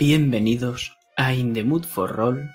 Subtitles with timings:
[0.00, 2.48] Bienvenidos a In the Mood for Roll,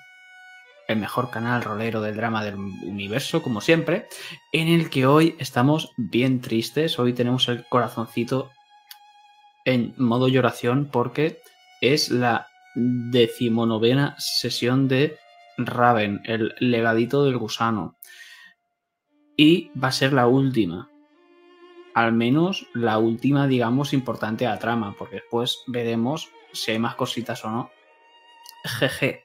[0.88, 4.08] el mejor canal rolero del drama del universo, como siempre,
[4.52, 6.98] en el que hoy estamos bien tristes.
[6.98, 8.50] Hoy tenemos el corazoncito
[9.64, 11.38] en modo lloración porque
[11.80, 15.16] es la decimonovena sesión de
[15.56, 17.94] Raven, el legadito del gusano.
[19.36, 20.90] Y va a ser la última.
[21.94, 26.94] Al menos la última, digamos, importante a la trama, porque después veremos si hay más
[26.94, 27.70] cositas o no.
[28.64, 29.24] GG.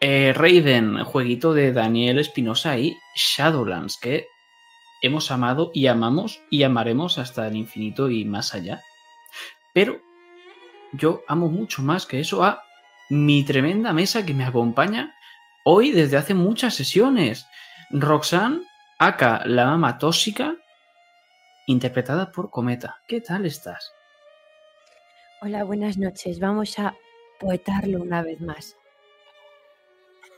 [0.00, 4.28] Eh, Raiden, jueguito de Daniel Espinosa y Shadowlands, que
[5.02, 8.80] hemos amado y amamos y amaremos hasta el infinito y más allá.
[9.74, 10.00] Pero
[10.92, 12.62] yo amo mucho más que eso a
[13.10, 15.14] mi tremenda mesa que me acompaña
[15.64, 17.46] hoy desde hace muchas sesiones.
[17.90, 18.62] Roxanne,
[18.98, 20.56] acá la mama tóxica,
[21.66, 23.00] interpretada por Cometa.
[23.06, 23.92] ¿Qué tal estás?
[25.40, 26.40] Hola, buenas noches.
[26.40, 26.96] Vamos a
[27.38, 28.76] poetarlo una vez más.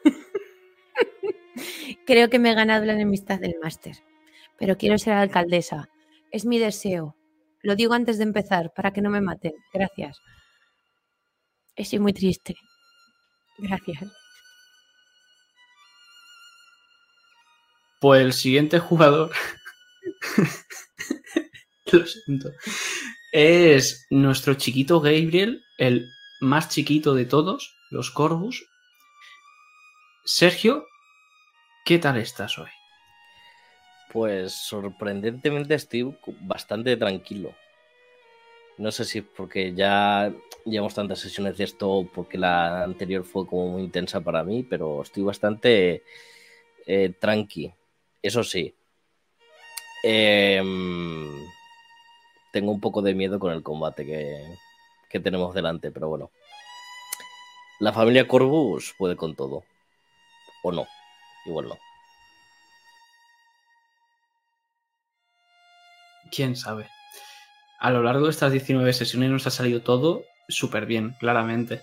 [2.07, 3.97] Creo que me he ganado la enemistad del máster,
[4.59, 5.89] pero quiero ser alcaldesa.
[6.31, 7.17] Es mi deseo.
[7.63, 9.55] Lo digo antes de empezar, para que no me maten.
[9.73, 10.19] Gracias.
[11.77, 12.55] Estoy muy triste.
[13.57, 14.05] Gracias.
[18.01, 19.31] Pues el siguiente jugador.
[21.91, 22.51] Lo siento.
[23.33, 28.67] Es nuestro chiquito Gabriel, el más chiquito de todos, los Corvus.
[30.25, 30.85] Sergio,
[31.85, 32.71] ¿qué tal estás hoy?
[34.13, 37.55] Pues sorprendentemente estoy bastante tranquilo.
[38.79, 40.33] No sé si es porque ya
[40.65, 45.03] llevamos tantas sesiones de esto, porque la anterior fue como muy intensa para mí, pero
[45.03, 46.03] estoy bastante
[46.85, 47.73] eh, tranqui.
[48.21, 48.75] Eso sí.
[50.03, 51.47] Em,
[52.53, 54.57] tengo un poco de miedo con el combate que,
[55.09, 56.31] que tenemos delante, pero bueno.
[57.79, 59.65] La familia Corvus puede con todo.
[60.63, 60.87] O no.
[61.47, 61.79] Igual no.
[66.31, 66.89] quién sabe.
[67.79, 71.83] A lo largo de estas 19 sesiones nos ha salido todo súper bien, claramente.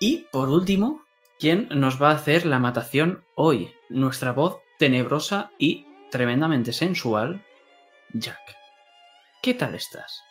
[0.00, 1.02] Y por último,
[1.38, 3.72] ¿quién nos va a hacer la matación hoy?
[3.88, 7.42] Nuestra voz tenebrosa y tremendamente sensual,
[8.12, 8.57] Jack.
[9.42, 10.22] ¿Qué tal estás?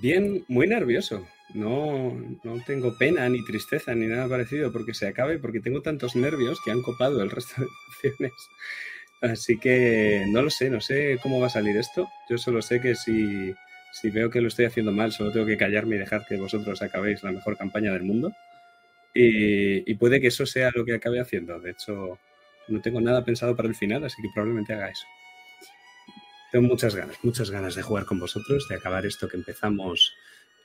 [0.00, 1.26] Bien, muy nervioso.
[1.54, 6.16] No, no tengo pena ni tristeza ni nada parecido porque se acabe, porque tengo tantos
[6.16, 7.68] nervios que han copado el resto de
[8.02, 8.32] emociones.
[9.20, 12.08] Así que no lo sé, no sé cómo va a salir esto.
[12.30, 13.54] Yo solo sé que si,
[13.92, 16.80] si veo que lo estoy haciendo mal, solo tengo que callarme y dejar que vosotros
[16.82, 18.32] acabéis la mejor campaña del mundo.
[19.14, 21.58] Y, y, puede que eso sea lo que acabe haciendo.
[21.60, 22.18] De hecho,
[22.68, 25.06] no tengo nada pensado para el final, así que probablemente haga eso.
[26.52, 30.14] Tengo muchas ganas, muchas ganas de jugar con vosotros, de acabar esto que empezamos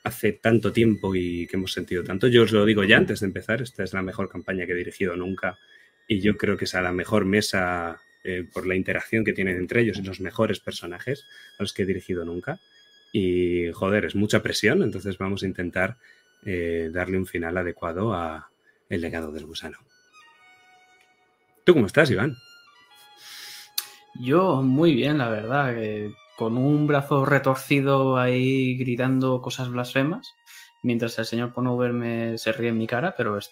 [0.04, 2.28] hace tanto tiempo y que hemos sentido tanto.
[2.28, 4.76] Yo os lo digo ya antes de empezar, esta es la mejor campaña que he
[4.76, 5.58] dirigido nunca
[6.08, 9.58] y yo creo que es a la mejor mesa eh, por la interacción que tienen
[9.58, 11.26] entre ellos y los mejores personajes
[11.58, 12.60] a los que he dirigido nunca.
[13.12, 15.98] Y joder, es mucha presión, entonces vamos a intentar
[16.46, 18.50] eh, darle un final adecuado a
[18.90, 19.78] El legado del gusano.
[21.64, 22.36] ¿Tú cómo estás, Iván?
[24.22, 25.76] Yo muy bien, la verdad,
[26.38, 30.36] con un brazo retorcido ahí gritando cosas blasfemas,
[30.84, 33.50] mientras el señor Ponover me se ríe en mi cara, pero es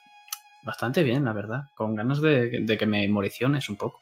[0.64, 4.00] bastante bien, la verdad, con ganas de, de que me moriciones un poco.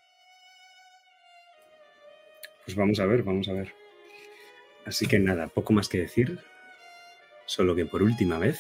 [2.66, 3.74] Pues vamos a ver, vamos a ver.
[4.86, 6.38] Así que nada, poco más que decir,
[7.46, 8.60] solo que por última vez,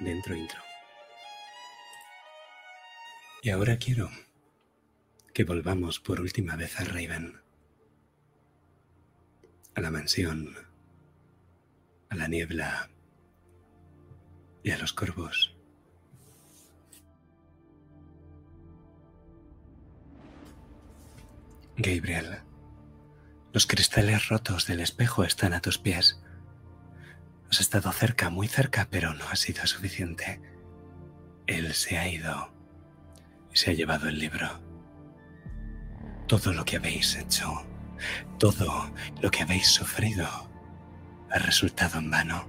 [0.00, 0.58] dentro intro.
[3.42, 4.10] Y ahora quiero
[5.38, 7.40] que volvamos por última vez a Raven,
[9.76, 10.52] a la mansión,
[12.08, 12.90] a la niebla
[14.64, 15.54] y a los corvos.
[21.76, 22.40] Gabriel.
[23.52, 26.20] Los cristales rotos del espejo están a tus pies.
[27.48, 30.40] Has estado cerca, muy cerca, pero no ha sido suficiente.
[31.46, 32.52] Él se ha ido
[33.54, 34.67] y se ha llevado el libro.
[36.28, 37.64] Todo lo que habéis hecho,
[38.38, 40.28] todo lo que habéis sufrido,
[41.30, 42.46] ha resultado en vano.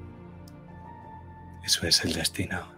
[1.64, 2.72] Eso es el destino.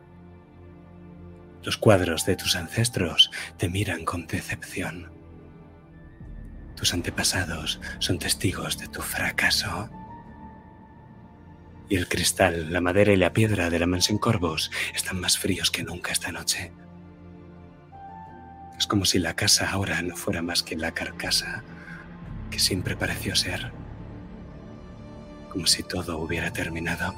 [1.64, 5.22] Los cuadros de tus ancestros te miran con decepción
[6.82, 9.88] tus antepasados son testigos de tu fracaso.
[11.90, 15.70] Y el cristal, la madera y la piedra de la mansión Corvos están más fríos
[15.70, 16.72] que nunca esta noche.
[18.82, 21.64] Es como si la casa ahora no fuera más que la carcasa
[22.50, 23.72] que siempre pareció ser.
[25.52, 27.14] Como si todo hubiera terminado.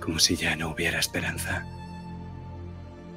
[0.00, 1.66] como si ya no hubiera esperanza.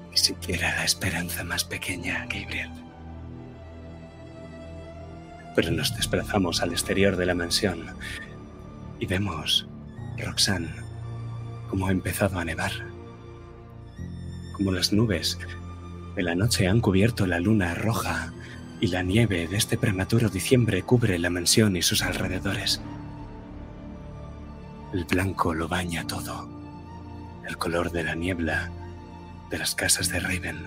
[0.10, 2.72] Ni siquiera la esperanza más pequeña, Gabriel.
[5.56, 7.96] Pero nos desplazamos al exterior de la mansión
[9.00, 9.68] y vemos,
[10.18, 10.74] Roxanne,
[11.70, 12.72] cómo ha empezado a nevar.
[14.54, 15.38] Como las nubes
[16.20, 18.34] de la noche han cubierto la luna roja
[18.82, 22.82] y la nieve de este prematuro diciembre cubre la mansión y sus alrededores.
[24.92, 26.50] El blanco lo baña todo.
[27.48, 28.70] El color de la niebla,
[29.50, 30.66] de las casas de Raven,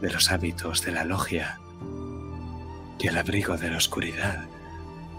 [0.00, 1.60] de los hábitos de la logia
[2.98, 4.46] y al abrigo de la oscuridad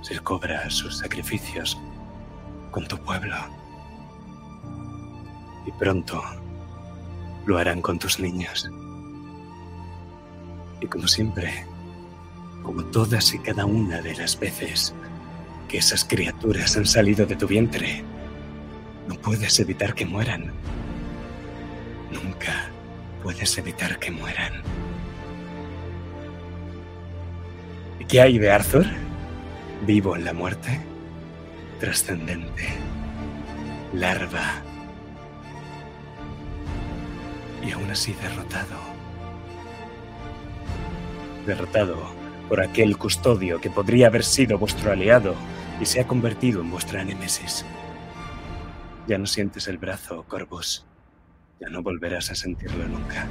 [0.02, 1.80] se cobra sus sacrificios
[2.72, 3.36] con tu pueblo.
[5.68, 6.41] Y pronto
[7.46, 8.70] lo harán con tus niños.
[10.82, 11.66] Y como siempre,
[12.64, 14.94] como todas y cada una de las veces
[15.68, 18.04] que esas criaturas han salido de tu vientre,
[19.08, 20.52] no puedes evitar que mueran.
[22.12, 22.70] Nunca
[23.24, 24.54] puedes evitar que mueran.
[28.00, 28.86] ¿Y qué hay de Arthur?
[29.86, 30.80] Vivo en la muerte,
[31.80, 32.68] trascendente,
[33.94, 34.62] larva,
[37.64, 38.78] y aún así derrotado.
[41.46, 41.98] Derrotado
[42.50, 45.36] por aquel custodio que podría haber sido vuestro aliado
[45.80, 47.66] y se ha convertido en vuestra némesis.
[49.08, 50.86] Ya no sientes el brazo, Corvus.
[51.60, 53.28] Ya no volverás a sentirlo nunca.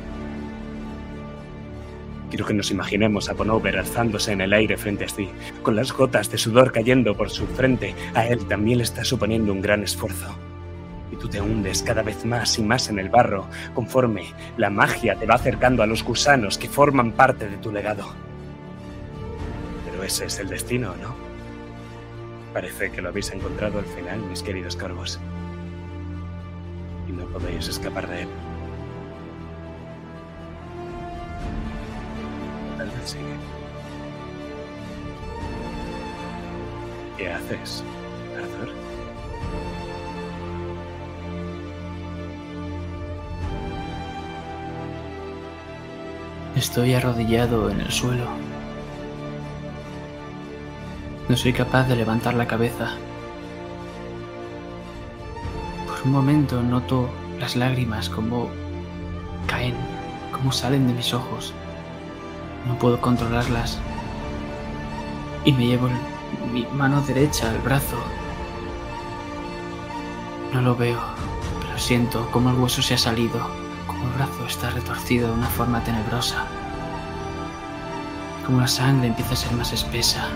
[2.30, 5.28] Quiero que nos imaginemos a Bonover alzándose en el aire frente a ti,
[5.62, 7.94] con las gotas de sudor cayendo por su frente.
[8.14, 10.36] A él también le está suponiendo un gran esfuerzo.
[11.12, 15.16] Y tú te hundes cada vez más y más en el barro, conforme la magia
[15.16, 18.14] te va acercando a los gusanos que forman parte de tu legado.
[19.84, 21.14] Pero ese es el destino, ¿no?
[22.52, 25.20] Parece que lo habéis encontrado al final, mis queridos corvos.
[27.08, 28.28] Y no podéis escapar de él.
[32.76, 33.18] Tal vez sí.
[37.16, 37.84] ¿Qué haces,
[38.36, 38.79] Arthur?
[46.60, 48.26] Estoy arrodillado en el suelo.
[51.26, 52.90] No soy capaz de levantar la cabeza.
[55.86, 57.08] Por un momento noto
[57.38, 58.50] las lágrimas como
[59.46, 59.74] caen,
[60.32, 61.54] como salen de mis ojos.
[62.68, 63.78] No puedo controlarlas.
[65.46, 65.88] Y me llevo
[66.52, 67.96] mi mano derecha al brazo.
[70.52, 71.00] No lo veo,
[71.62, 73.40] pero siento como el hueso se ha salido,
[74.02, 76.47] el brazo está retorcido de una forma tenebrosa.
[78.47, 80.26] Como la sangre empieza a ser más espesa.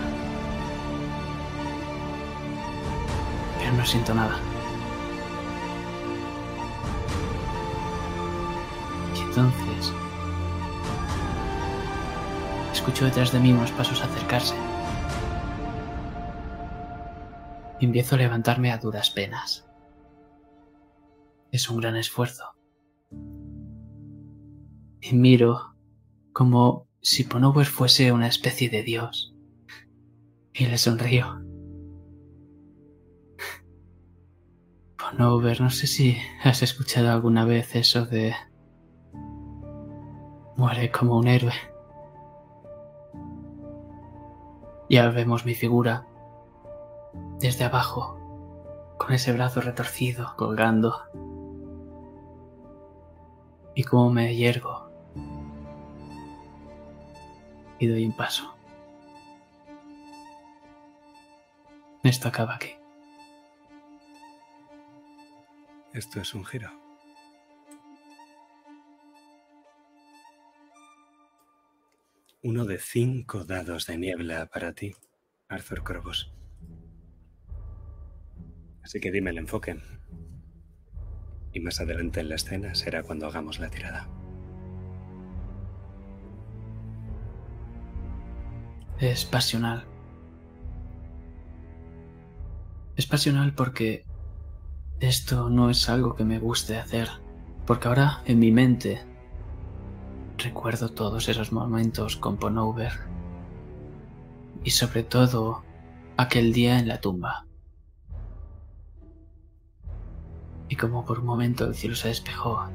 [3.59, 4.37] Pero no siento nada.
[9.15, 9.93] Y entonces...
[12.71, 14.55] Escucho detrás de mí unos pasos acercarse.
[17.79, 19.67] Y empiezo a levantarme a duras penas.
[21.51, 22.54] Es un gran esfuerzo.
[25.07, 25.75] Y miro
[26.33, 29.35] como si Ponover fuese una especie de dios.
[30.51, 31.27] Y le sonrío.
[34.97, 38.33] Ponover, no sé si has escuchado alguna vez eso de...
[40.57, 41.53] Muere como un héroe.
[44.89, 46.07] Ya vemos mi figura
[47.39, 48.17] desde abajo,
[48.97, 50.95] con ese brazo retorcido colgando.
[53.75, 54.84] Y como me yergo
[57.79, 58.55] y doy un paso.
[62.03, 62.69] Esto acaba aquí.
[65.93, 66.69] Esto es un giro.
[72.43, 74.93] Uno de cinco dados de niebla para ti,
[75.47, 76.31] Arthur Corvus.
[78.83, 79.81] Así que dime el enfoque.
[81.53, 84.07] Y más adelante en la escena será cuando hagamos la tirada.
[88.99, 89.83] Es pasional.
[92.95, 94.05] Es pasional porque
[95.01, 97.09] esto no es algo que me guste hacer.
[97.65, 99.05] Porque ahora en mi mente
[100.37, 102.93] recuerdo todos esos momentos con Ponover.
[104.63, 105.63] Y sobre todo
[106.15, 107.45] aquel día en la tumba.
[110.69, 112.69] Y como por un momento el cielo se despejó.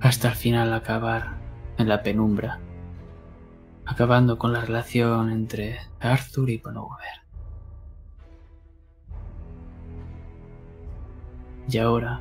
[0.00, 1.38] Hasta el final acabar
[1.78, 2.58] en la penumbra
[3.88, 7.08] acabando con la relación entre Arthur y Ponover.
[11.70, 12.20] Y ahora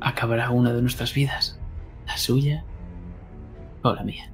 [0.00, 1.58] acabará una de nuestras vidas,
[2.06, 2.64] la suya
[3.82, 4.32] o la mía.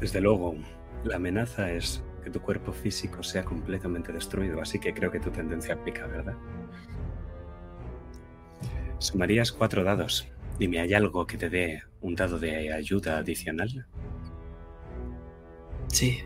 [0.00, 0.56] Desde luego,
[1.04, 5.30] la amenaza es que tu cuerpo físico sea completamente destruido, así que creo que tu
[5.30, 6.34] tendencia aplica, ¿verdad?
[9.02, 10.28] Sumarías cuatro dados.
[10.60, 13.84] Dime, ¿hay algo que te dé un dado de ayuda adicional?
[15.88, 16.20] Sí.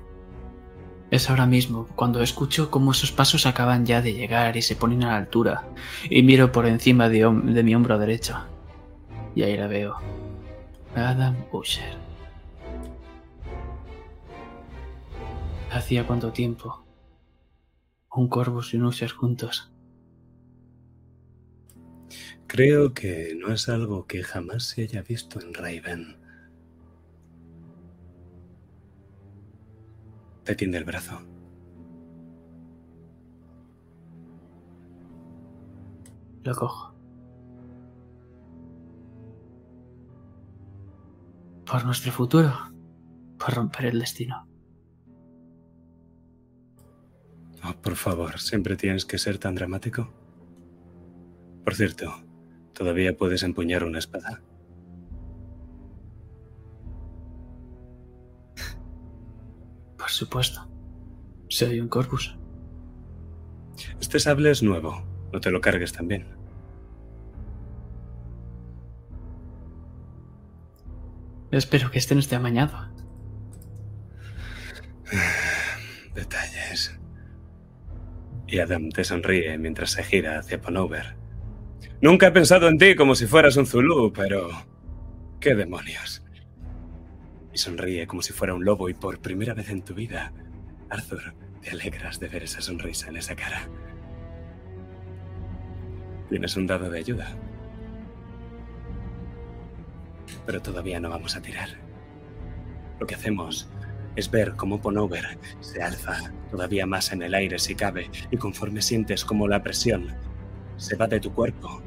[1.11, 5.05] Es ahora mismo, cuando escucho cómo esos pasos acaban ya de llegar y se ponen
[5.05, 5.65] a la altura,
[6.11, 8.37] y miro por encima de, mi hombro derecho.
[9.35, 9.97] Y ahí la veo.
[10.95, 11.97] Adam Usher.
[15.73, 16.85] ¿Hacía cuánto tiempo?
[18.13, 19.73] Un Corvus y un Usher juntos.
[22.47, 26.17] Creo que no es algo que jamás se haya visto en Raven.
[30.45, 31.21] Te tiende el brazo.
[36.45, 36.95] Lo cojo.
[41.67, 42.53] Por nuestro futuro.
[43.39, 44.47] Por romper el destino.
[47.65, 50.09] Oh, por favor, ¿siempre tienes que ser tan dramático?
[51.65, 52.26] Por cierto,
[52.77, 54.43] ¿todavía puedes empuñar una espada?
[59.97, 60.69] Por supuesto.
[61.49, 62.37] Soy un Corvus.
[64.01, 65.03] Este sable es nuevo.
[65.33, 66.27] No te lo cargues también.
[71.51, 72.89] Espero que este no esté amañado.
[76.15, 76.99] Detalles.
[78.47, 81.26] Y Adam te sonríe mientras se gira hacia Ponover.
[82.07, 84.49] Nunca he pensado en ti como si fueras un Zulu, pero...
[85.41, 86.23] ¿Qué demonios?
[87.53, 90.33] Y sonríe como si fuera un lobo y por primera vez en tu vida,
[90.89, 93.69] Arthur, te alegras de ver esa sonrisa en esa cara.
[96.29, 97.37] Tienes un dado de ayuda.
[100.47, 101.71] Pero todavía no vamos a tirar.
[103.01, 103.69] Lo que hacemos
[104.15, 108.81] es ver cómo Ponover se alza todavía más en el aire si cabe y conforme
[108.81, 110.15] sientes como la presión
[110.77, 111.83] se va de tu cuerpo,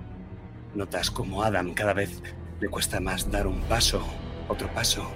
[0.76, 2.22] notas como Adam cada vez
[2.60, 4.02] le cuesta más dar un paso,
[4.48, 5.10] otro paso,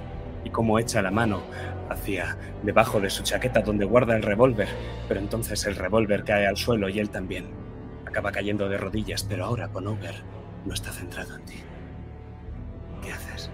[0.44, 1.42] y cómo echa la mano
[1.90, 4.68] hacia debajo de su chaqueta donde guarda el revólver,
[5.08, 7.48] pero entonces el revólver cae al suelo y él también.
[8.06, 10.16] Acaba cayendo de rodillas, pero ahora Ponover
[10.66, 11.56] no está centrado en ti.
[13.02, 13.50] ¿Qué haces?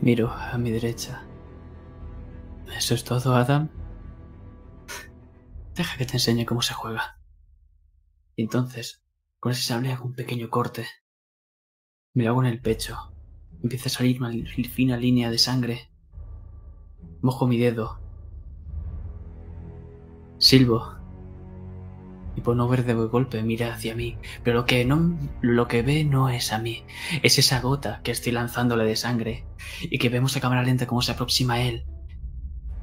[0.00, 1.22] Miro a mi derecha.
[2.76, 3.70] ¿Eso es todo, Adam?
[5.76, 7.20] Deja que te enseñe cómo se juega.
[8.34, 9.02] Y entonces,
[9.38, 10.86] con ese sable hago un pequeño corte.
[12.14, 13.12] Me lo hago en el pecho.
[13.62, 14.32] Empieza a salir una
[14.70, 15.90] fina línea de sangre.
[17.20, 18.00] Mojo mi dedo.
[20.38, 20.94] Silbo.
[22.36, 24.16] Y por no ver de golpe mira hacia mí.
[24.44, 26.84] Pero lo que no lo que ve no es a mí.
[27.22, 29.44] Es esa gota que estoy lanzándole de sangre.
[29.82, 31.84] Y que vemos a cámara lenta cómo se aproxima a él.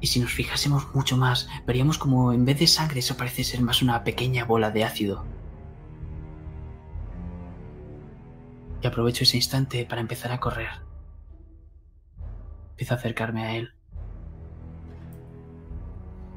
[0.04, 3.62] Y si nos fijásemos mucho más, veríamos como en vez de sangre eso parece ser
[3.62, 5.24] más una pequeña bola de ácido.
[8.82, 10.68] Y aprovecho ese instante para empezar a correr.
[12.72, 13.73] Empiezo a acercarme a él.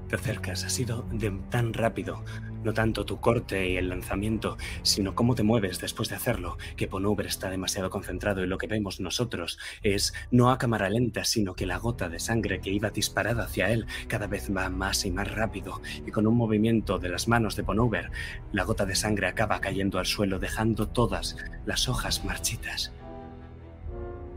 [0.08, 1.06] Te acercas, ha sido
[1.50, 2.24] tan rápido,
[2.64, 6.88] no tanto tu corte y el lanzamiento, sino cómo te mueves después de hacerlo, que
[6.88, 11.56] Ponover está demasiado concentrado y lo que vemos nosotros es no a cámara lenta, sino
[11.56, 15.12] que la gota de sangre que iba disparada hacia él cada vez va más y
[15.12, 18.10] más rápido, y con un movimiento de las manos de Ponover,
[18.54, 21.36] la gota de sangre acaba cayendo al suelo dejando todas
[21.66, 22.94] las hojas marchitas.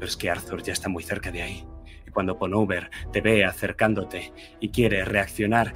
[0.01, 1.65] Pero es que Arthur ya está muy cerca de ahí.
[2.13, 5.75] Cuando Ponover te ve acercándote y quiere reaccionar,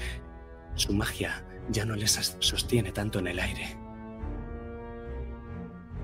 [0.74, 3.78] su magia ya no les sostiene tanto en el aire.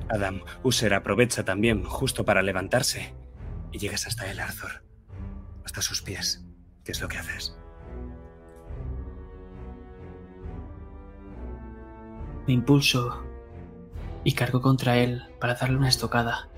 [0.08, 3.14] Adam User aprovecha también justo para levantarse
[3.72, 4.82] y llegas hasta él, Arthur,
[5.64, 6.44] hasta sus pies.
[6.84, 7.56] ¿Qué es lo que haces?
[12.46, 13.22] Me impulso
[14.24, 16.49] y cargo contra él para darle una estocada.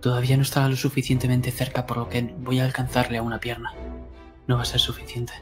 [0.00, 3.72] Todavía no está lo suficientemente cerca por lo que voy a alcanzarle a una pierna.
[4.46, 5.32] No va a ser suficiente.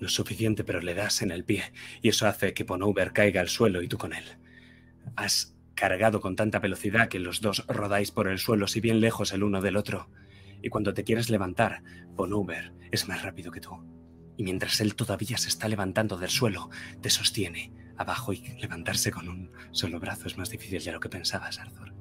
[0.00, 3.40] No es suficiente, pero le das en el pie y eso hace que Ponover caiga
[3.40, 4.24] al suelo y tú con él.
[5.14, 9.32] Has cargado con tanta velocidad que los dos rodáis por el suelo, si bien lejos
[9.32, 10.10] el uno del otro.
[10.62, 11.82] Y cuando te quieres levantar,
[12.16, 13.78] Ponover es más rápido que tú.
[14.36, 16.70] y mientras él todavía se está levantando del suelo,
[17.02, 21.10] te sostiene abajo y levantarse con un solo brazo es más difícil de lo que
[21.10, 21.92] pensabas, Arthur.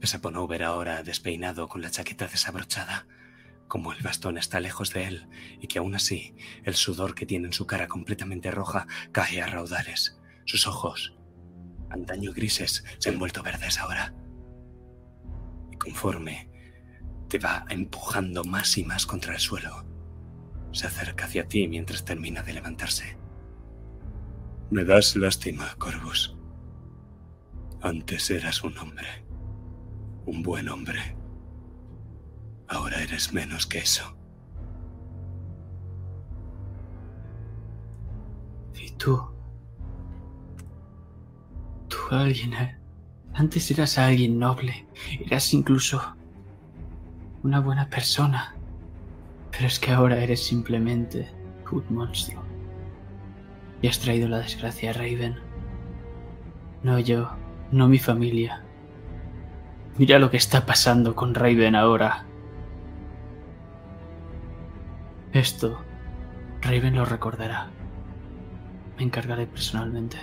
[0.00, 3.06] Ves a Ponover ahora despeinado con la chaqueta desabrochada,
[3.68, 5.28] como el bastón está lejos de él
[5.60, 6.34] y que aún así
[6.64, 10.18] el sudor que tiene en su cara completamente roja cae a raudales.
[10.46, 11.14] Sus ojos,
[11.90, 14.14] antaño grises, se han vuelto verdes ahora.
[15.70, 16.48] Y conforme
[17.28, 19.84] te va empujando más y más contra el suelo,
[20.72, 23.23] se acerca hacia ti mientras termina de levantarse.
[24.70, 26.36] Me das lástima, Corvus.
[27.82, 29.06] Antes eras un hombre,
[30.26, 31.16] un buen hombre.
[32.68, 34.16] Ahora eres menos que eso.
[38.74, 39.20] Y tú.
[41.88, 42.54] Tú alguien.
[42.54, 42.78] eh,
[43.34, 44.86] Antes eras alguien noble.
[45.26, 46.00] Eras incluso
[47.42, 48.56] una buena persona.
[49.50, 51.30] Pero es que ahora eres simplemente
[51.70, 52.43] un monstruo.
[53.84, 55.38] Y has traído la desgracia Raven.
[56.82, 57.28] No yo,
[57.70, 58.62] no mi familia.
[59.98, 62.24] Mira lo que está pasando con Raven ahora.
[65.34, 65.82] Esto,
[66.62, 67.68] Raven lo recordará.
[68.96, 70.16] Me encargaré personalmente.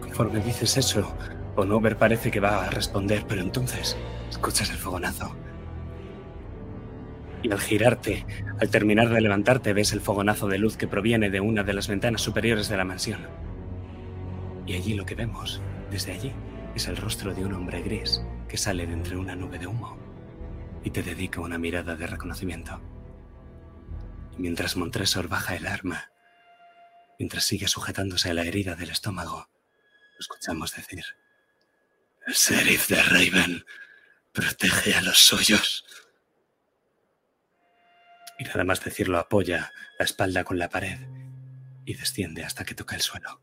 [0.00, 1.14] Conforme dices eso,
[1.54, 3.96] Onover parece que va a responder, pero entonces
[4.28, 5.36] escuchas el fogonazo.
[7.42, 8.26] Y al girarte,
[8.60, 11.88] al terminar de levantarte, ves el fogonazo de luz que proviene de una de las
[11.88, 13.26] ventanas superiores de la mansión.
[14.66, 16.32] Y allí lo que vemos, desde allí,
[16.74, 19.98] es el rostro de un hombre gris que sale de entre una nube de humo
[20.84, 22.80] y te dedica una mirada de reconocimiento.
[24.36, 26.10] Y mientras Montresor baja el arma,
[27.18, 29.48] mientras sigue sujetándose a la herida del estómago,
[30.18, 31.04] escuchamos decir:
[32.26, 33.64] El sheriff de Raven
[34.32, 35.84] protege a los suyos.
[38.40, 40.98] Y nada más decirlo, apoya la espalda con la pared
[41.84, 43.42] y desciende hasta que toca el suelo.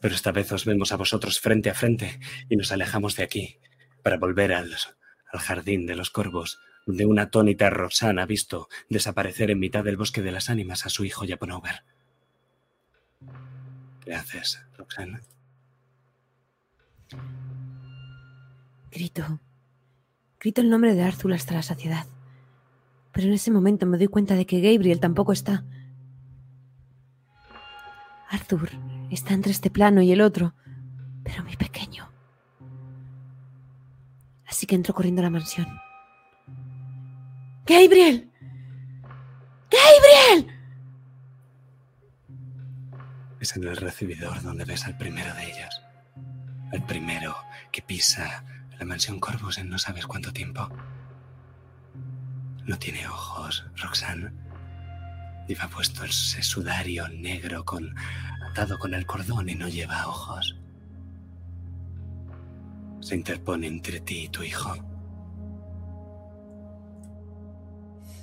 [0.00, 3.58] Pero esta vez os vemos a vosotros frente a frente y nos alejamos de aquí
[4.04, 4.72] para volver al,
[5.32, 9.96] al jardín de los corvos, donde una atónita Roxana ha visto desaparecer en mitad del
[9.96, 11.82] bosque de las ánimas a su hijo Japonover.
[14.04, 15.22] ¿Qué haces, Roxana?
[18.92, 19.40] Grito.
[20.42, 22.04] Grito el nombre de Arthur hasta la saciedad.
[23.12, 25.64] Pero en ese momento me doy cuenta de que Gabriel tampoco está.
[28.28, 28.70] Arthur
[29.08, 30.56] está entre este plano y el otro,
[31.22, 32.10] pero muy pequeño.
[34.44, 35.68] Así que entro corriendo a la mansión.
[37.64, 38.28] ¡Gabriel!
[39.70, 40.58] ¡Gabriel!
[43.38, 45.82] Es en el recibidor donde ves al primero de ellos.
[46.72, 47.36] El primero
[47.70, 48.44] que pisa
[48.78, 50.68] la mansión Corvus en no sabes cuánto tiempo.
[52.64, 54.32] No tiene ojos, Roxanne.
[55.48, 57.94] Lleva puesto ese sudario negro con
[58.50, 60.56] atado con el cordón y no lleva ojos.
[63.00, 64.74] Se interpone entre ti y tu hijo.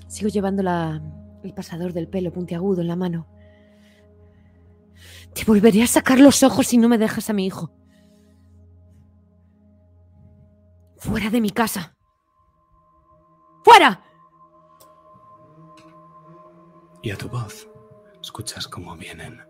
[0.07, 1.01] Sigo llevando la-
[1.43, 3.27] el pasador del pelo puntiagudo en la mano.
[5.33, 7.71] Te volveré a sacar los ojos si no me dejas a mi hijo.
[10.99, 11.95] Fuera de mi casa.
[13.63, 14.03] ¡Fuera!
[17.01, 17.69] Y a tu voz
[18.21, 19.41] escuchas cómo vienen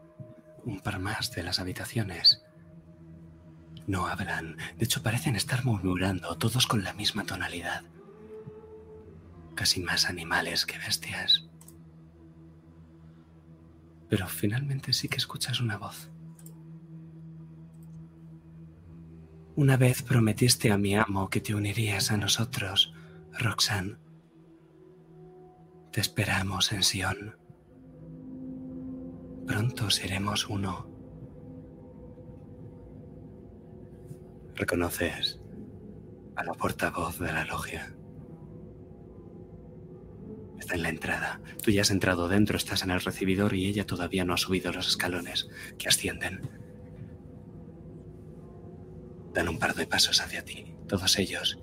[0.64, 2.44] un par más de las habitaciones.
[3.88, 7.84] No hablan, de hecho parecen estar murmurando, todos con la misma tonalidad.
[9.56, 11.50] Casi más animales que bestias.
[14.08, 16.10] Pero finalmente sí que escuchas una voz.
[19.60, 22.94] Una vez prometiste a mi amo que te unirías a nosotros,
[23.38, 23.98] Roxanne.
[25.92, 27.38] Te esperamos en Sion.
[29.46, 30.90] Pronto seremos uno.
[34.56, 35.42] Reconoces
[36.38, 37.94] a la portavoz de la logia.
[40.58, 41.42] Está en la entrada.
[41.62, 44.72] Tú ya has entrado dentro, estás en el recibidor y ella todavía no ha subido
[44.72, 46.59] los escalones que ascienden.
[49.34, 51.60] Dan un par de pasos hacia ti, todos ellos,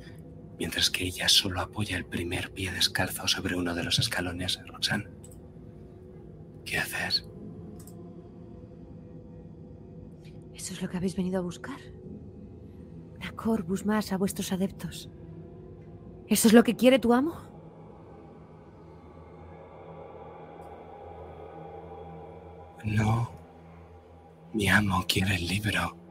[0.58, 5.08] mientras que ella solo apoya el primer pie descalzo sobre uno de los escalones, Roxanne.
[6.64, 7.28] ¿Qué haces?
[10.54, 11.78] ¿Eso es lo que habéis venido a buscar?
[13.16, 15.10] Una Corvus más a vuestros adeptos.
[16.28, 17.40] ¿Eso es lo que quiere tu amo?
[22.84, 23.30] No.
[24.52, 26.05] Mi amo quiere el libro.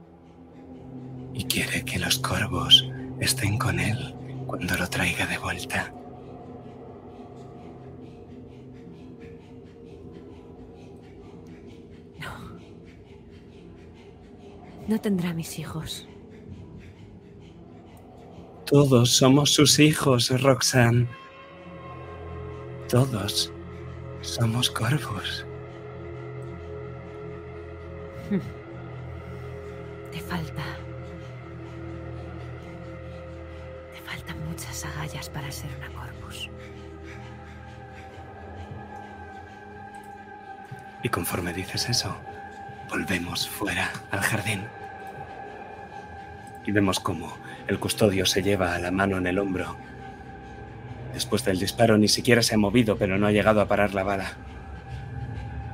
[1.36, 4.16] Y quiere que los corvos estén con él
[4.48, 5.94] cuando lo traiga de vuelta.
[14.88, 16.08] No tendrá mis hijos.
[18.66, 21.08] Todos somos sus hijos, Roxanne.
[22.88, 23.52] Todos
[24.22, 25.46] somos corvos.
[30.12, 30.85] Te falta.
[34.56, 36.50] Muchas agallas para ser una corvus.
[41.04, 42.16] Y conforme dices eso,
[42.90, 44.62] volvemos fuera al jardín.
[46.66, 47.36] Y vemos cómo
[47.68, 49.76] el custodio se lleva la mano en el hombro.
[51.14, 54.04] Después del disparo ni siquiera se ha movido, pero no ha llegado a parar la
[54.04, 54.38] bala.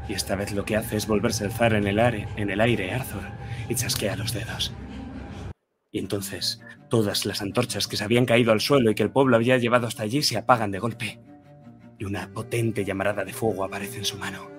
[0.10, 2.60] Y esta vez lo que hace es volverse a alzar en el, aire, en el
[2.60, 3.22] aire Arthur
[3.70, 4.74] y chasquea los dedos.
[5.92, 9.36] Y entonces todas las antorchas que se habían caído al suelo y que el pueblo
[9.36, 11.20] había llevado hasta allí se apagan de golpe.
[12.00, 14.50] Y una potente llamarada de fuego aparece en su mano.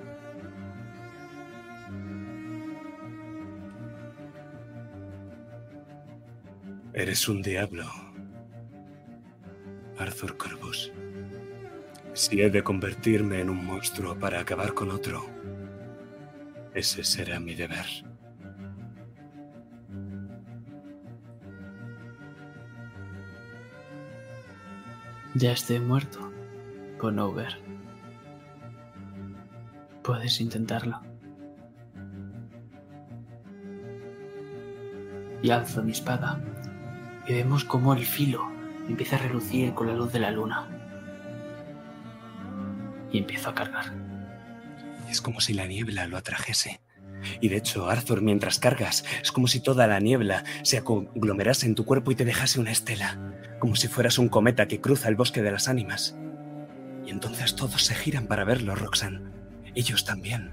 [6.94, 7.86] Eres un diablo,
[9.98, 10.92] Arthur Corvus.
[12.12, 15.24] Si he de convertirme en un monstruo para acabar con otro,
[16.74, 18.11] ese será mi deber.
[25.34, 26.30] Ya esté muerto,
[26.98, 27.58] Conover.
[30.02, 31.00] Puedes intentarlo.
[35.42, 36.38] Y alzo mi espada.
[37.26, 38.46] Y vemos cómo el filo
[38.88, 40.68] empieza a relucir con la luz de la luna.
[43.10, 43.94] Y empiezo a cargar.
[45.08, 46.82] Es como si la niebla lo atrajese.
[47.40, 51.74] Y de hecho, Arthur, mientras cargas, es como si toda la niebla se conglomerase en
[51.74, 53.18] tu cuerpo y te dejase una estela,
[53.58, 56.16] como si fueras un cometa que cruza el bosque de las ánimas.
[57.06, 59.20] Y entonces todos se giran para verlo, Roxanne.
[59.74, 60.52] Ellos también.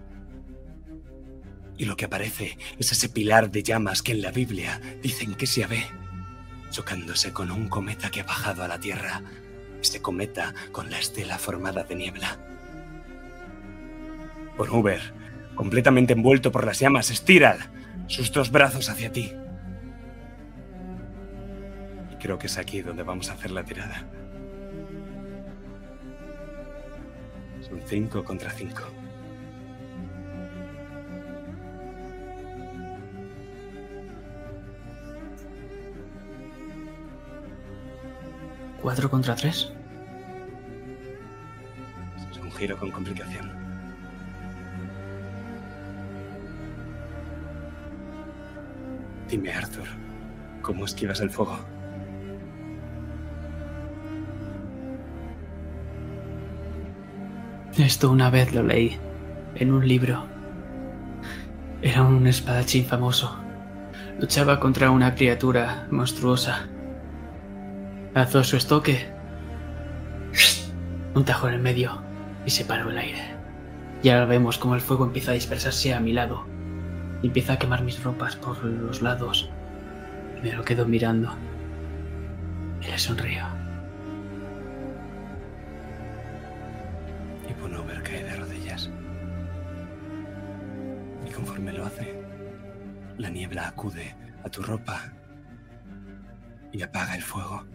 [1.77, 5.47] Y lo que aparece es ese pilar de llamas que en la Biblia dicen que
[5.47, 5.85] se ve,
[6.71, 9.21] chocándose con un cometa que ha bajado a la Tierra.
[9.81, 12.37] Este cometa con la estela formada de niebla.
[14.57, 14.99] Por Uber,
[15.59, 17.57] completamente envuelto por las llamas, estira
[18.07, 19.33] sus dos brazos hacia ti.
[22.13, 24.07] Y creo que es aquí donde vamos a hacer la tirada.
[27.59, 28.83] Son cinco contra cinco.
[38.81, 39.73] ¿Cuatro contra tres?
[42.31, 43.58] Es un giro con complicación.
[49.29, 49.85] Dime, Arthur,
[50.63, 51.59] ¿cómo esquivas el fuego?
[57.77, 58.97] Esto una vez lo leí
[59.53, 60.25] en un libro.
[61.83, 63.37] Era un espadachín famoso.
[64.19, 66.67] Luchaba contra una criatura monstruosa.
[68.15, 69.13] Alzó su estoque,
[71.13, 72.01] un tajo en el medio
[72.47, 73.35] y se paró el aire.
[74.01, 76.58] Y ahora vemos como el fuego empieza a dispersarse a mi lado
[77.27, 79.49] empieza a quemar mis ropas por los lados.
[80.41, 81.35] Me lo quedo mirando.
[82.81, 83.45] Y le sonrío.
[87.49, 88.89] Y Bonover cae de rodillas.
[91.27, 92.23] Y conforme lo hace,
[93.17, 95.11] la niebla acude a tu ropa
[96.71, 97.65] y apaga el fuego.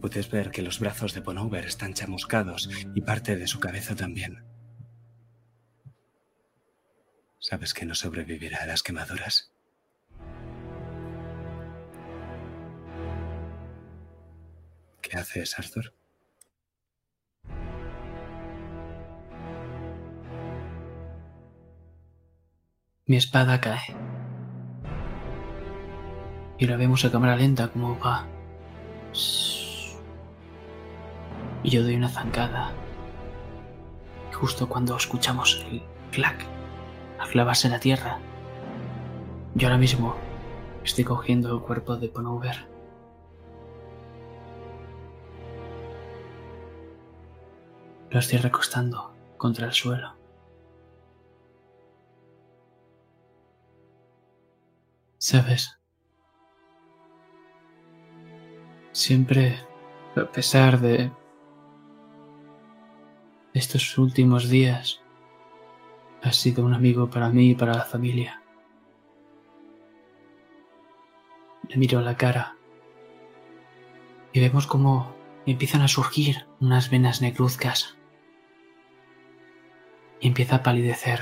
[0.00, 4.49] Puedes ver que los brazos de Bonover están chamuscados y parte de su cabeza también.
[7.42, 9.50] ¿Sabes que no sobrevivirá a las quemaduras?
[15.00, 15.94] ¿Qué haces, Arthur?
[23.06, 23.96] Mi espada cae.
[26.58, 28.26] Y la vemos a cámara lenta como va.
[31.62, 32.70] Y yo doy una zancada.
[34.34, 36.59] Justo cuando escuchamos el clac
[37.20, 38.18] al clavarse la tierra,
[39.54, 40.16] yo ahora mismo
[40.82, 42.66] estoy cogiendo el cuerpo de Ponover.
[48.10, 50.16] Lo estoy recostando contra el suelo.
[55.18, 55.78] ¿Sabes?
[58.92, 59.58] Siempre,
[60.16, 61.12] a pesar de
[63.52, 65.00] estos últimos días,
[66.22, 68.42] has sido un amigo para mí y para la familia.
[71.68, 72.56] Le miro a la cara
[74.32, 75.14] y vemos cómo
[75.46, 77.96] empiezan a surgir unas venas negruzcas
[80.20, 81.20] y empieza a palidecer.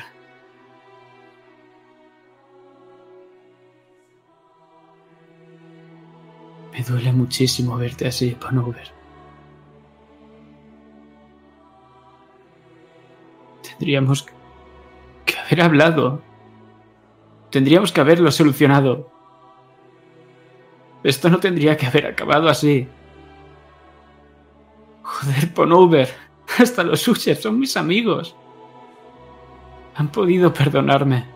[6.72, 8.92] Me duele muchísimo verte así, Panover.
[13.62, 14.37] Tendríamos que
[15.48, 16.22] haber hablado.
[17.50, 19.10] Tendríamos que haberlo solucionado.
[21.02, 22.86] Esto no tendría que haber acabado así.
[25.02, 26.08] Joder, Ponover.
[26.58, 28.36] Hasta los Ushers son mis amigos.
[29.94, 31.26] Han podido perdonarme.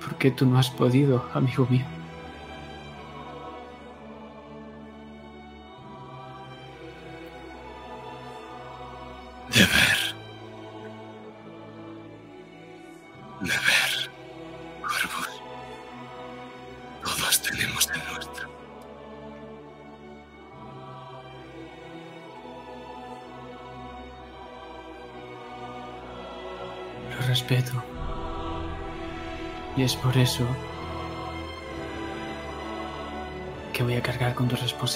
[0.00, 1.84] ¿Por qué tú no has podido, amigo mío?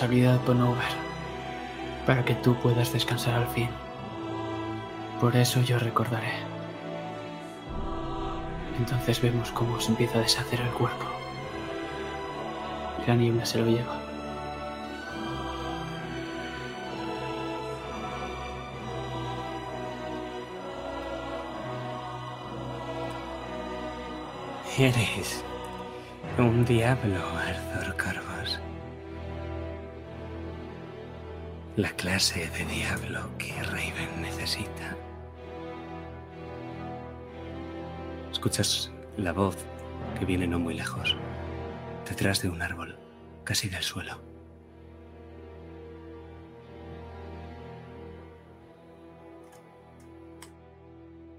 [0.09, 0.93] Tu responsabilidad, Bonover,
[2.07, 3.69] para que tú puedas descansar al fin.
[5.21, 6.33] Por eso yo recordaré.
[8.79, 11.05] Entonces vemos cómo se empieza a deshacer el cuerpo.
[13.07, 14.01] La niebla se lo lleva.
[24.79, 25.43] Eres
[26.39, 28.38] un diablo, Arthur Corvus.
[31.79, 34.97] La clase de diablo que Raven necesita.
[38.33, 39.57] Escuchas la voz
[40.19, 41.15] que viene no muy lejos,
[42.05, 42.99] detrás de un árbol,
[43.45, 44.21] casi del suelo.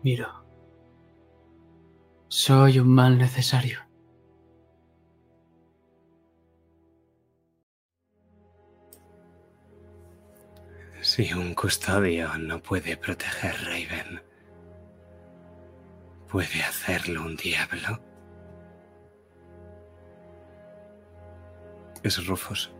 [0.03, 0.45] Miro.
[2.29, 3.88] Soy un mal necesario.
[11.19, 14.23] Si un custodio no puede proteger Raven,
[16.29, 18.01] ¿puede hacerlo un diablo?
[22.03, 22.71] Es Rufus.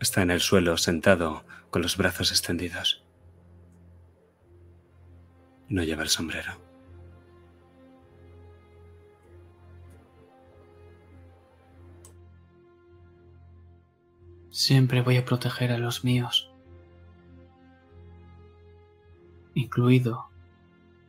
[0.00, 3.06] Está en el suelo sentado con los brazos extendidos.
[5.68, 6.65] No lleva el sombrero.
[14.56, 16.50] Siempre voy a proteger a los míos.
[19.52, 20.30] Incluido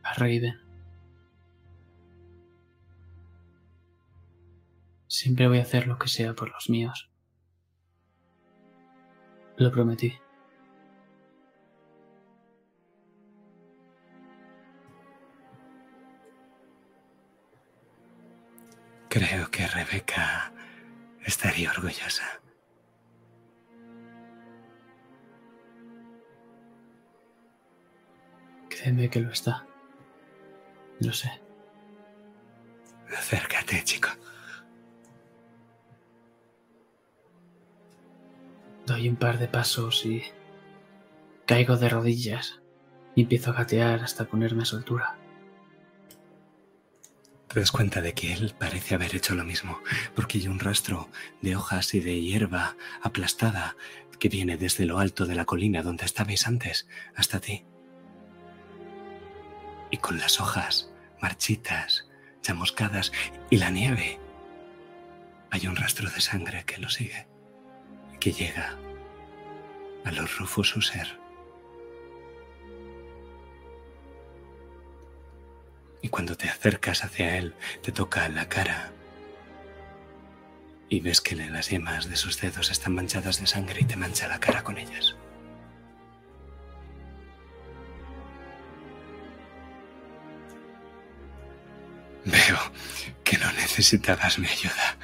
[0.02, 0.60] a Raven.
[5.06, 7.10] Siempre voy a hacer lo que sea por los míos.
[9.56, 10.18] Lo prometí.
[19.08, 20.52] Creo que Rebeca
[21.24, 22.42] estaría orgullosa.
[28.78, 29.66] Créeme que lo está.
[31.00, 31.30] Lo sé.
[33.16, 34.10] Acércate, chico.
[38.86, 40.22] Doy un par de pasos y
[41.44, 42.60] caigo de rodillas
[43.16, 45.18] y empiezo a gatear hasta ponerme a su altura.
[47.48, 49.80] Te das cuenta de que él parece haber hecho lo mismo,
[50.14, 51.08] porque hay un rastro
[51.42, 53.76] de hojas y de hierba aplastada
[54.20, 56.86] que viene desde lo alto de la colina donde estabais antes
[57.16, 57.64] hasta ti.
[59.90, 62.06] Y con las hojas marchitas,
[62.42, 63.12] chamuscadas
[63.50, 64.18] y la nieve,
[65.50, 67.26] hay un rastro de sangre que lo sigue,
[68.20, 68.76] que llega
[70.04, 71.18] a los Rufus User.
[76.00, 78.92] Y cuando te acercas hacia él, te toca la cara.
[80.88, 84.28] Y ves que las yemas de sus dedos están manchadas de sangre y te mancha
[84.28, 85.16] la cara con ellas.
[92.30, 92.58] Veo
[93.24, 94.98] que no necesitabas mi ayuda.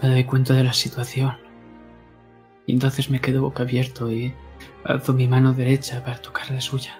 [0.00, 1.36] Me doy cuenta de la situación.
[2.66, 4.32] Y entonces me quedo boca abierto y
[4.84, 6.96] alzo mi mano derecha para tocar la suya.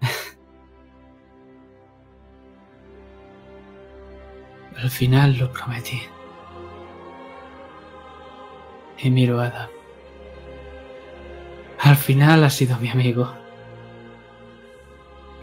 [4.76, 6.00] Al final lo prometí.
[8.98, 9.70] Y miro a Adam.
[11.78, 13.32] Al final ha sido mi amigo.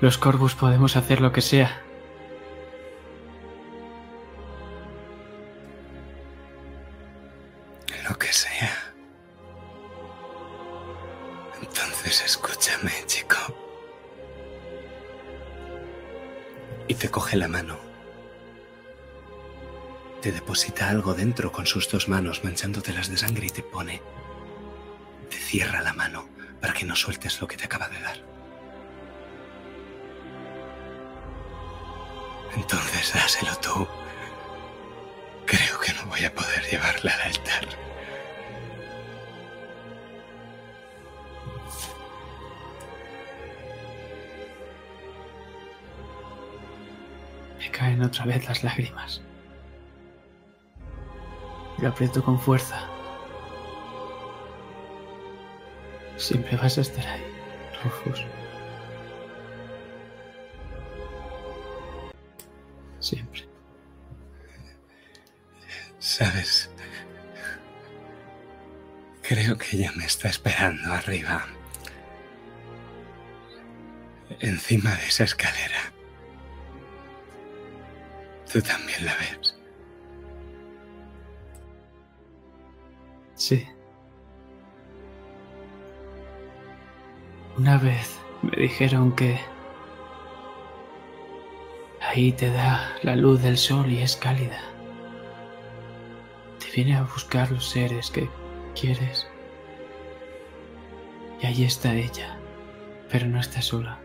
[0.02, 1.82] Los Corvus podemos hacer lo que sea.
[8.10, 8.94] Lo que sea.
[11.62, 13.38] Entonces escúchame, chico.
[16.88, 17.93] Y te coge la mano.
[20.24, 24.02] Te deposita algo dentro con sus dos manos manchándotelas de sangre y te pone.
[25.30, 26.30] Te cierra la mano
[26.62, 28.18] para que no sueltes lo que te acaba de dar.
[32.56, 33.86] Entonces dáselo tú.
[35.46, 37.68] Creo que no voy a poder llevarla al altar.
[47.60, 49.22] Me caen otra vez las lágrimas.
[51.80, 52.88] Lo aprieto con fuerza.
[56.18, 57.24] Siempre vas a estar ahí,
[57.84, 58.26] Rufus.
[63.00, 63.48] Siempre.
[66.00, 66.70] ¿Sabes?
[69.24, 71.46] Creo que ella me está esperando arriba.
[74.40, 75.92] Encima de esa escalera.
[78.52, 79.53] Tú también la ves.
[83.44, 83.68] Sí.
[87.58, 89.38] Una vez me dijeron que
[92.00, 94.62] ahí te da la luz del sol y es cálida.
[96.58, 98.30] Te viene a buscar los seres que
[98.80, 99.28] quieres.
[101.42, 102.38] Y ahí está ella,
[103.12, 104.00] pero no está sola.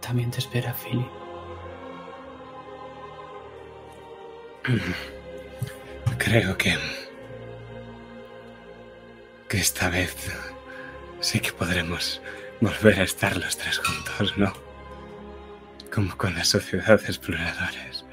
[0.00, 1.06] También te espera Philip.
[6.18, 6.76] Creo que...
[9.48, 10.14] que esta vez
[11.20, 12.20] sí que podremos
[12.60, 14.52] volver a estar los tres juntos, ¿no?
[15.94, 18.04] Como con la sociedad de exploradores.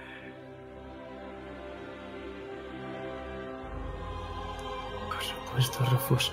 [5.10, 6.32] Por supuesto, Rufus.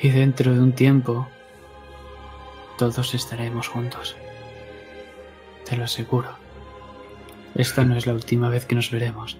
[0.00, 1.28] Y dentro de un tiempo,
[2.76, 4.16] todos estaremos juntos.
[5.72, 6.28] Te lo aseguro.
[7.54, 9.38] Esta no es la última vez que nos veremos.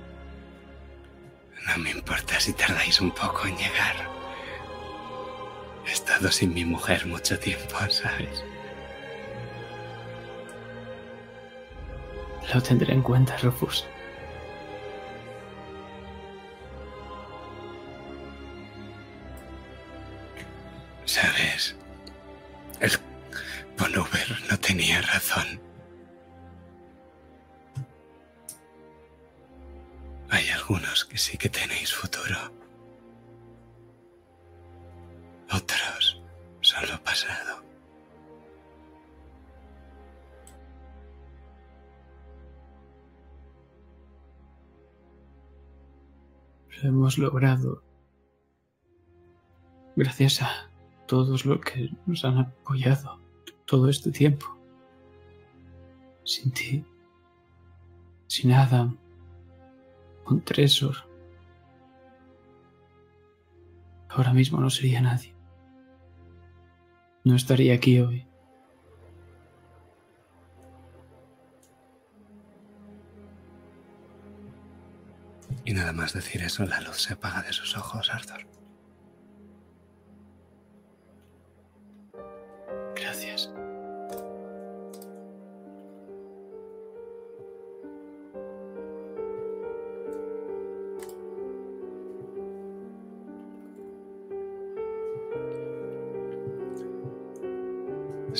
[1.66, 4.08] No me importa si tardáis un poco en llegar.
[5.86, 8.42] He estado sin mi mujer mucho tiempo, ¿sabes?
[12.54, 13.84] Lo tendré en cuenta, Rufus.
[21.04, 21.76] ¿Sabes?
[22.80, 22.92] El
[23.76, 25.61] Ponover no tenía razón.
[31.12, 32.38] Que sí que tenéis futuro.
[35.52, 36.22] Otros
[36.62, 37.62] solo pasado.
[46.70, 47.82] Lo hemos logrado.
[49.94, 50.70] Gracias a
[51.06, 53.20] todos los que nos han apoyado
[53.66, 54.46] todo este tiempo.
[56.24, 56.82] Sin ti,
[58.28, 59.01] sin Adam,
[60.32, 60.96] con Tresor,
[64.08, 65.34] ahora mismo no sería nadie.
[67.24, 68.26] No estaría aquí hoy.
[75.66, 78.46] Y nada más decir eso, la luz se apaga de sus ojos, Arthur.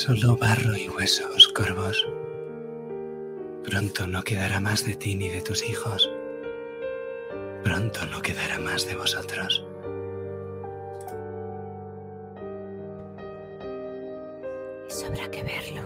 [0.04, 2.04] Solo barro y huesos, corvos.
[3.62, 6.10] Pronto no quedará más de ti ni de tus hijos.
[7.62, 9.64] Pronto no quedará más de vosotros.
[14.88, 15.82] Eso habrá que verlo.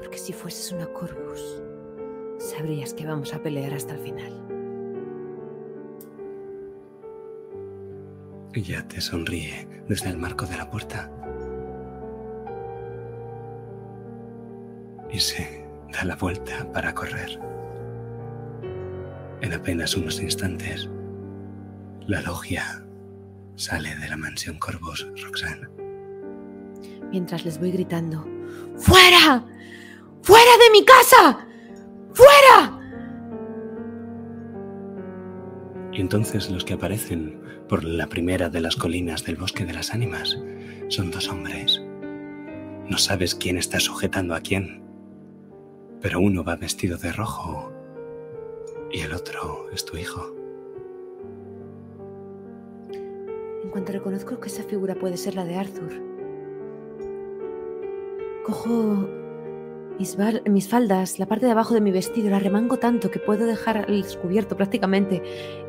[0.00, 1.62] Porque si fueses una Corvus,
[2.40, 4.32] sabrías que vamos a pelear hasta el final.
[8.52, 11.21] Ya te sonríe desde el marco de la puerta.
[15.22, 17.38] Se da la vuelta para correr.
[19.40, 20.88] En apenas unos instantes,
[22.06, 22.84] la logia
[23.56, 25.68] sale de la mansión Corvus Roxanne.
[27.10, 28.26] Mientras les voy gritando,
[28.76, 29.44] ¡Fuera!
[30.22, 31.46] ¡Fuera de mi casa!
[32.12, 32.78] ¡Fuera!
[35.92, 39.92] Y entonces los que aparecen por la primera de las colinas del bosque de las
[39.92, 40.38] ánimas
[40.88, 41.82] son dos hombres.
[42.88, 44.82] No sabes quién está sujetando a quién,
[46.02, 47.72] pero uno va vestido de rojo
[48.90, 50.34] y el otro es tu hijo.
[53.62, 55.92] En cuanto reconozco que esa figura puede ser la de Arthur,
[58.44, 59.08] cojo
[59.98, 60.16] mis,
[60.50, 63.78] mis faldas, la parte de abajo de mi vestido, la remango tanto que puedo dejar
[63.78, 65.22] al descubierto prácticamente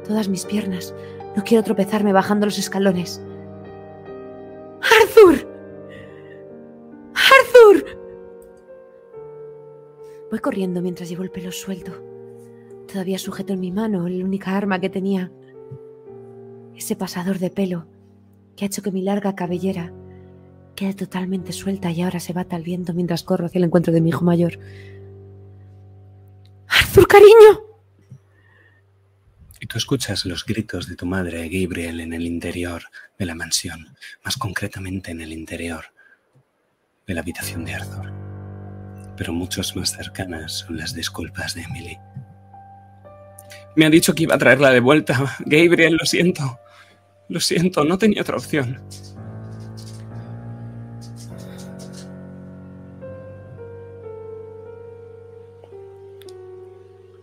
[0.06, 0.96] todas mis piernas.
[1.36, 3.22] No quiero tropezarme bajando los escalones.
[10.34, 11.92] Voy corriendo mientras llevo el pelo suelto.
[12.92, 15.32] Todavía sujeto en mi mano la única arma que tenía.
[16.76, 17.86] Ese pasador de pelo
[18.58, 19.94] que ha hecho que mi larga cabellera
[20.76, 24.02] quede totalmente suelta y ahora se bata al viento mientras corro hacia el encuentro de
[24.02, 24.58] mi hijo mayor.
[26.68, 27.62] ¡Arthur, cariño!
[29.60, 32.86] Y tú escuchas los gritos de tu madre, Gabriel, en el interior
[33.20, 35.94] de la mansión, más concretamente en el interior
[37.06, 38.23] de la habitación de Arthur.
[39.16, 41.98] Pero muchos más cercanas son las disculpas de Emily.
[43.76, 45.38] Me ha dicho que iba a traerla de vuelta.
[45.46, 46.60] Gabriel, lo siento.
[47.30, 48.82] Lo siento, no tenía otra opción.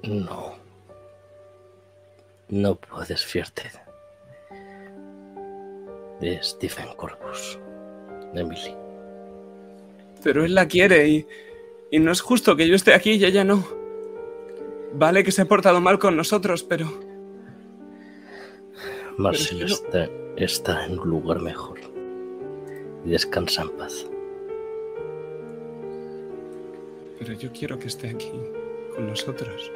[0.03, 0.59] No.
[2.49, 3.71] No puedes fiarte
[6.21, 7.59] de Stephen Corpus,
[8.35, 8.75] Emily.
[10.23, 11.27] Pero él la quiere y,
[11.91, 13.67] y no es justo que yo esté aquí y ella no.
[14.93, 16.89] Vale que se ha portado mal con nosotros, pero...
[19.17, 21.81] Marcel Pero es está, está en un lugar mejor.
[23.05, 24.07] Y descansa en paz.
[27.19, 28.33] Pero yo quiero que esté aquí,
[28.95, 29.71] con nosotros.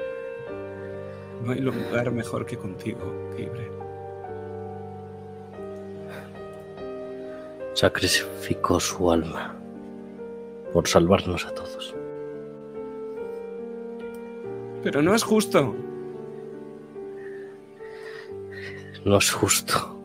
[1.44, 3.72] No hay lugar mejor que contigo, Gabriel.
[7.74, 9.56] Sacrificó su alma
[10.72, 11.94] por salvarnos a todos.
[14.84, 15.74] Pero no es justo.
[19.06, 19.98] No es justo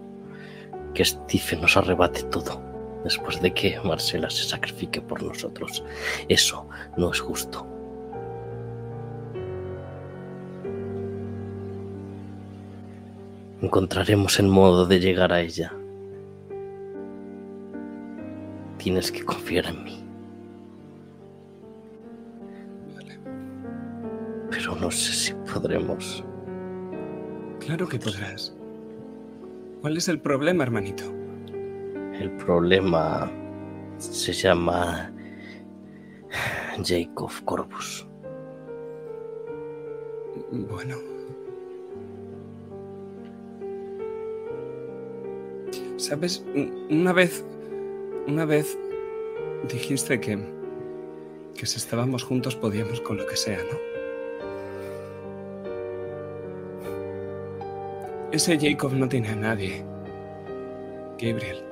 [0.93, 2.61] que Stephen nos arrebate todo
[3.03, 5.84] después de que Marcela se sacrifique por nosotros.
[6.30, 6.65] Eso
[6.95, 7.67] no es justo.
[13.61, 15.73] Encontraremos el modo de llegar a ella.
[18.77, 20.09] Tienes que confiar en mí.
[25.62, 26.24] Podremos.
[27.60, 28.55] Claro que podrás.
[29.82, 31.03] ¿Cuál es el problema, hermanito?
[32.20, 33.30] El problema
[33.97, 35.12] se llama
[36.84, 38.07] Jacob Corpus.
[40.51, 40.95] Bueno.
[45.97, 47.43] Sabes, Un- una vez,
[48.28, 48.78] una vez
[49.70, 50.39] dijiste que,
[51.55, 53.99] que si estábamos juntos podíamos con lo que sea, ¿no?
[58.32, 59.84] Ese Jacob no tiene a nadie.
[61.19, 61.63] Gabriel.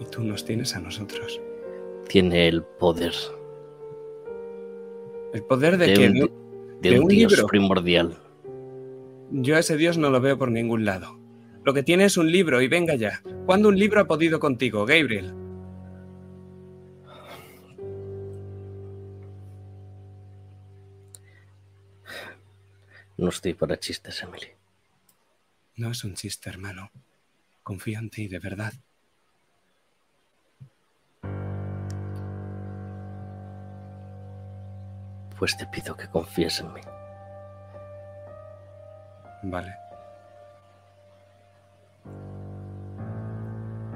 [0.00, 1.40] Y tú nos tienes a nosotros.
[2.08, 3.14] Tiene el poder
[5.32, 6.14] El poder de, de que un,
[6.80, 7.46] de de un un dios libro.
[7.46, 8.16] primordial.
[9.30, 11.18] yo a ese Dios no lo veo por ningún lado.
[11.64, 13.22] Lo que tiene es un libro y venga ya.
[13.46, 15.34] ¿Cuándo un libro ha podido contigo, Gabriel?
[23.16, 24.48] No estoy para chistes, Emily.
[25.80, 26.90] No es un chiste, hermano.
[27.62, 28.74] Confío en ti, de verdad.
[35.38, 36.82] Pues te pido que confíes en mí.
[39.44, 39.74] Vale.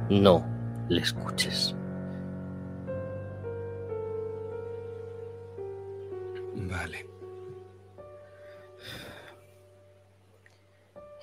[0.08, 0.42] No
[0.88, 1.76] le escuches.
[6.54, 7.13] Vale.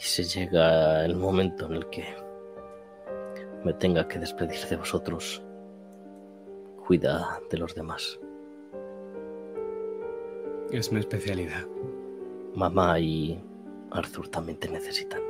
[0.01, 2.03] Y si llega el momento en el que
[3.63, 5.43] me tenga que despedir de vosotros,
[6.87, 8.19] cuida de los demás.
[10.71, 11.67] Es mi especialidad.
[12.55, 13.39] Mamá y
[13.91, 15.21] Arthur también te necesitan.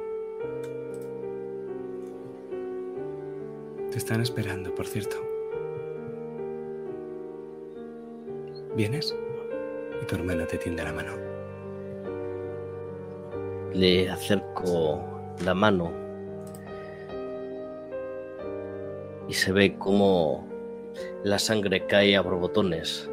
[3.92, 5.18] Te están esperando, por cierto.
[8.78, 9.14] ¿Vienes?
[10.02, 11.32] Y tu hermana te tiende la mano.
[13.74, 14.10] Le
[15.44, 15.92] la mano
[19.28, 20.46] y se ve como
[21.24, 23.10] la sangre cae a borbotones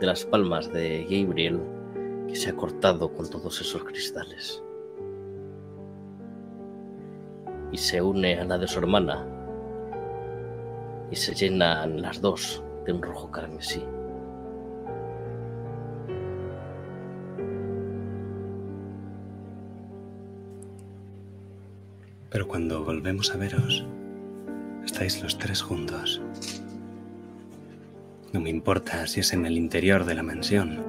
[0.00, 1.60] de las palmas de Gabriel
[2.26, 4.62] que se ha cortado con todos esos cristales.
[7.70, 9.26] Y se une a la de su hermana
[11.10, 13.84] y se llenan las dos de un rojo carmesí.
[22.30, 23.86] Pero cuando volvemos a veros,
[24.84, 26.20] estáis los tres juntos.
[28.32, 30.84] No me importa si es en el interior de la mansión,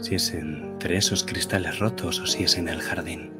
[0.00, 3.30] si es entre esos cristales rotos o si es en el jardín.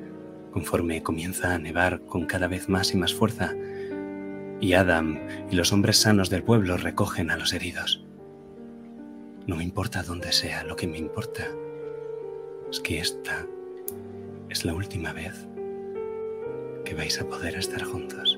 [0.52, 3.54] Conforme comienza a nevar con cada vez más y más fuerza,
[4.60, 5.18] y Adam
[5.50, 8.04] y los hombres sanos del pueblo recogen a los heridos.
[9.46, 11.48] No me importa dónde sea, lo que me importa
[12.70, 13.46] es que esta
[14.48, 15.48] es la última vez
[16.90, 18.36] que vais a poder estar juntos.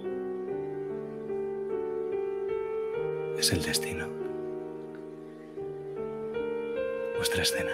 [3.38, 4.06] Es el destino.
[7.16, 7.70] Vuestra escena.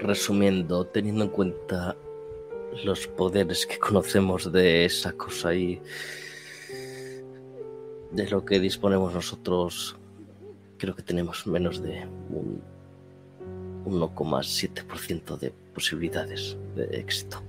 [0.00, 1.96] Resumiendo, teniendo en cuenta
[2.84, 5.80] los poderes que conocemos de esa cosa y
[8.10, 9.96] de lo que disponemos nosotros,
[10.80, 12.62] creo que tenemos menos de un
[13.84, 17.42] 1,7% de posibilidades de éxito.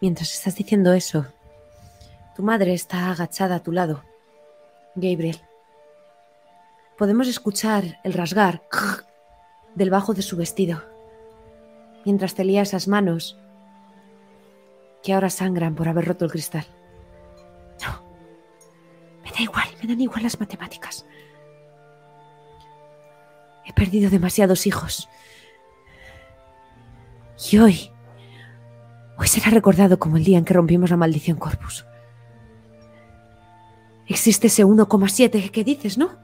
[0.00, 1.26] Mientras estás diciendo eso,
[2.36, 4.04] tu madre está agachada a tu lado.
[4.94, 5.40] Gabriel.
[6.96, 8.62] Podemos escuchar el rasgar
[9.74, 10.84] del bajo de su vestido,
[12.04, 13.36] mientras te lía esas manos
[15.02, 16.66] que ahora sangran por haber roto el cristal.
[19.24, 21.06] Me da igual, me dan igual las matemáticas.
[23.64, 25.08] He perdido demasiados hijos.
[27.50, 27.90] Y hoy,
[29.18, 31.84] hoy será recordado como el día en que rompimos la maldición Corpus.
[34.06, 36.22] Existe ese 1,7 que dices, ¿no?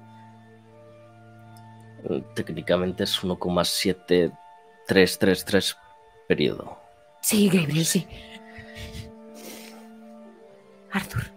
[2.34, 5.76] Técnicamente es 1,7333
[6.28, 6.78] periodo.
[7.22, 8.06] Sí, Gabriel, sí.
[10.92, 11.30] Arthur,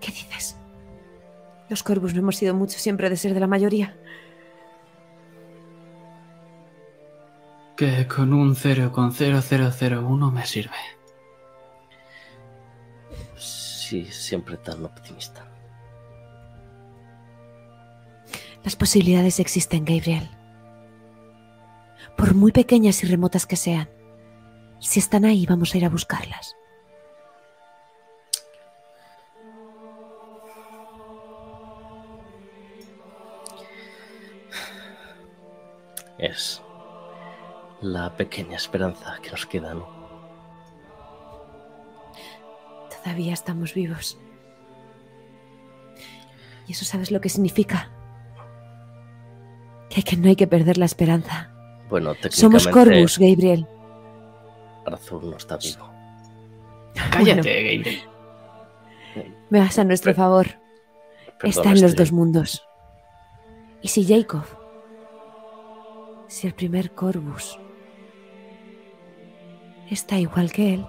[0.00, 0.57] ¿qué dices?
[1.68, 3.96] Los Corvus no hemos sido mucho siempre de ser de la mayoría.
[7.76, 10.76] Que con un 0,0001 me sirve.
[13.36, 15.46] Sí, siempre tan optimista.
[18.64, 20.28] Las posibilidades existen, Gabriel.
[22.16, 23.88] Por muy pequeñas y remotas que sean.
[24.80, 26.57] Si están ahí, vamos a ir a buscarlas.
[36.18, 36.62] Es
[37.80, 39.86] la pequeña esperanza que nos queda, ¿no?
[43.02, 44.18] Todavía estamos vivos.
[46.66, 47.90] ¿Y eso sabes lo que significa?
[49.88, 51.50] Que, que no hay que perder la esperanza.
[51.88, 53.66] Bueno, técnicamente Somos Corvus, Gabriel.
[54.86, 55.88] Arthur no está vivo.
[57.10, 58.02] Cállate, Gabriel.
[59.50, 60.46] Me vas a nuestro favor.
[61.42, 62.64] Está en los estoy- dos mundos.
[63.80, 64.44] ¿Y si Jacob?
[66.28, 67.58] Si el primer Corvus
[69.90, 70.86] está igual que él,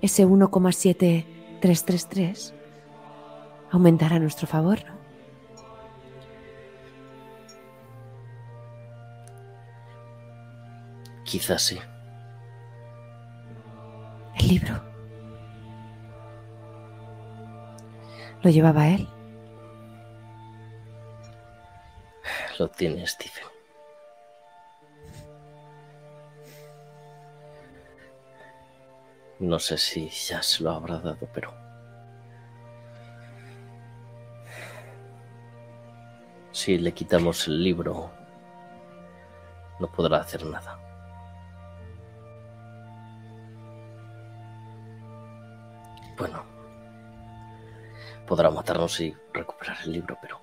[0.00, 2.54] ese 1,7333
[3.72, 4.94] aumentará a nuestro favor, ¿no?
[11.24, 11.80] Quizás sí.
[14.38, 14.80] El libro.
[18.42, 19.08] ¿Lo llevaba él?
[22.60, 23.55] Lo tiene Stephen.
[29.38, 31.52] No sé si ya se lo habrá dado, pero...
[36.52, 38.10] Si le quitamos el libro,
[39.78, 40.78] no podrá hacer nada.
[46.16, 46.42] Bueno,
[48.26, 50.40] podrá matarnos y recuperar el libro, pero...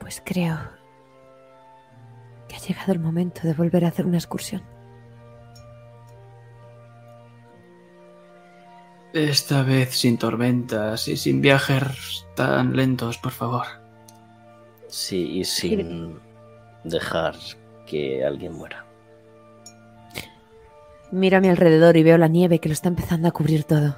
[0.00, 0.83] Pues creo
[2.54, 4.62] que ha llegado el momento de volver a hacer una excursión.
[9.12, 13.66] Esta vez sin tormentas y sin viajes tan lentos, por favor.
[14.88, 16.18] Sí, y sin
[16.82, 17.36] dejar
[17.86, 18.84] que alguien muera.
[21.12, 23.96] Miro a mi alrededor y veo la nieve que lo está empezando a cubrir todo.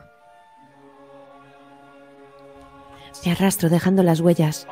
[3.24, 4.66] Me arrastro dejando las huellas.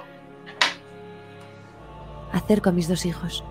[2.33, 3.43] Acerco a mis dos hijos.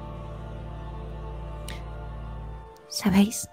[2.93, 3.49] ¿Sabéis?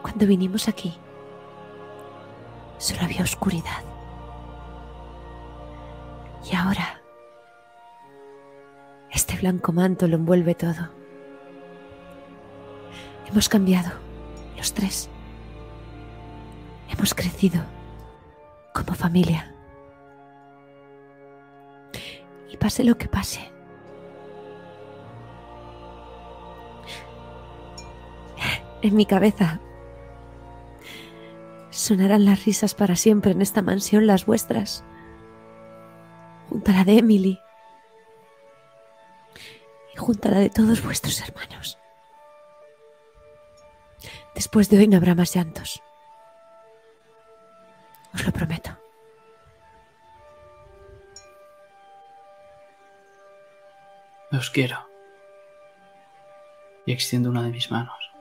[0.00, 0.98] Cuando vinimos aquí,
[2.78, 3.84] solo había oscuridad.
[6.50, 7.02] Y ahora,
[9.12, 10.88] este blanco manto lo envuelve todo.
[13.26, 13.90] Hemos cambiado,
[14.56, 15.10] los tres.
[16.88, 17.62] Hemos crecido
[18.72, 19.54] como familia.
[22.50, 23.55] Y pase lo que pase.
[28.82, 29.60] En mi cabeza
[31.70, 34.84] sonarán las risas para siempre en esta mansión, las vuestras,
[36.48, 37.40] junto a la de Emily
[39.94, 41.78] y junto a la de todos vuestros hermanos.
[44.34, 45.82] Después de hoy no habrá más llantos.
[48.14, 48.70] Os lo prometo.
[54.32, 54.88] Os quiero.
[56.84, 58.15] Y extiendo una de mis manos.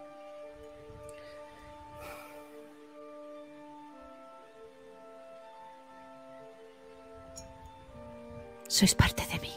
[8.76, 9.54] Sois parte de mí.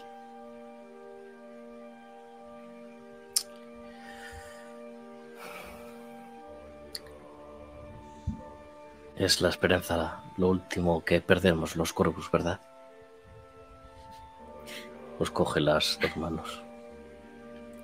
[9.17, 12.61] Es la esperanza lo último que perdemos los cuervos, ¿verdad?
[15.19, 16.63] Os coge las dos manos.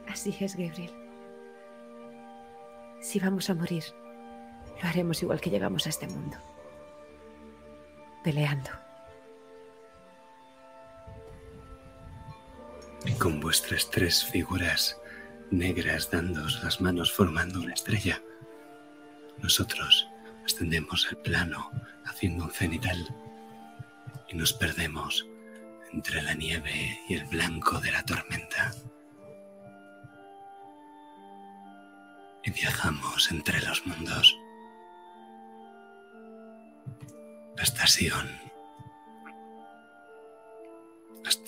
[0.07, 0.95] Así es, Gabriel.
[3.01, 3.82] Si vamos a morir,
[4.80, 6.37] lo haremos igual que llegamos a este mundo.
[8.22, 8.84] Peleando.
[13.05, 14.99] Y con vuestras tres figuras
[15.51, 18.23] negras dándoos las manos formando una estrella,
[19.39, 20.09] nosotros
[20.45, 21.71] ascendemos el plano
[22.07, 23.15] haciendo un cenital
[24.29, 25.27] y nos perdemos
[25.93, 28.73] entre la nieve y el blanco de la tormenta.
[32.43, 34.37] Y viajamos entre los mundos
[37.59, 38.29] hasta Sion,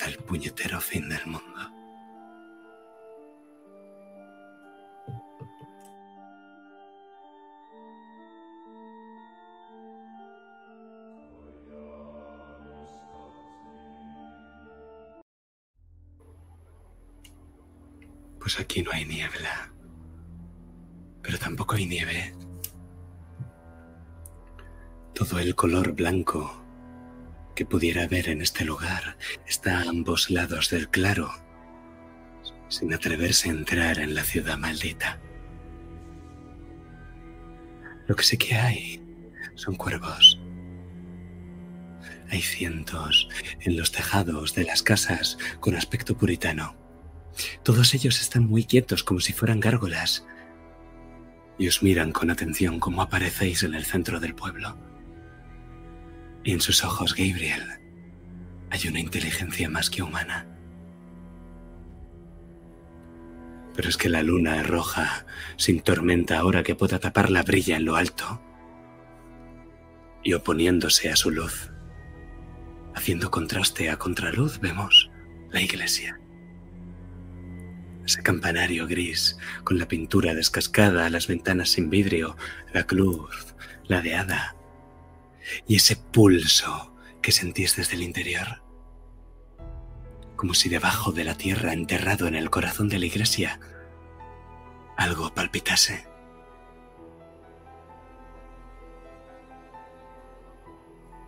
[0.06, 1.42] el puñetero fin del mundo.
[18.40, 19.72] Pues aquí no hay niebla,
[21.20, 22.32] pero tampoco hay nieve.
[25.14, 26.65] Todo el color blanco
[27.56, 31.32] que pudiera haber en este lugar está a ambos lados del claro,
[32.68, 35.18] sin atreverse a entrar en la ciudad maldita.
[38.06, 39.02] Lo que sí que hay
[39.56, 40.38] son cuervos.
[42.30, 43.28] Hay cientos
[43.60, 46.76] en los tejados de las casas con aspecto puritano.
[47.62, 50.26] Todos ellos están muy quietos como si fueran gárgolas
[51.58, 54.76] y os miran con atención como aparecéis en el centro del pueblo.
[56.46, 57.60] Y en sus ojos, Gabriel,
[58.70, 60.46] hay una inteligencia más que humana.
[63.74, 65.26] Pero es que la luna roja,
[65.56, 68.40] sin tormenta ahora que pueda taparla, brilla en lo alto
[70.22, 71.72] y oponiéndose a su luz.
[72.94, 75.10] Haciendo contraste a contraluz vemos
[75.50, 76.20] la iglesia.
[78.04, 82.36] Ese campanario gris con la pintura descascada, las ventanas sin vidrio,
[82.72, 83.56] la cruz,
[83.88, 84.55] la de hada
[85.66, 88.62] y ese pulso que sentís desde el interior.
[90.36, 93.58] Como si debajo de la tierra, enterrado en el corazón de la iglesia,
[94.96, 96.06] algo palpitase.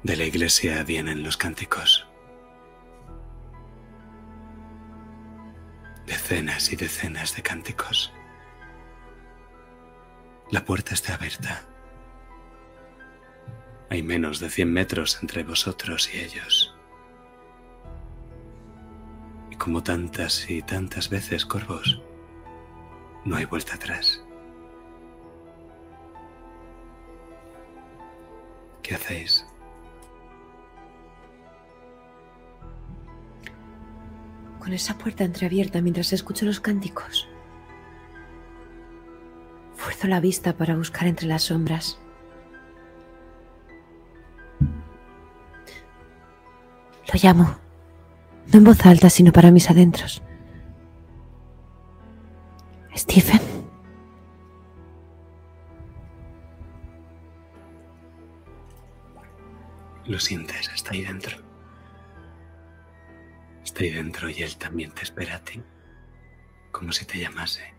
[0.03, 2.07] De la iglesia vienen los cánticos.
[6.07, 8.13] Decenas y decenas de cánticos.
[10.51, 11.67] La puerta está abierta.
[13.91, 16.75] Hay menos de cien metros entre vosotros y ellos.
[19.51, 22.03] Y como tantas y tantas veces, Corvos,
[23.25, 24.23] no hay vuelta atrás.
[28.83, 29.47] ¿Qué hacéis?
[34.59, 37.27] Con esa puerta entreabierta mientras escucho los cánticos.
[39.77, 41.99] Fuerzo la vista para buscar entre las sombras.
[47.13, 47.59] Lo llamo,
[48.53, 50.23] no en voz alta, sino para mis adentros.
[52.95, 53.41] Stephen.
[60.05, 61.37] Lo sientes, está ahí dentro.
[63.65, 65.63] Está ahí dentro y él también te espera a ti,
[66.73, 67.78] como si te llamase.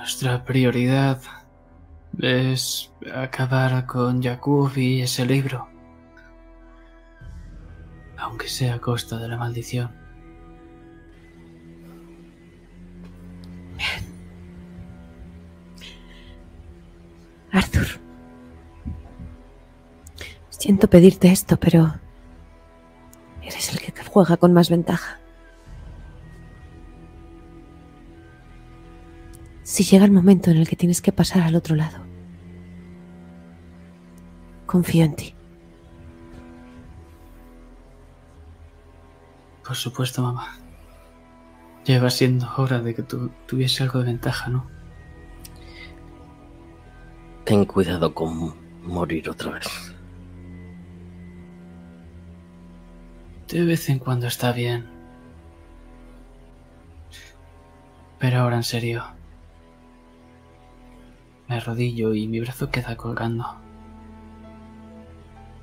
[0.00, 1.20] Nuestra prioridad
[2.22, 5.68] es acabar con Yakub y ese libro.
[8.16, 9.94] Aunque sea a costa de la maldición.
[17.52, 18.00] Arthur.
[20.48, 21.94] Siento pedirte esto, pero
[23.42, 25.19] eres el que juega con más ventaja.
[29.70, 31.98] Si llega el momento en el que tienes que pasar al otro lado,
[34.66, 35.32] confío en ti.
[39.64, 40.58] Por supuesto, mamá.
[41.84, 44.66] Ya va siendo hora de que tú tuviese algo de ventaja, ¿no?
[47.44, 49.94] Ten cuidado con morir otra vez.
[53.46, 54.84] De vez en cuando está bien.
[58.18, 59.19] Pero ahora en serio.
[61.50, 63.44] Me arrodillo y mi brazo queda colgando.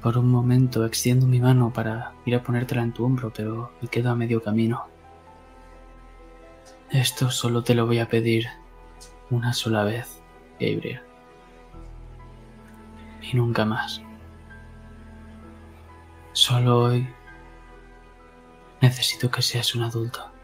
[0.02, 3.88] Por un momento extiendo mi mano para ir a ponértela en tu hombro, pero me
[3.88, 4.86] quedo a medio camino.
[6.90, 8.48] Esto solo te lo voy a pedir
[9.30, 10.22] una sola vez,
[10.60, 11.00] Gabriel.
[13.22, 14.02] Y nunca más.
[16.34, 17.08] Solo hoy
[18.82, 20.37] necesito que seas un adulto.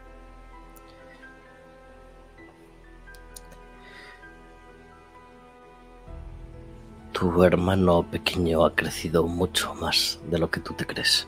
[7.24, 11.26] Tu hermano pequeño ha crecido mucho más de lo que tú te crees.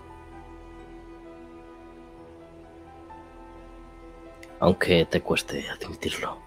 [4.61, 6.39] Aunque te cueste admitirlo.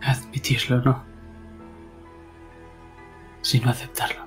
[0.00, 1.04] Admitirlo no.
[3.42, 4.26] Sino aceptarlo.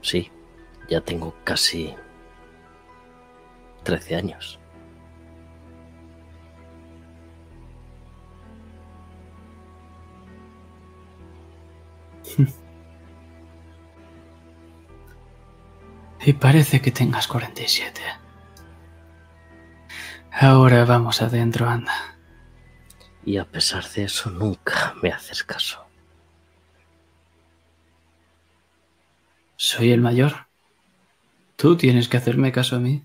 [0.00, 0.32] Sí,
[0.88, 1.94] ya tengo casi
[3.82, 4.58] 13 años.
[16.26, 18.00] Y parece que tengas 47.
[20.32, 22.16] Ahora vamos adentro, anda.
[23.26, 25.84] Y a pesar de eso, nunca me haces caso.
[29.56, 30.46] Soy el mayor.
[31.56, 33.04] Tú tienes que hacerme caso a mí.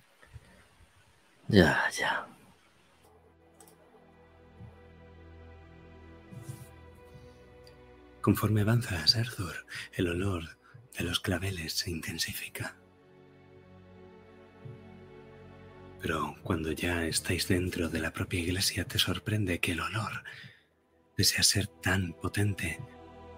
[1.50, 2.29] Ya, ya.
[8.30, 10.60] Conforme avanzas, Arthur, el olor
[10.96, 12.78] de los claveles se intensifica.
[16.00, 20.24] Pero cuando ya estáis dentro de la propia iglesia te sorprende que el olor,
[21.16, 22.80] pese a ser tan potente,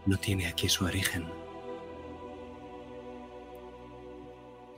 [0.06, 1.26] no tiene aquí su origen.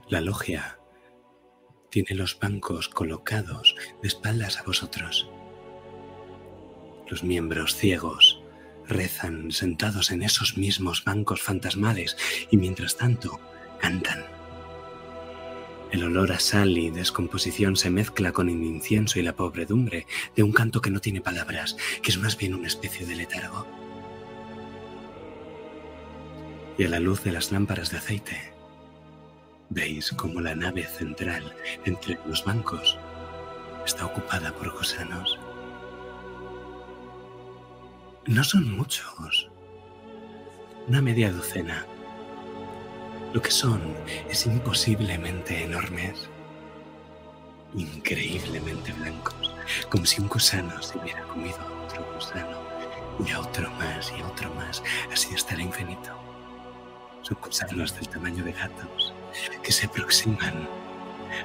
[0.08, 0.78] La logia
[1.90, 5.28] tiene los bancos colocados de espaldas a vosotros.
[7.10, 8.43] Los miembros ciegos
[8.88, 12.16] rezan sentados en esos mismos bancos fantasmales
[12.50, 13.40] y mientras tanto
[13.80, 14.24] cantan.
[15.92, 20.42] El olor a sal y descomposición se mezcla con el incienso y la pobredumbre de
[20.42, 23.66] un canto que no tiene palabras, que es más bien una especie de letargo.
[26.76, 28.52] Y a la luz de las lámparas de aceite,
[29.70, 31.54] veis como la nave central
[31.84, 32.98] entre los bancos
[33.86, 35.38] está ocupada por gusanos.
[38.26, 39.50] No son muchos,
[40.88, 41.84] una media docena.
[43.34, 43.82] Lo que son
[44.30, 46.30] es imposiblemente enormes,
[47.74, 49.54] increíblemente blancos,
[49.90, 52.58] como si un gusano se hubiera comido a otro gusano,
[53.26, 56.18] y a otro más, y a otro más, así hasta el infinito.
[57.20, 59.12] Son gusanos del tamaño de gatos
[59.62, 60.66] que se aproximan,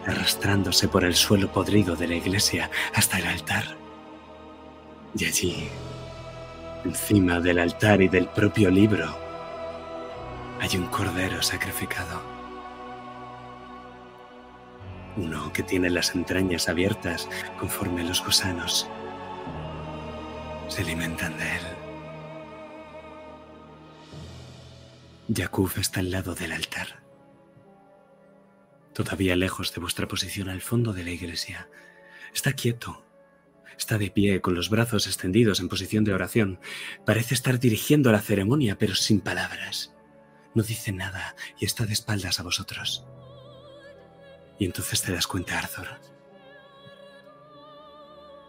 [0.08, 3.66] arrastrándose por el suelo podrido de la iglesia hasta el altar.
[5.18, 5.70] Y allí,
[6.86, 9.18] encima del altar y del propio libro,
[10.60, 12.22] hay un cordero sacrificado.
[15.18, 17.28] Uno que tiene las entrañas abiertas
[17.58, 18.88] conforme los gusanos
[20.70, 21.64] se alimentan de él.
[25.28, 27.00] Yakub está al lado del altar.
[28.94, 31.70] todavía lejos de vuestra posición al fondo de la iglesia.
[32.34, 33.09] Está quieto.
[33.80, 36.60] Está de pie, con los brazos extendidos en posición de oración.
[37.06, 39.96] Parece estar dirigiendo la ceremonia, pero sin palabras.
[40.54, 43.06] No dice nada y está de espaldas a vosotros.
[44.60, 45.88] Y entonces te das cuenta, Arthur.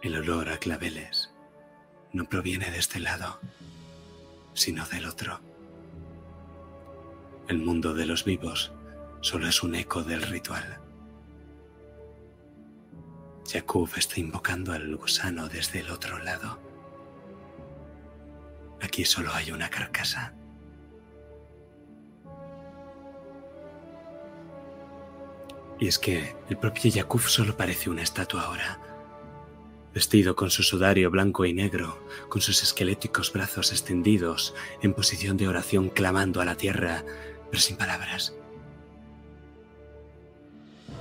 [0.03, 1.31] El olor a claveles
[2.11, 3.39] no proviene de este lado,
[4.53, 5.39] sino del otro.
[7.47, 8.73] El mundo de los vivos
[9.21, 10.80] solo es un eco del ritual.
[13.51, 16.57] Jakub está invocando al gusano desde el otro lado.
[18.81, 20.33] Aquí solo hay una carcasa.
[25.79, 28.79] Y es que el propio Yakub solo parece una estatua ahora.
[29.93, 35.49] Vestido con su sudario blanco y negro, con sus esqueléticos brazos extendidos, en posición de
[35.49, 37.03] oración clamando a la tierra,
[37.49, 38.33] pero sin palabras.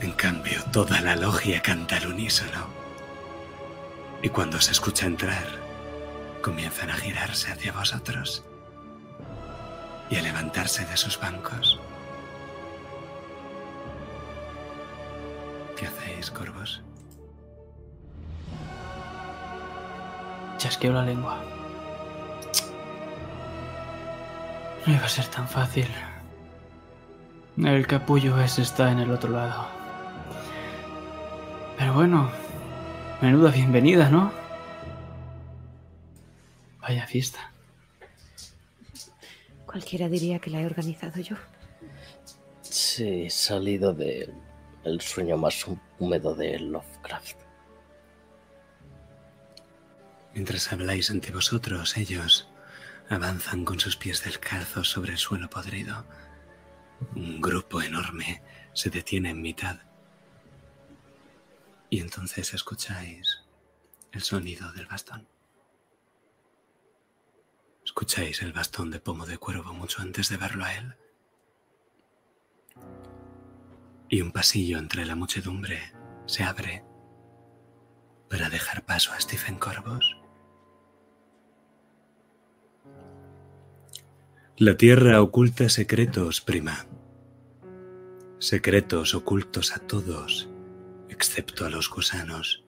[0.00, 2.68] En cambio, toda la logia canta al unísono.
[4.22, 5.46] Y cuando se escucha entrar,
[6.42, 8.42] comienzan a girarse hacia vosotros
[10.08, 11.78] y a levantarse de sus bancos.
[15.76, 16.82] ¿Qué hacéis, corvos?
[20.56, 21.42] Chasqueo la lengua.
[24.86, 25.88] No iba a ser tan fácil.
[27.58, 29.79] El capullo ese está en el otro lado.
[31.80, 32.30] Pero bueno,
[33.22, 34.30] menuda bienvenida, ¿no?
[36.78, 37.54] Vaya fiesta.
[39.64, 41.36] Cualquiera diría que la he organizado yo.
[42.60, 44.30] Sí, he salido de
[44.84, 45.64] el sueño más
[45.98, 47.38] húmedo de Lovecraft.
[50.34, 52.46] Mientras habláis ante vosotros, ellos
[53.08, 56.04] avanzan con sus pies descalzos sobre el suelo podrido.
[57.16, 58.42] Un grupo enorme
[58.74, 59.78] se detiene en mitad.
[61.90, 63.42] Y entonces escucháis
[64.12, 65.26] el sonido del bastón.
[67.84, 70.94] Escucháis el bastón de pomo de cuervo mucho antes de verlo a él.
[74.08, 75.92] Y un pasillo entre la muchedumbre
[76.26, 76.84] se abre
[78.28, 80.16] para dejar paso a Stephen Corvos.
[84.56, 86.86] La tierra oculta secretos, prima.
[88.38, 90.49] Secretos ocultos a todos,
[91.20, 92.64] excepto a los gusanos.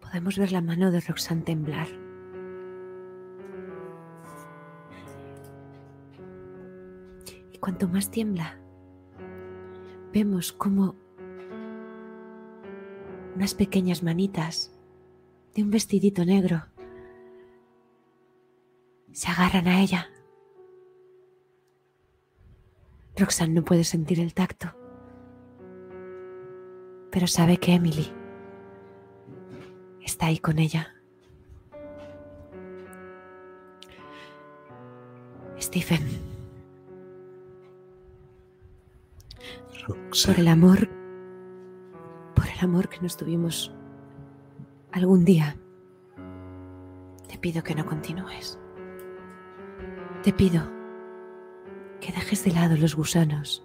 [0.00, 1.88] Podemos ver la mano de Roxanne temblar.
[7.52, 8.58] Y cuanto más tiembla,
[10.14, 10.94] vemos como
[13.36, 14.72] unas pequeñas manitas
[15.54, 16.62] de un vestidito negro
[19.12, 20.08] se agarran a ella.
[23.16, 24.74] Roxanne no puede sentir el tacto,
[27.10, 28.12] pero sabe que Emily
[30.02, 30.90] está ahí con ella.
[35.60, 36.00] Stephen,
[39.68, 40.88] por Roxanne, el amor,
[42.34, 43.72] por el amor que nos tuvimos
[44.90, 45.56] algún día,
[47.28, 48.58] te pido que no continúes.
[50.24, 50.83] Te pido
[52.04, 53.64] que dejes de lado los gusanos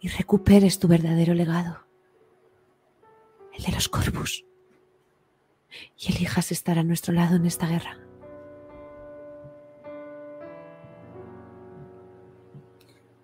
[0.00, 1.86] y recuperes tu verdadero legado,
[3.56, 4.44] el de los corvus,
[5.96, 7.98] y elijas estar a nuestro lado en esta guerra.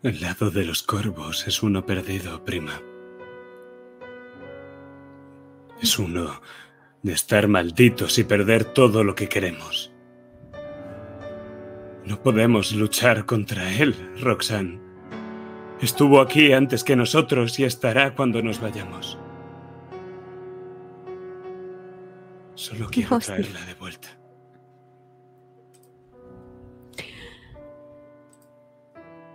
[0.04, 2.82] el lado de los corvos es uno perdido, prima.
[5.80, 6.40] Es uno
[7.02, 9.91] de estar malditos y perder todo lo que queremos.
[12.04, 14.80] No podemos luchar contra él, Roxanne.
[15.80, 19.18] Estuvo aquí antes que nosotros y estará cuando nos vayamos.
[22.54, 24.08] Solo quiero traerla de vuelta.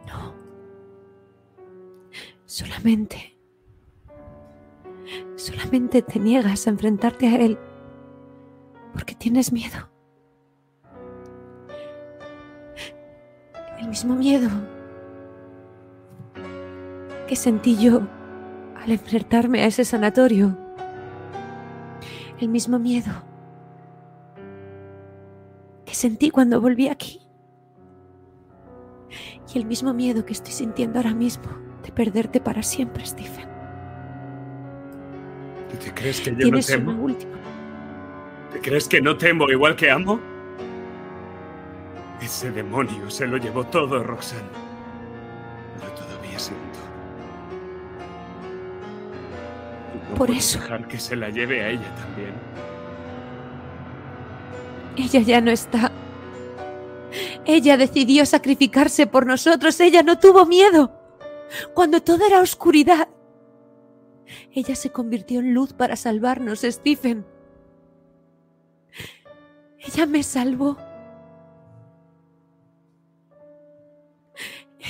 [0.07, 0.33] No.
[2.45, 3.37] Solamente.
[5.35, 7.57] Solamente te niegas a enfrentarte a él
[8.93, 9.89] porque tienes miedo.
[13.87, 14.49] El mismo miedo
[17.25, 18.01] que sentí yo
[18.75, 20.57] al enfrentarme a ese sanatorio.
[22.37, 23.13] El mismo miedo
[25.85, 27.21] que sentí cuando volví aquí.
[29.53, 31.47] Y el mismo miedo que estoy sintiendo ahora mismo
[31.81, 33.47] de perderte para siempre, Stephen.
[35.79, 36.91] ¿Te crees que yo no temo?
[36.91, 37.37] una última.
[38.51, 40.19] ¿Te crees que no temo igual que amo?
[42.21, 44.41] Ese demonio se lo llevó todo, Roxanne.
[45.81, 46.79] Yo todavía siento.
[50.09, 50.59] No Por puedo eso.
[50.59, 52.33] dejar que se la lleve a ella también.
[54.97, 55.91] Ella ya no está.
[57.45, 59.79] Ella decidió sacrificarse por nosotros.
[59.79, 60.91] Ella no tuvo miedo.
[61.73, 63.07] Cuando todo era oscuridad.
[64.51, 67.25] Ella se convirtió en luz para salvarnos, Stephen.
[69.79, 70.77] Ella me salvó.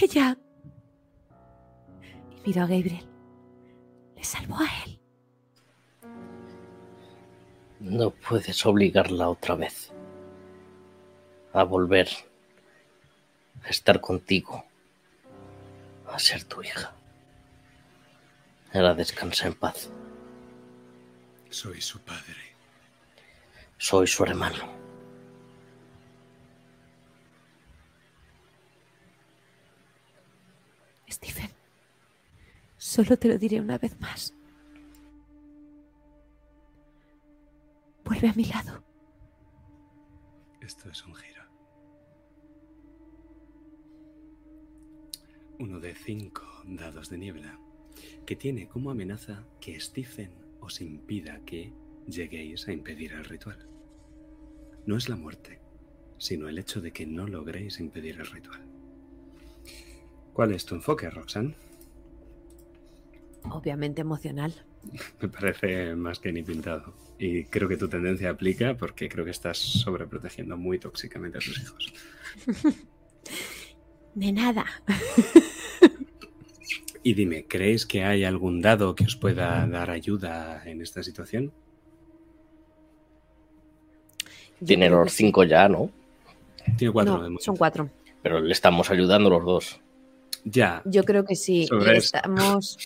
[0.01, 0.37] Ella.
[2.31, 3.07] Y miró a Gabriel.
[4.15, 4.99] Le salvó a él.
[7.79, 9.91] No puedes obligarla otra vez
[11.53, 12.07] a volver
[13.63, 14.63] a estar contigo,
[16.07, 16.93] a ser tu hija.
[18.73, 19.89] Ahora descansa en paz.
[21.49, 22.55] Soy su padre.
[23.77, 24.76] Soy su hermano.
[31.17, 31.49] Stephen,
[32.77, 34.35] solo te lo diré una vez más.
[38.05, 38.83] Vuelve a mi lado.
[40.61, 41.41] Esto es un giro.
[45.57, 47.59] Uno de cinco dados de niebla,
[48.23, 51.73] que tiene como amenaza que Stephen os impida que
[52.05, 53.67] lleguéis a impedir el ritual.
[54.85, 55.59] No es la muerte,
[56.19, 58.76] sino el hecho de que no logréis impedir el ritual.
[60.37, 61.55] ¿Cuál es tu enfoque, Roxanne?
[63.49, 64.53] Obviamente emocional.
[65.19, 66.93] Me parece más que ni pintado.
[67.17, 71.59] Y creo que tu tendencia aplica porque creo que estás sobreprotegiendo muy tóxicamente a tus
[71.59, 71.93] hijos.
[74.13, 74.65] De nada.
[77.03, 81.53] Y dime, ¿crees que hay algún dado que os pueda dar ayuda en esta situación?
[84.63, 85.89] Tiene los cinco ya, ¿no?
[86.77, 87.89] Tiene cuatro No, son cuatro.
[88.21, 89.81] Pero le estamos ayudando los dos.
[90.43, 91.67] Ya, Yo creo que sí.
[91.67, 92.17] Sobre Le eso.
[92.17, 92.77] estamos.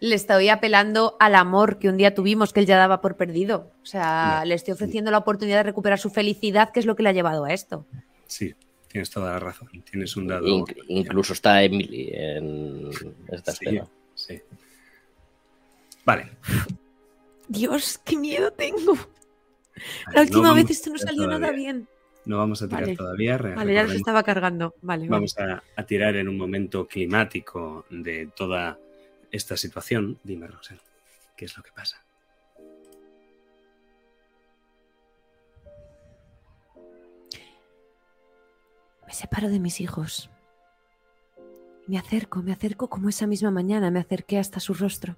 [0.00, 3.70] Le estoy apelando al amor que un día tuvimos que él ya daba por perdido.
[3.82, 4.44] O sea, Ya.
[4.44, 7.12] le estoy ofreciendo la oportunidad de recuperar su felicidad, que es lo que le ha
[7.12, 7.86] llevado a esto.
[8.26, 8.54] sí,
[8.88, 9.68] tienes toda la razón.
[9.90, 10.46] Tienes un dado.
[10.46, 12.90] Inc- incluso está Emily en
[13.28, 13.86] esta Sí, escena.
[14.14, 14.40] sí.
[16.04, 16.30] Vale.
[17.48, 18.94] Dios, qué miedo tengo.
[20.08, 21.88] La no última vamos vez esto no salió nada bien.
[22.24, 22.96] No vamos a tirar Vale.
[22.96, 23.36] todavía.
[23.38, 24.74] re- Vale, ya los estaba cargando.
[24.82, 25.10] Vale, vale.
[25.10, 28.78] Vamos a, a tirar en un momento climático de toda
[29.32, 30.18] esta situación.
[30.22, 30.80] Dime, Roxanne,
[31.36, 32.04] ¿qué es lo que pasa?
[39.06, 40.30] Me separo de mis hijos.
[41.86, 45.16] Me acerco, me acerco como esa misma mañana me acerqué hasta su rostro.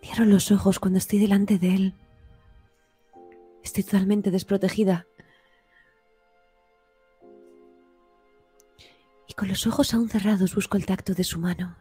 [0.00, 1.94] Cierro los ojos cuando estoy delante de él.
[3.62, 5.06] Estoy totalmente desprotegida.
[9.28, 11.76] Y con los ojos aún cerrados busco el tacto de su mano,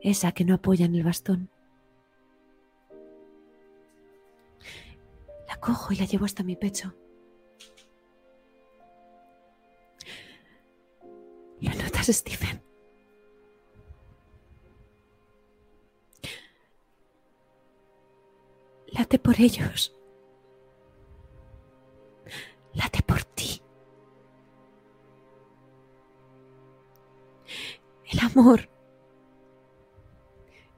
[0.00, 1.50] esa que no apoya en el bastón.
[5.48, 6.94] La cojo y la llevo hasta mi pecho.
[11.60, 12.62] ¿Lo notas, Stephen?
[18.88, 19.94] Late por ellos.
[22.74, 23.62] Late por ti.
[28.10, 28.68] El amor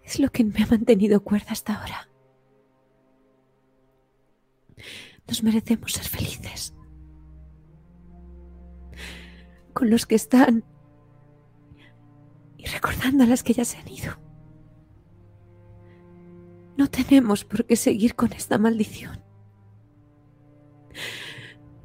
[0.03, 2.09] es lo que me ha mantenido cuerda hasta ahora.
[5.27, 6.75] Nos merecemos ser felices.
[9.73, 10.65] Con los que están
[12.59, 14.15] y recordando a las que ya se han ido.
[16.77, 19.23] No tenemos por qué seguir con esta maldición.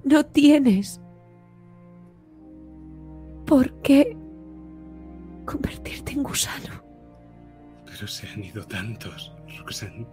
[0.10, 1.00] No tienes
[3.46, 4.18] por qué
[5.46, 6.84] convertirte en gusano.
[7.86, 10.08] Pero se han ido tantos, Roxanne.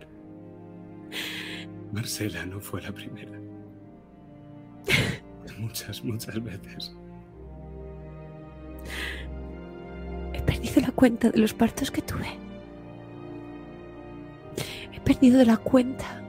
[1.93, 3.41] Marcela no fue la primera.
[5.59, 6.95] Muchas, muchas veces.
[10.35, 12.29] He perdido la cuenta de los partos que tuve.
[14.93, 16.26] He perdido la cuenta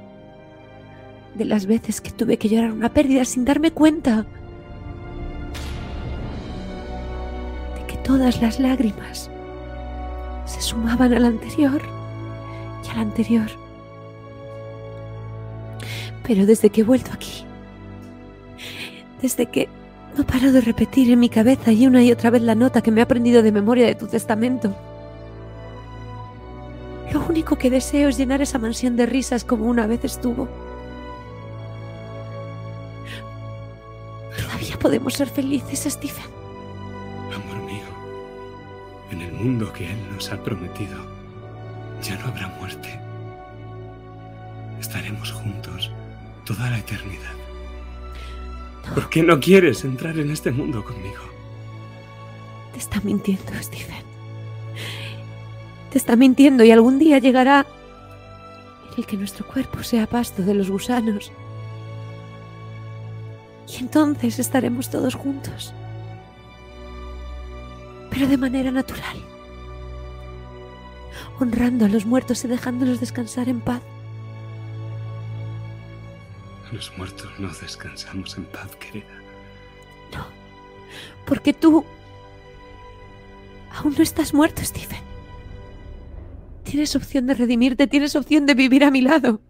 [1.37, 4.25] de las veces que tuve que llorar una pérdida sin darme cuenta
[7.75, 9.29] de que todas las lágrimas
[10.45, 11.81] se sumaban al anterior
[12.85, 13.47] y al anterior.
[16.23, 17.45] Pero desde que he vuelto aquí,
[19.21, 19.69] desde que
[20.17, 22.91] no paro de repetir en mi cabeza y una y otra vez la nota que
[22.91, 24.75] me he aprendido de memoria de tu testamento.
[27.13, 30.66] Lo único que deseo es llenar esa mansión de risas como una vez estuvo.
[34.77, 36.25] Podemos ser felices, Stephen.
[37.33, 37.85] Amor mío,
[39.11, 40.97] en el mundo que Él nos ha prometido,
[42.01, 42.99] ya no habrá muerte.
[44.79, 45.91] Estaremos juntos
[46.45, 47.33] toda la eternidad.
[48.93, 51.21] ¿Por qué no quieres entrar en este mundo conmigo?
[52.71, 54.03] Te está mintiendo, Stephen.
[55.91, 57.65] Te está mintiendo y algún día llegará
[58.97, 61.31] el que nuestro cuerpo sea pasto de los gusanos.
[63.67, 65.73] Y entonces estaremos todos juntos.
[68.09, 69.17] Pero de manera natural.
[71.39, 73.81] Honrando a los muertos y dejándolos descansar en paz.
[76.71, 79.05] Los muertos no descansamos en paz, querida.
[80.13, 80.25] No,
[81.25, 81.85] porque tú
[83.71, 85.01] aún no estás muerto, Stephen.
[86.63, 89.41] Tienes opción de redimirte, tienes opción de vivir a mi lado.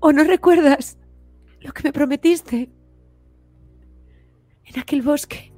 [0.00, 0.97] ¿O no recuerdas
[1.78, 2.72] que me prometiste
[4.64, 5.52] en aquel bosque?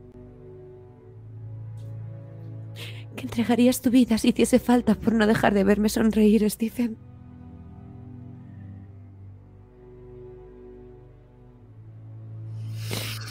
[3.16, 6.99] Que entregarías tu vida si hiciese falta por no dejar de verme sonreír, Stephen.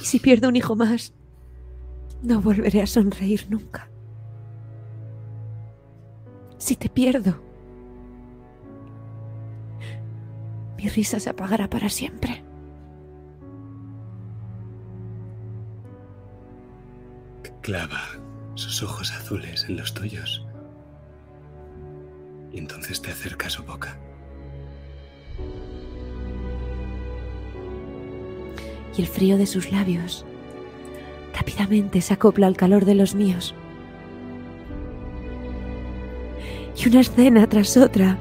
[0.01, 1.13] Y si pierdo un hijo más,
[2.23, 3.89] no volveré a sonreír nunca.
[6.57, 7.39] Si te pierdo,
[10.75, 12.48] mi risa se apagará para siempre.
[17.69, 18.01] Clava
[18.55, 20.43] sus ojos azules en los tuyos.
[22.51, 23.95] Y entonces te acerca su boca.
[28.97, 30.25] Y el frío de sus labios
[31.35, 33.53] rápidamente se acopla al calor de los míos.
[36.75, 38.17] Y una escena tras otra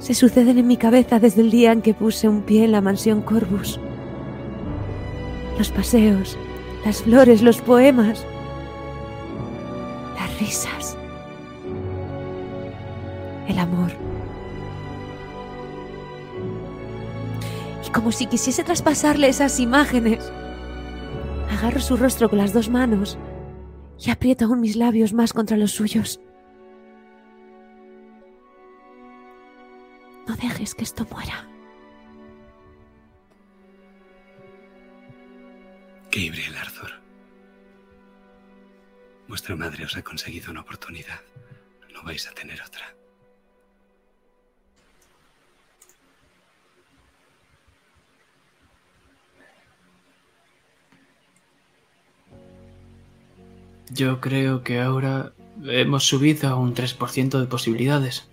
[0.00, 2.80] se suceden en mi cabeza desde el día en que puse un pie en la
[2.80, 3.78] mansión Corvus.
[5.58, 6.36] Los paseos,
[6.86, 8.24] las flores, los poemas,
[10.14, 10.96] las risas,
[13.48, 13.90] el amor.
[17.84, 20.32] Y como si quisiese traspasarle esas imágenes,
[21.50, 23.18] agarro su rostro con las dos manos
[23.98, 26.20] y aprieto aún mis labios más contra los suyos.
[30.28, 31.48] No dejes que esto muera.
[36.16, 36.92] Gabriel Arthur.
[39.28, 41.20] Vuestra madre os ha conseguido una oportunidad.
[41.92, 42.94] No vais a tener otra.
[53.90, 58.26] Yo creo que ahora hemos subido a un 3% de posibilidades.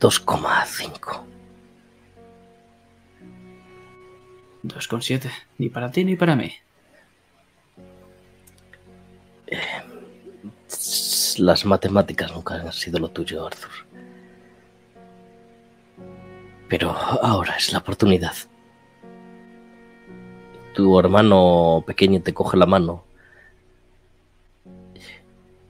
[0.00, 1.33] 2,5.
[4.64, 5.30] 2,7.
[5.58, 6.52] Ni para ti ni para mí.
[11.38, 13.70] Las matemáticas nunca han sido lo tuyo, Arthur.
[16.68, 18.34] Pero ahora es la oportunidad.
[20.74, 23.04] Tu hermano pequeño te coge la mano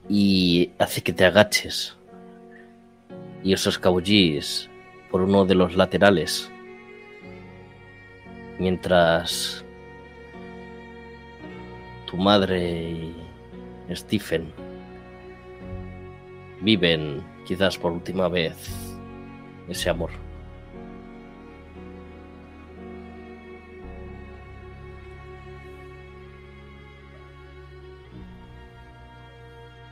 [0.09, 1.97] y hace que te agaches
[3.43, 4.71] y os escabullís
[5.11, 6.51] por uno de los laterales
[8.59, 9.65] mientras
[12.07, 14.53] tu madre y Stephen
[16.61, 18.57] viven quizás por última vez
[19.69, 20.11] ese amor.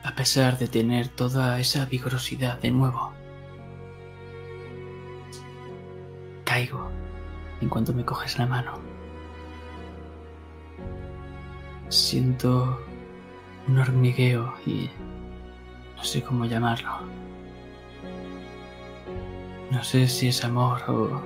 [0.03, 3.13] A pesar de tener toda esa vigorosidad de nuevo.
[6.43, 7.02] Caigo
[7.63, 8.79] en cuanto me coges la mano.
[11.87, 12.79] Siento
[13.67, 14.89] un hormigueo y
[15.95, 16.91] no sé cómo llamarlo.
[19.71, 21.21] No sé si es amor o...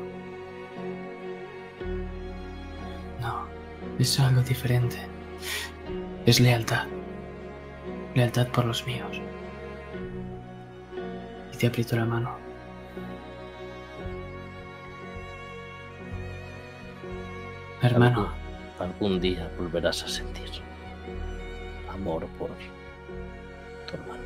[3.19, 3.47] No,
[3.97, 4.97] es algo diferente.
[6.25, 6.85] Es lealtad.
[8.13, 9.19] Lealtad por los míos.
[11.51, 12.36] Y te aprieto la mano.
[17.81, 18.31] Hermano,
[18.79, 20.49] Algún día volverás a sentir
[21.89, 22.49] amor por
[23.87, 24.23] tu hermano.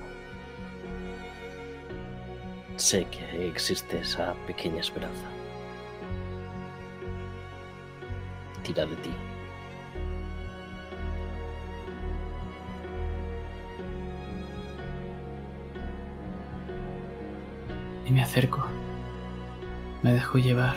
[2.75, 5.25] Sé que existe esa pequeña esperanza.
[8.63, 9.11] Tira de ti.
[18.05, 18.65] y me acerco.
[20.03, 20.75] Me dejo llevar.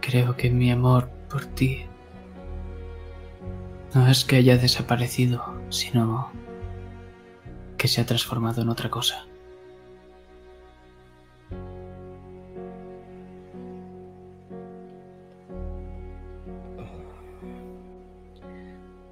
[0.00, 1.86] Creo que mi amor por ti
[3.94, 6.30] no es que haya desaparecido, sino
[7.76, 9.26] que se ha transformado en otra cosa.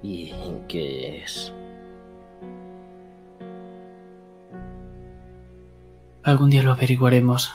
[0.01, 1.53] ¿Y en qué es?
[6.23, 7.51] Algún día lo averiguaremos.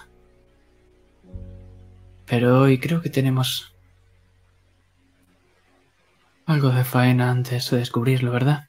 [2.35, 3.73] Pero hoy creo que tenemos
[6.47, 8.69] algo de faena antes de descubrirlo, ¿verdad?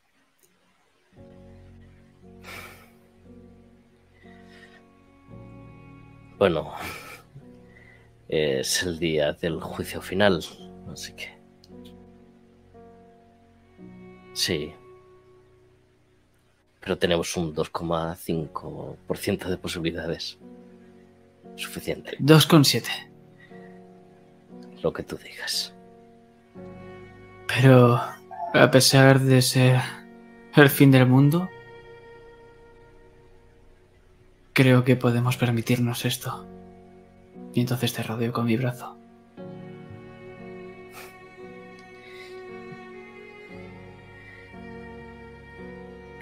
[6.37, 6.75] Bueno,
[8.27, 10.45] es el día del juicio final,
[10.93, 11.35] así que...
[14.33, 14.75] Sí.
[16.81, 20.37] Pero tenemos un 2,5% de posibilidades.
[21.55, 23.14] Suficiente, 2,7.
[24.85, 25.73] Lo que tú digas.
[27.47, 27.99] Pero
[28.53, 29.81] a pesar de ser
[30.55, 31.49] el fin del mundo,
[34.53, 36.45] creo que podemos permitirnos esto.
[37.55, 38.95] Y entonces te rodeo con mi brazo.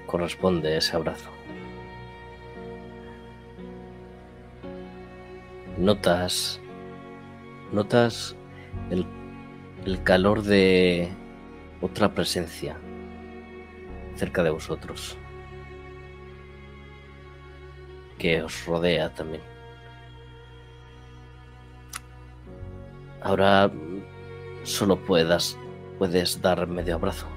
[0.06, 1.31] Corresponde ese abrazo.
[5.77, 6.61] Notas.
[7.73, 8.38] Notas
[8.89, 9.05] el,
[9.85, 11.09] el calor de
[11.81, 12.77] otra presencia
[14.15, 15.17] cerca de vosotros.
[18.17, 19.41] Que os rodea también.
[23.21, 23.71] Ahora
[24.63, 25.57] solo puedas,
[25.97, 27.27] puedes dar medio abrazo.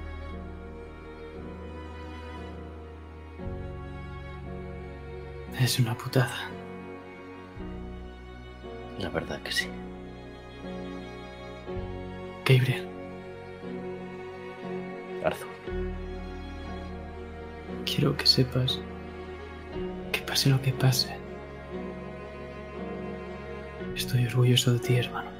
[5.59, 6.49] Es una putada.
[8.99, 9.67] La verdad que sí.
[12.47, 12.87] Gabriel,
[15.25, 15.47] Arthur.
[17.85, 18.79] quiero que sepas
[20.13, 21.13] que pase lo que pase.
[23.95, 25.37] Estoy orgulloso de ti, hermano.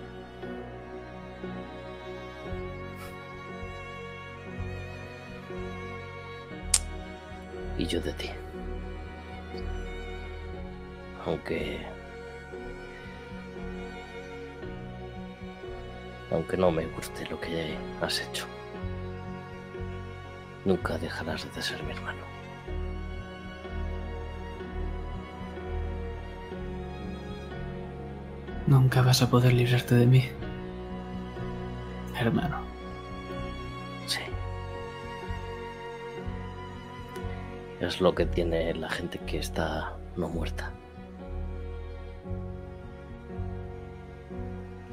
[7.78, 8.30] y yo de ti.
[11.26, 11.97] Aunque...
[16.32, 18.46] Aunque no me guste lo que has hecho.
[20.66, 22.22] Nunca dejarás de ser mi hermano.
[28.68, 30.26] Nunca vas a poder librarte de mí.
[32.20, 32.60] Hermano.
[34.08, 34.20] Sí.
[37.80, 40.74] Es lo que tiene la gente que está no muerta.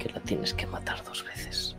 [0.05, 1.75] Que la tienes que matar dos veces.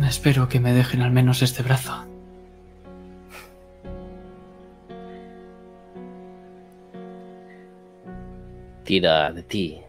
[0.00, 2.06] Espero que me dejen al menos este brazo.
[8.84, 9.82] Tira de ti.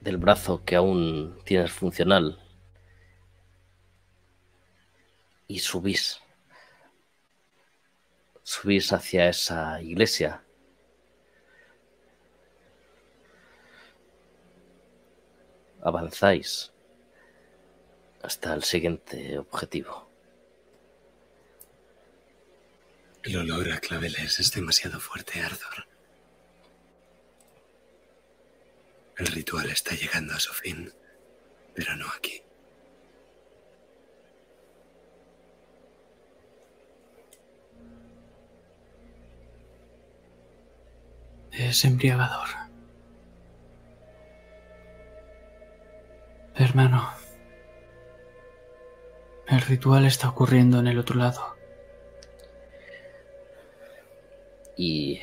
[0.00, 2.38] Del brazo que aún tienes funcional.
[5.48, 6.21] Y subís.
[8.42, 10.42] Subís hacia esa iglesia.
[15.80, 16.72] Avanzáis
[18.22, 20.08] hasta el siguiente objetivo.
[23.22, 25.86] El olor a claveles es demasiado fuerte, Arthur.
[29.16, 30.92] El ritual está llegando a su fin,
[31.74, 32.42] pero no aquí.
[41.52, 42.48] Es embriagador.
[46.54, 47.10] Hermano,
[49.48, 51.56] el ritual está ocurriendo en el otro lado.
[54.76, 55.20] Y...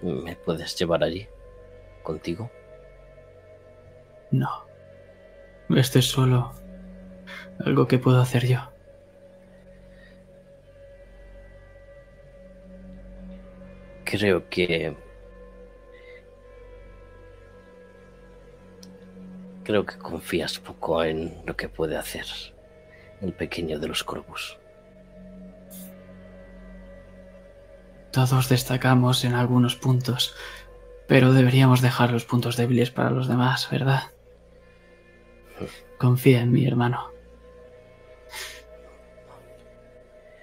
[0.00, 1.28] ¿Me puedes llevar allí?
[2.02, 2.50] ¿Contigo?
[4.30, 4.66] No.
[5.70, 6.54] Esto es solo
[7.64, 8.77] algo que puedo hacer yo.
[14.10, 14.96] Creo que...
[19.64, 22.24] Creo que confías poco en lo que puede hacer
[23.20, 24.58] el pequeño de los corvus.
[28.10, 30.34] Todos destacamos en algunos puntos,
[31.06, 34.04] pero deberíamos dejar los puntos débiles para los demás, ¿verdad?
[35.98, 37.12] Confía en mí, hermano.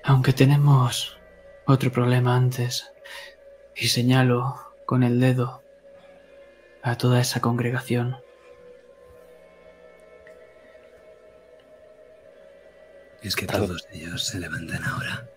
[0.04, 1.18] Aunque tenemos
[1.66, 2.95] otro problema antes,
[3.76, 5.62] y señalo con el dedo
[6.82, 8.18] a toda esa congregación.
[13.22, 15.28] Es que todos ellos se levantan ahora,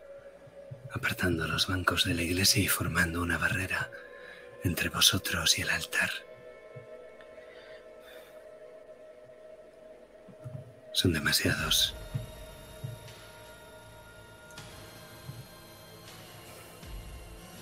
[0.92, 3.90] apartando los bancos de la iglesia y formando una barrera
[4.62, 6.10] entre vosotros y el altar.
[10.92, 11.97] Son demasiados.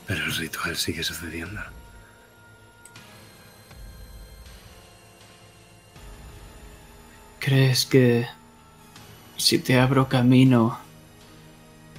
[0.06, 1.60] Pero el ritual sigue sucediendo.
[7.40, 8.26] ¿Crees que
[9.36, 10.78] si te abro camino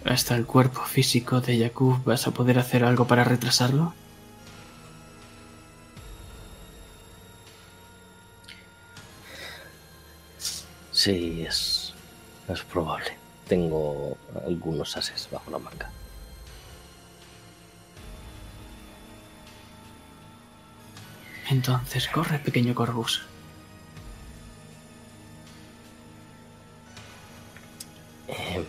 [0.05, 3.93] hasta el cuerpo físico de Yakub vas a poder hacer algo para retrasarlo?
[10.91, 11.93] Sí, es,
[12.49, 13.17] es probable.
[13.47, 15.89] Tengo algunos ases bajo la manga.
[21.49, 23.21] Entonces corre, pequeño Corvus.
[28.27, 28.65] Eh,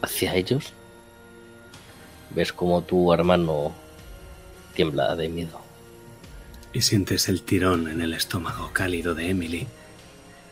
[0.00, 0.72] hacia ellos,
[2.30, 3.74] ves como tu hermano
[4.74, 5.60] tiembla de miedo.
[6.72, 9.66] Y sientes el tirón en el estómago cálido de Emily,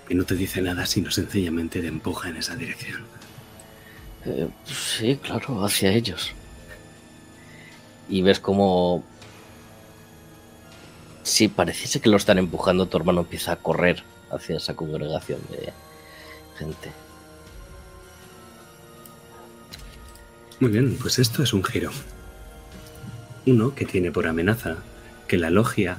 [0.06, 3.02] que no te dice nada sino sencillamente te empuja en esa dirección.
[4.24, 6.32] Eh, sí, claro, hacia ellos.
[8.08, 9.02] Y ves como...
[11.22, 15.72] Si pareciese que lo están empujando, tu hermano empieza a correr hacia esa congregación de
[16.58, 16.90] gente.
[20.60, 21.90] Muy bien, pues esto es un giro.
[23.46, 24.76] Uno que tiene por amenaza
[25.26, 25.98] que la logia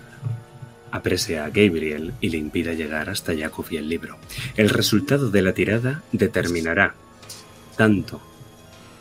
[0.91, 4.17] aprese a Gabriel y le impida llegar hasta Jakub y el libro.
[4.55, 6.95] El resultado de la tirada determinará
[7.75, 8.21] tanto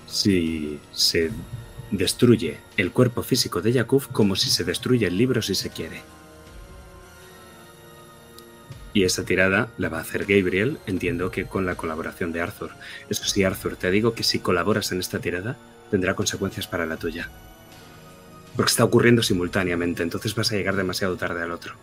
[0.07, 1.31] si se
[1.93, 6.03] destruye el cuerpo físico de Jakub como si se destruye el libro si se quiere.
[8.95, 12.73] Y esa tirada la va a hacer Gabriel, entiendo que con la colaboración de Arthur.
[13.09, 15.57] Eso sí, Arthur, te digo que si colaboras en esta tirada,
[15.91, 17.31] tendrá consecuencias para la tuya.
[18.57, 21.75] Porque está ocurriendo simultáneamente, entonces vas a llegar demasiado tarde al otro.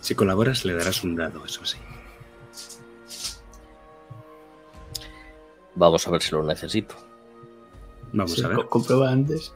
[0.00, 1.78] Si colaboras, le darás un dado, eso sí.
[5.74, 6.94] Vamos a ver si lo necesito.
[8.12, 8.56] Vamos Sí, a ver.
[8.58, 9.52] co- Comprueba antes.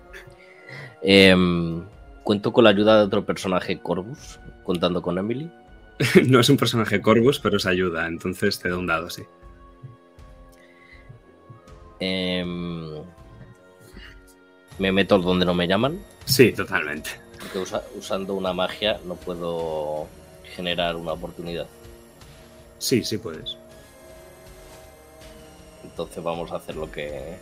[1.02, 1.84] Em,
[2.24, 5.50] Cuento con la ayuda de otro personaje, Corvus, contando con Emily.
[6.28, 9.22] no es un personaje Corvus, pero es ayuda, entonces te da un dado, sí.
[12.00, 13.02] Em,
[14.78, 17.10] me meto donde no me llaman, Sí, totalmente.
[17.40, 20.06] porque usa- usando una magia no puedo
[20.54, 21.66] generar una oportunidad.
[22.78, 23.56] Sí, sí puedes.
[25.98, 27.36] Entonces vamos a hacer lo que...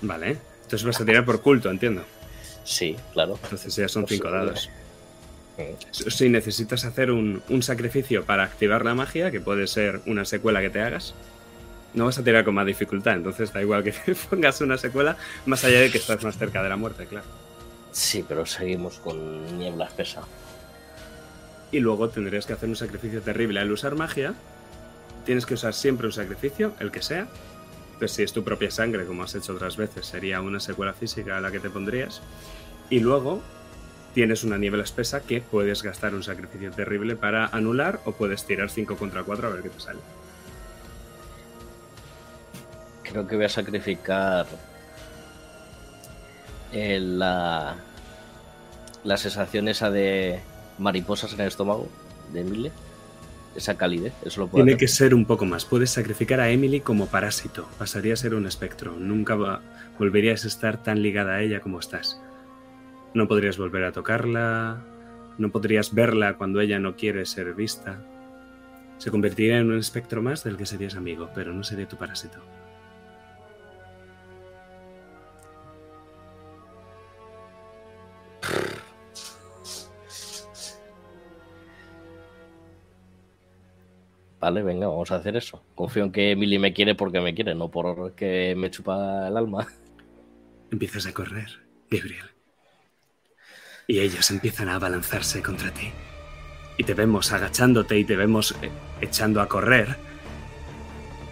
[0.00, 0.38] Vale.
[0.62, 2.04] Entonces vas a tirar por culto, entiendo.
[2.62, 3.36] Sí, claro.
[3.42, 4.70] Entonces ya son cinco eh, dados.
[5.58, 6.10] Mm.
[6.10, 10.60] Si necesitas hacer un, un sacrificio para activar la magia, que puede ser una secuela
[10.60, 11.14] que te hagas,
[11.94, 15.16] no vas a tirar con más dificultad, entonces da igual que te pongas una secuela,
[15.46, 17.26] más allá de que estás más cerca de la muerte, claro.
[17.90, 20.22] Sí, pero seguimos con niebla espesa.
[21.72, 23.58] Y luego tendrías que hacer un sacrificio terrible.
[23.58, 24.34] Al usar magia,
[25.24, 27.26] tienes que usar siempre un sacrificio, el que sea.
[27.98, 31.36] Pues si es tu propia sangre, como has hecho otras veces, sería una secuela física
[31.36, 32.20] a la que te pondrías.
[32.90, 33.40] Y luego
[34.14, 38.70] tienes una niebla espesa que puedes gastar un sacrificio terrible para anular o puedes tirar
[38.70, 40.00] 5 contra 4 a ver qué te sale.
[43.02, 44.46] Creo que voy a sacrificar
[46.72, 47.76] eh, la,
[49.04, 50.40] la sensación esa de
[50.78, 51.88] mariposas en el estómago
[52.32, 52.72] de Emile.
[53.56, 54.80] Esa calidez, eso lo puedo Tiene hacer.
[54.80, 55.64] que ser un poco más.
[55.64, 57.68] Puedes sacrificar a Emily como parásito.
[57.78, 58.92] Pasaría a ser un espectro.
[58.98, 59.62] Nunca va-
[59.98, 62.20] volverías a estar tan ligada a ella como estás.
[63.14, 64.82] No podrías volver a tocarla.
[65.38, 68.00] No podrías verla cuando ella no quiere ser vista.
[68.98, 72.38] Se convertiría en un espectro más del que serías amigo, pero no sería tu parásito.
[84.44, 85.64] Vale, venga, vamos a hacer eso.
[85.74, 89.38] Confío en que Emily me quiere porque me quiere, no por que me chupa el
[89.38, 89.66] alma.
[90.70, 92.26] Empiezas a correr, Gabriel.
[93.86, 95.90] Y ellos empiezan a abalanzarse contra ti.
[96.76, 99.96] Y te vemos agachándote y te vemos eh, echando a correr.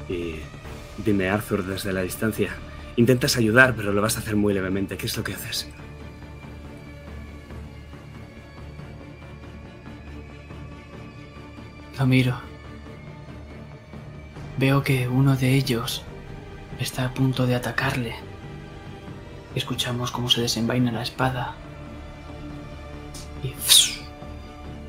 [0.09, 0.37] Y
[1.05, 2.57] dime, Arthur, desde la distancia.
[2.97, 4.97] Intentas ayudar, pero lo vas a hacer muy levemente.
[4.97, 5.69] ¿Qué es lo que haces?
[11.99, 12.52] Lo miro.
[14.59, 16.03] Veo que uno de ellos
[16.79, 18.15] está a punto de atacarle.
[19.55, 21.55] Escuchamos cómo se desenvaina la espada
[23.43, 23.55] y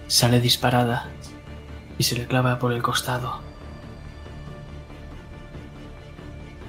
[0.08, 1.08] sale disparada
[1.98, 3.42] y se le clava por el costado.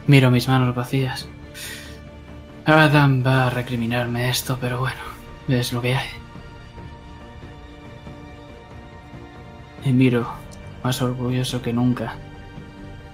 [0.07, 1.29] Miro mis manos vacías.
[2.67, 5.01] Adam va a recriminarme esto, pero bueno,
[5.49, 6.09] es lo que hay.
[9.85, 10.33] Y miro,
[10.83, 12.17] más orgulloso que nunca,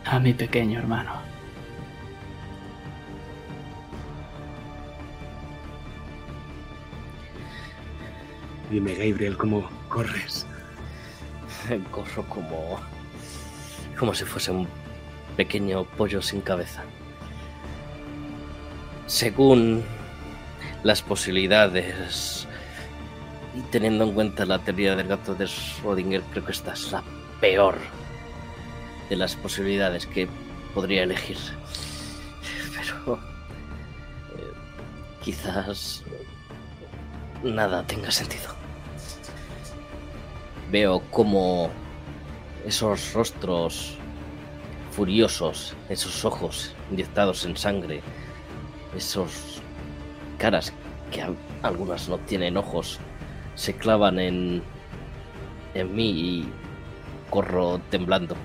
[0.04, 1.12] a mi pequeño hermano.
[8.70, 10.46] Dime, Gabriel, ¿cómo corres?
[11.90, 12.80] Corro como.
[13.98, 14.68] como si fuese un
[15.36, 16.82] pequeño pollo sin cabeza.
[19.06, 19.82] Según
[20.84, 22.46] las posibilidades
[23.56, 27.02] y teniendo en cuenta la teoría del gato de Schrödinger, creo que esta es la
[27.40, 27.76] peor
[29.10, 30.28] de las posibilidades que
[30.72, 31.36] podría elegir.
[32.72, 34.52] Pero eh,
[35.22, 36.02] quizás
[37.42, 38.54] nada tenga sentido.
[40.70, 41.70] Veo como
[42.64, 43.96] esos rostros
[44.92, 48.02] furiosos, esos ojos inyectados en sangre,
[48.96, 49.60] esos
[50.38, 50.72] caras
[51.10, 51.24] que
[51.62, 53.00] algunas no tienen ojos,
[53.56, 54.62] se clavan en,
[55.74, 56.52] en mí y
[57.30, 58.36] corro temblando.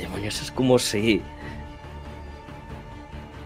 [0.00, 1.22] Demonios, es como si...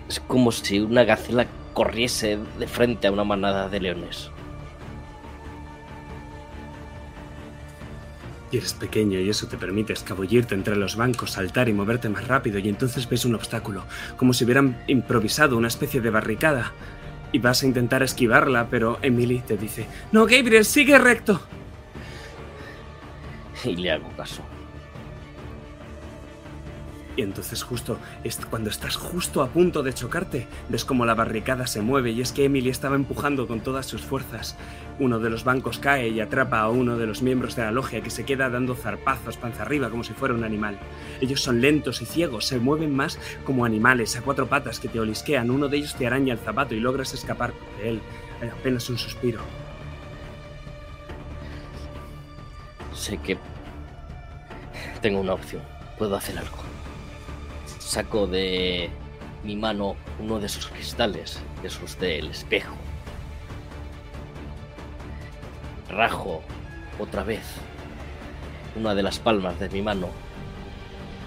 [0.09, 4.31] Es como si una gacela corriese de frente a una manada de leones.
[8.59, 12.59] eres pequeño y eso te permite escabullirte entre los bancos, saltar y moverte más rápido
[12.59, 13.85] y entonces ves un obstáculo,
[14.17, 16.73] como si hubieran improvisado una especie de barricada.
[17.33, 21.41] Y vas a intentar esquivarla, pero Emily te dice, no, Gabriel, sigue recto.
[23.65, 24.43] Y le hago caso.
[27.17, 27.99] Y entonces justo
[28.51, 32.33] cuando estás justo a punto de chocarte, ves como la barricada se mueve y es
[32.33, 34.57] que Emily estaba empujando con todas sus fuerzas.
[34.99, 38.01] Uno de los bancos cae y atrapa a uno de los miembros de la logia
[38.01, 40.79] que se queda dando zarpazos panza arriba como si fuera un animal.
[41.21, 44.99] Ellos son lentos y ciegos, se mueven más como animales a cuatro patas que te
[44.99, 45.51] olisquean.
[45.51, 48.01] Uno de ellos te araña el zapato y logras escapar de él.
[48.61, 49.41] Apenas un suspiro.
[52.93, 53.39] Sé que
[55.01, 55.63] tengo una opción.
[55.99, 56.74] Puedo hacer algo
[57.85, 58.91] saco de
[59.45, 62.75] mi mano uno de esos cristales, esos del espejo.
[65.89, 66.43] Rajo
[66.99, 67.43] otra vez
[68.75, 70.09] una de las palmas de mi mano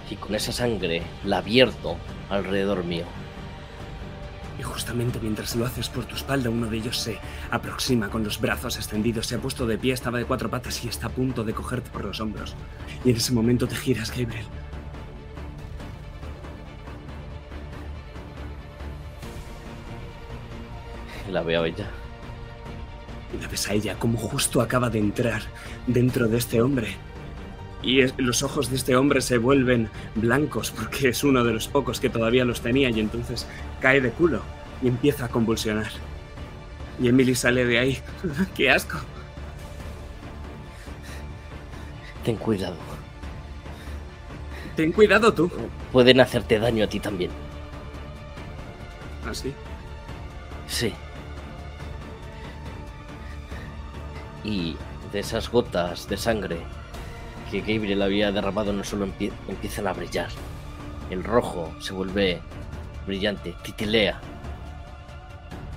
[0.10, 1.96] y con esa sangre la abierto
[2.30, 3.06] alrededor mío.
[4.60, 7.20] Y justamente mientras lo haces por tu espalda, uno de ellos se
[7.52, 10.88] aproxima con los brazos extendidos, se ha puesto de pie, estaba de cuatro patas y
[10.88, 12.56] está a punto de cogerte por los hombros.
[13.06, 14.46] Y en ese momento te giras, Gabriel.
[21.32, 21.88] La veo a ella.
[23.34, 25.42] Y la ves a ella como justo acaba de entrar
[25.86, 26.96] dentro de este hombre.
[27.84, 32.00] Y los ojos de este hombre se vuelven blancos porque es uno de los pocos
[32.00, 33.48] que todavía los tenía y entonces
[33.80, 34.42] cae de culo
[34.82, 35.92] y empieza a convulsionar.
[37.00, 38.00] Y Emily sale de ahí.
[38.56, 38.98] ¡Qué asco!
[42.24, 42.76] Ten cuidado.
[44.76, 45.50] Ten cuidado tú.
[45.92, 47.32] Pueden hacerte daño a ti también.
[49.26, 49.54] ¿Ah, sí?
[50.68, 50.94] Sí.
[54.48, 54.78] Y
[55.12, 56.62] de esas gotas de sangre
[57.52, 59.08] que Gabriel había derramado en el suelo
[59.48, 60.30] empiezan a brillar.
[61.10, 62.42] El rojo se vuelve
[63.06, 64.20] brillante, titilea.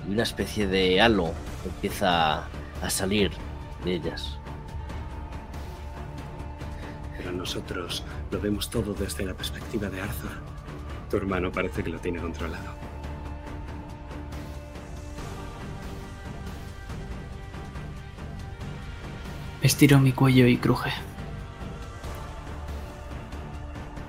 [0.07, 1.31] Y una especie de halo
[1.65, 2.43] empieza
[2.81, 3.31] a salir
[3.83, 4.37] de ellas.
[7.17, 10.31] Pero nosotros lo vemos todo desde la perspectiva de Arthur.
[11.09, 12.90] Tu hermano parece que lo tiene controlado.
[19.61, 20.91] Estiro mi cuello y cruje.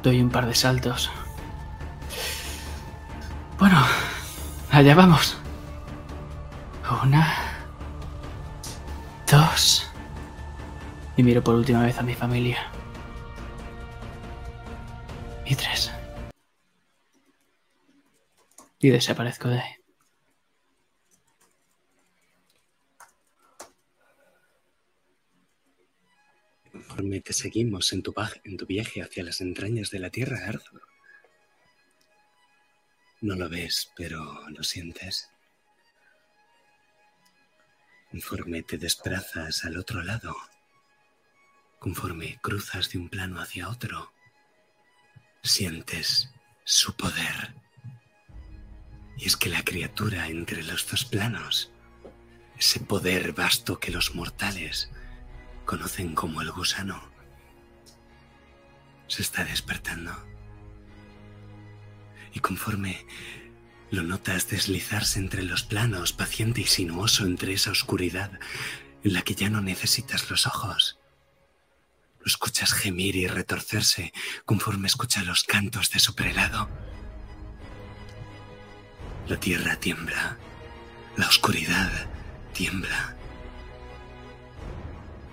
[0.02, 1.10] Doy un par de saltos.
[3.58, 3.78] Bueno,
[4.70, 5.36] allá vamos.
[7.02, 7.26] Una.
[9.30, 9.90] Dos.
[11.16, 12.58] Y miro por última vez a mi familia.
[15.44, 15.92] Y tres.
[18.78, 19.81] Y desaparezco de ahí.
[27.22, 30.82] Te seguimos en tu, en tu viaje hacia las entrañas de la tierra, Arthur.
[33.20, 35.30] No lo ves, pero lo sientes.
[38.10, 40.36] Conforme te desplazas al otro lado,
[41.78, 44.12] conforme cruzas de un plano hacia otro,
[45.42, 46.30] sientes
[46.64, 47.54] su poder.
[49.16, 51.70] Y es que la criatura entre los dos planos,
[52.58, 54.90] ese poder vasto que los mortales
[55.64, 57.11] conocen como el gusano,
[59.12, 60.10] se está despertando.
[62.32, 63.04] Y conforme
[63.90, 68.40] lo notas deslizarse entre los planos, paciente y sinuoso entre esa oscuridad
[69.04, 70.98] en la que ya no necesitas los ojos,
[72.20, 74.14] lo escuchas gemir y retorcerse
[74.46, 76.70] conforme escucha los cantos de su prelado.
[79.28, 80.38] La tierra tiembla,
[81.18, 81.90] la oscuridad
[82.54, 83.14] tiembla.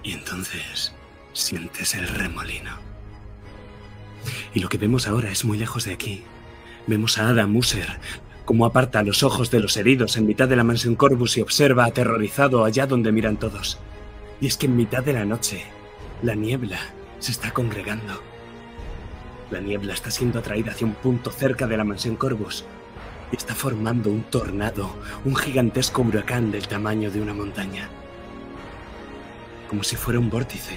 [0.03, 0.91] Y entonces
[1.31, 2.88] sientes el remolino.
[4.53, 6.23] Y lo que vemos ahora es muy lejos de aquí.
[6.87, 7.99] Vemos a Adam Muser
[8.49, 11.85] como aparta los ojos de los heridos en mitad de la mansión Corvus y observa
[11.85, 13.77] aterrorizado allá donde miran todos.
[14.41, 15.67] Y es que en mitad de la noche,
[16.23, 16.79] la niebla
[17.19, 18.23] se está congregando.
[19.51, 22.65] La niebla está siendo atraída hacia un punto cerca de la mansión Corvus
[23.31, 24.95] y está formando un tornado,
[25.25, 27.87] un gigantesco huracán del tamaño de una montaña.
[29.69, 30.75] Como si fuera un vórtice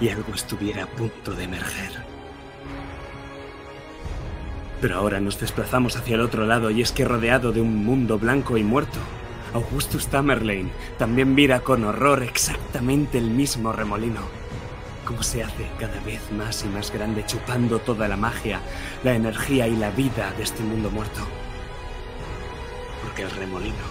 [0.00, 2.11] y algo estuviera a punto de emerger.
[4.82, 8.18] Pero ahora nos desplazamos hacia el otro lado y es que rodeado de un mundo
[8.18, 8.98] blanco y muerto,
[9.54, 14.22] Augustus Tamerlane también mira con horror exactamente el mismo remolino.
[15.04, 18.60] Como se hace cada vez más y más grande, chupando toda la magia,
[19.04, 21.20] la energía y la vida de este mundo muerto.
[23.04, 23.84] Porque el remolino,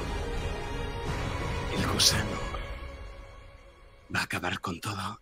[1.77, 2.37] el gusano,
[4.13, 5.21] va a acabar con todo.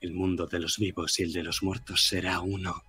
[0.00, 2.82] El mundo de los vivos y el de los muertos será uno.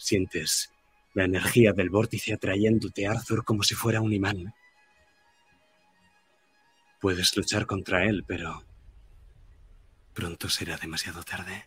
[0.00, 0.72] Sientes
[1.12, 4.54] la energía del vórtice atrayéndote a Arthur como si fuera un imán.
[7.02, 8.64] Puedes luchar contra él, pero
[10.14, 11.66] pronto será demasiado tarde.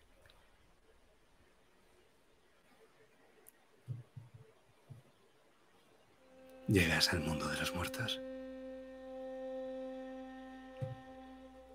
[6.68, 8.20] Llegas al mundo de los muertos.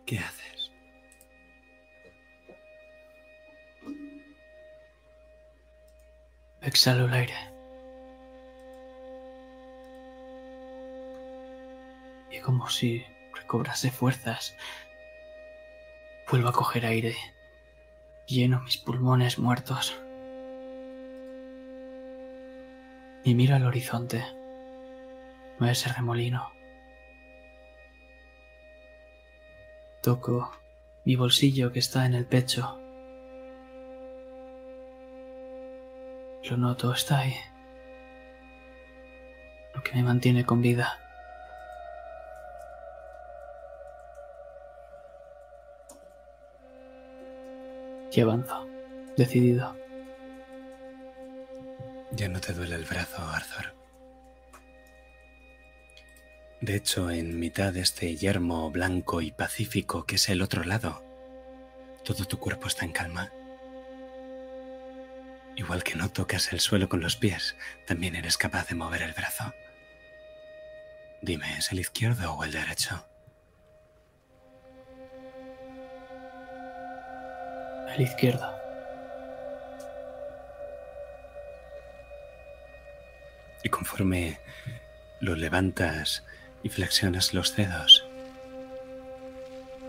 [0.05, 0.58] ¿Qué haces?
[6.61, 7.35] Exhalo el aire.
[12.31, 13.05] Y como si
[13.35, 14.57] recobrase fuerzas,
[16.31, 17.15] vuelvo a coger aire.
[18.27, 19.97] Lleno mis pulmones muertos.
[23.25, 24.25] Y miro al horizonte.
[25.59, 26.51] No es ese remolino.
[30.03, 30.51] Toco
[31.05, 32.78] mi bolsillo que está en el pecho.
[36.49, 37.35] Lo noto, está ahí.
[39.75, 40.99] Lo que me mantiene con vida.
[48.11, 48.67] Y avanzo,
[49.17, 49.77] decidido.
[52.13, 53.75] Ya no te duele el brazo, Arthur.
[56.63, 61.05] De hecho, en mitad de este yermo blanco y pacífico que es el otro lado,
[62.05, 63.31] todo tu cuerpo está en calma.
[65.59, 69.13] Igual que no tocas el suelo con los pies, también eres capaz de mover el
[69.13, 69.53] brazo.
[71.21, 73.05] Dime, ¿es el izquierdo o el derecho?
[77.89, 78.57] El izquierdo.
[83.65, 84.39] Y conforme
[85.19, 86.23] lo levantas
[86.63, 88.07] y flexionas los dedos,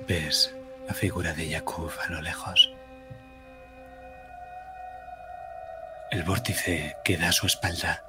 [0.07, 0.55] ves
[0.87, 2.73] la figura de Yakub a lo lejos.
[6.11, 8.03] El vórtice queda a su espalda,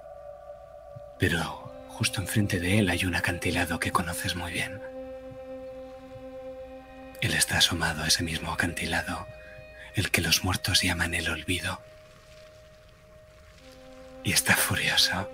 [1.19, 1.43] pero
[1.89, 4.81] justo enfrente de él hay un acantilado que conoces muy bien.
[7.21, 9.27] Él está asomado a ese mismo acantilado,
[9.95, 11.83] el que los muertos llaman el olvido.
[14.25, 15.31] Y está furioso.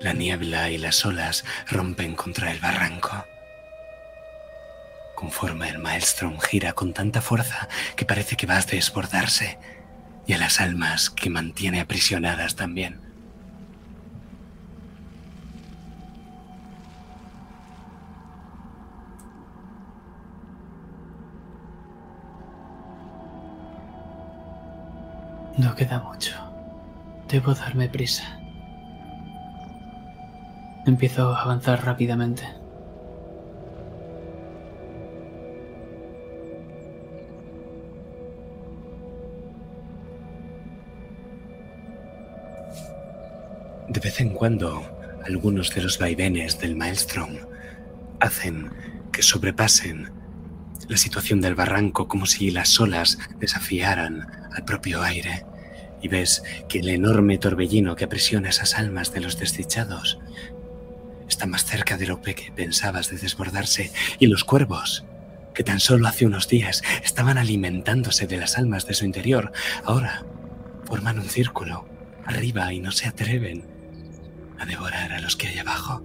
[0.00, 3.24] La niebla y las olas rompen contra el barranco.
[5.16, 9.58] Conforme el maelstrom gira con tanta fuerza que parece que va a desbordarse,
[10.26, 13.00] y a las almas que mantiene aprisionadas también.
[25.56, 26.34] No queda mucho.
[27.28, 28.38] Debo darme prisa.
[30.84, 32.65] Empiezo a avanzar rápidamente.
[43.96, 44.86] De vez en cuando,
[45.24, 47.38] algunos de los vaivenes del maelstrom
[48.20, 48.70] hacen
[49.10, 50.10] que sobrepasen
[50.86, 55.46] la situación del barranco como si las olas desafiaran al propio aire.
[56.02, 60.18] Y ves que el enorme torbellino que aprisiona esas almas de los desdichados
[61.26, 63.92] está más cerca de lo que pensabas de desbordarse.
[64.18, 65.06] Y los cuervos
[65.54, 69.52] que tan solo hace unos días estaban alimentándose de las almas de su interior,
[69.84, 70.26] ahora
[70.84, 71.88] forman un círculo
[72.26, 73.74] arriba y no se atreven
[74.58, 76.02] a devorar a los que hay abajo,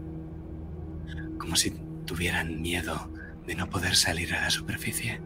[1.38, 1.72] como si
[2.06, 3.10] tuvieran miedo
[3.46, 5.22] de no poder salir a la superficie.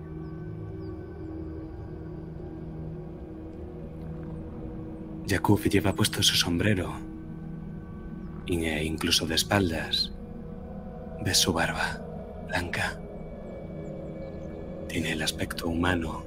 [5.28, 6.94] Jakub lleva puesto su sombrero
[8.48, 10.12] e incluso de espaldas
[11.24, 12.00] ves su barba
[12.48, 13.00] blanca.
[14.88, 16.24] Tiene el aspecto humano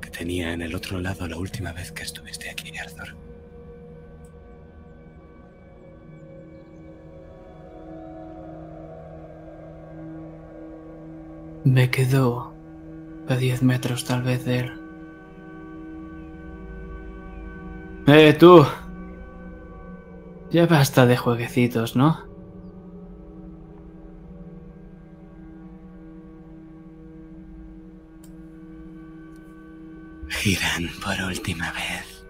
[0.00, 3.27] que tenía en el otro lado la última vez que estuviste aquí, Arthur.
[11.64, 12.54] Me quedo
[13.28, 14.72] a 10 metros tal vez de él.
[18.06, 18.64] ¡Eh, tú!
[20.50, 22.26] Ya basta de jueguecitos, ¿no?
[30.28, 32.24] Giran por última vez.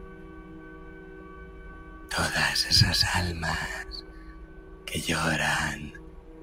[2.09, 4.05] Todas esas almas
[4.85, 5.93] que lloran,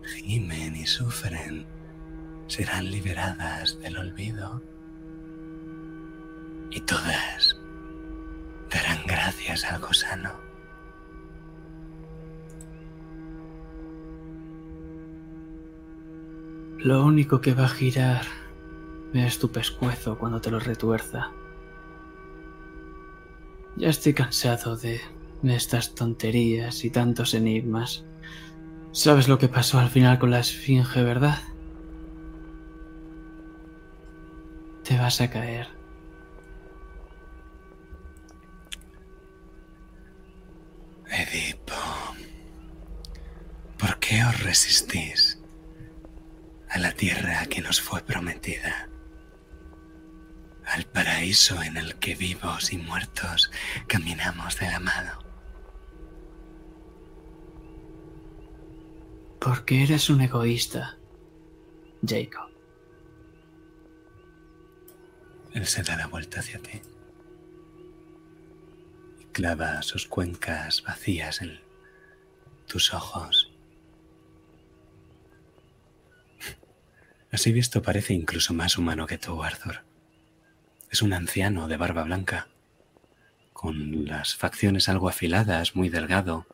[0.03, 1.74] gimen y sufren
[2.47, 4.61] serán liberadas del olvido
[6.71, 7.59] y todas
[8.69, 10.31] darán gracias al gusano.
[16.79, 18.21] Lo único que va a girar
[19.13, 21.31] es tu pescuezo cuando te lo retuerza.
[23.77, 25.01] Ya estoy cansado de
[25.43, 28.05] estas tonterías y tantos enigmas.
[28.91, 31.39] ¿Sabes lo que pasó al final con la esfinge, verdad?
[34.85, 35.67] Te vas a caer.
[41.09, 41.73] Edipo,
[43.79, 45.39] ¿por qué os resistís
[46.69, 48.87] a la tierra que nos fue prometida?
[50.67, 53.49] Al paraíso en el que vivos y muertos
[53.87, 55.19] caminamos de la mano.
[59.39, 60.97] Porque eres un egoísta,
[62.05, 62.54] Jacob.
[65.55, 66.81] Él se da la vuelta hacia ti
[69.21, 71.61] y clava sus cuencas vacías en
[72.67, 73.49] tus ojos.
[77.31, 79.85] Así visto parece incluso más humano que tú, Arthur.
[80.91, 82.49] Es un anciano de barba blanca,
[83.53, 86.47] con las facciones algo afiladas, muy delgado.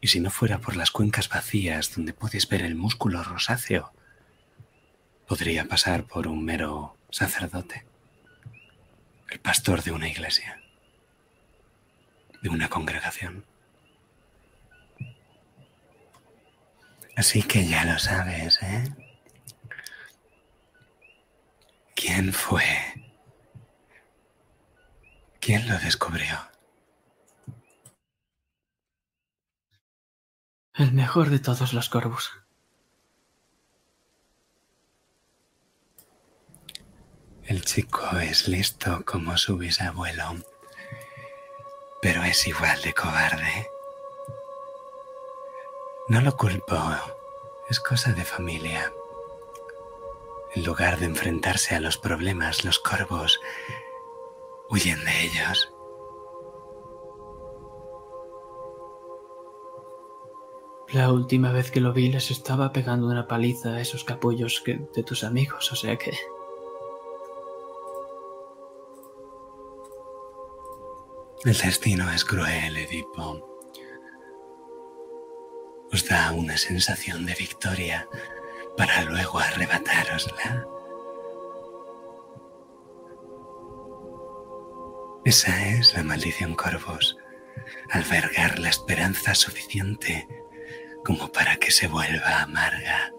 [0.00, 3.92] Y si no fuera por las cuencas vacías donde puedes ver el músculo rosáceo,
[5.26, 7.86] podría pasar por un mero sacerdote,
[9.30, 10.60] el pastor de una iglesia,
[12.42, 13.44] de una congregación.
[17.16, 18.94] Así que ya lo sabes, ¿eh?
[21.96, 22.64] ¿Quién fue?
[25.40, 26.48] ¿Quién lo descubrió?
[30.74, 32.30] El mejor de todos los corvos.
[37.48, 40.36] El chico es listo como su bisabuelo,
[42.02, 43.70] pero es igual de cobarde.
[46.08, 46.78] No lo culpo,
[47.70, 48.92] es cosa de familia.
[50.54, 53.40] En lugar de enfrentarse a los problemas, los corvos
[54.68, 55.72] huyen de ellos.
[60.90, 65.02] La última vez que lo vi les estaba pegando una paliza a esos capullos de
[65.02, 66.12] tus amigos, o sea que...
[71.44, 73.46] El destino es cruel, Edipo.
[75.92, 78.08] Os da una sensación de victoria
[78.76, 80.66] para luego arrebatárosla.
[85.24, 87.16] Esa es la maldición Corvos,
[87.90, 90.26] albergar la esperanza suficiente
[91.04, 93.12] como para que se vuelva amarga.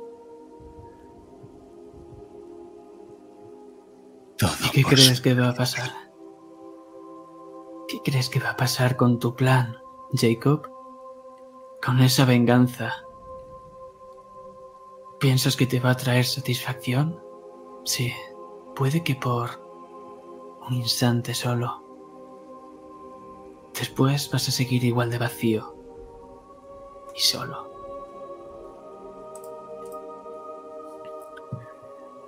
[4.38, 6.09] Todo ¿Y qué crees que va a pasar?
[7.90, 9.76] ¿Qué crees que va a pasar con tu plan,
[10.14, 10.70] Jacob?
[11.84, 12.94] Con esa venganza.
[15.20, 17.20] ¿Piensas que te va a traer satisfacción?
[17.86, 18.14] Sí,
[18.76, 19.50] puede que por
[20.70, 21.84] un instante solo.
[23.74, 25.76] Después vas a seguir igual de vacío
[27.16, 27.72] y solo.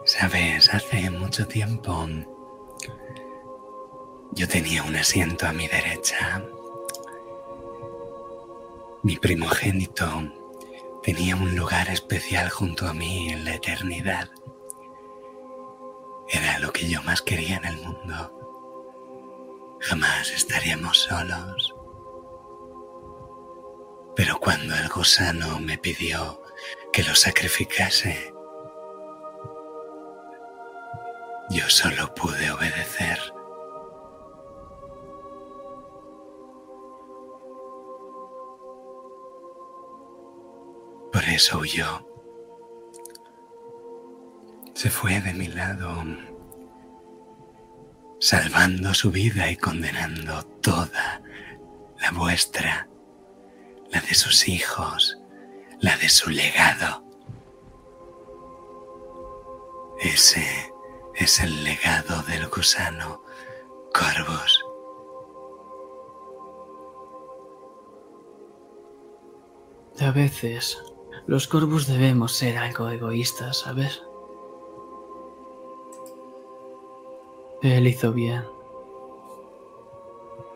[0.06, 2.08] Sabes, hace mucho tiempo
[4.34, 6.44] yo tenía un asiento a mi derecha.
[9.04, 10.08] Mi primogénito
[11.04, 14.30] tenía un lugar especial junto a mí en la eternidad.
[16.30, 19.78] Era lo que yo más quería en el mundo.
[19.82, 21.76] Jamás estaríamos solos.
[24.16, 26.42] Pero cuando el gusano me pidió
[26.94, 28.34] que lo sacrificase,
[31.50, 33.20] yo solo pude obedecer.
[41.12, 42.08] Por eso huyó.
[44.74, 46.04] Se fue de mi lado,
[48.20, 51.22] salvando su vida y condenando toda
[52.00, 52.88] la vuestra,
[53.90, 55.18] la de sus hijos,
[55.80, 57.04] la de su legado.
[60.00, 60.74] Ese
[61.16, 63.22] es el legado del gusano
[63.94, 64.66] Corvus.
[70.00, 70.82] A veces,
[71.32, 74.04] los corvus debemos ser algo egoístas, ¿sabes?
[77.62, 78.44] Él hizo bien.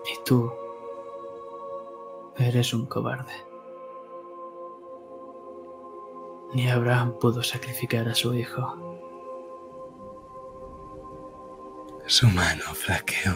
[0.03, 0.52] Y tú
[2.35, 3.31] eres un cobarde.
[6.53, 8.61] Ni Abraham pudo sacrificar a su hijo.
[12.06, 13.34] Su mano flaqueó.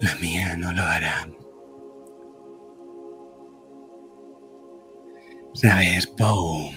[0.00, 1.28] La mía no lo hará.
[5.56, 6.70] Sabes, Poe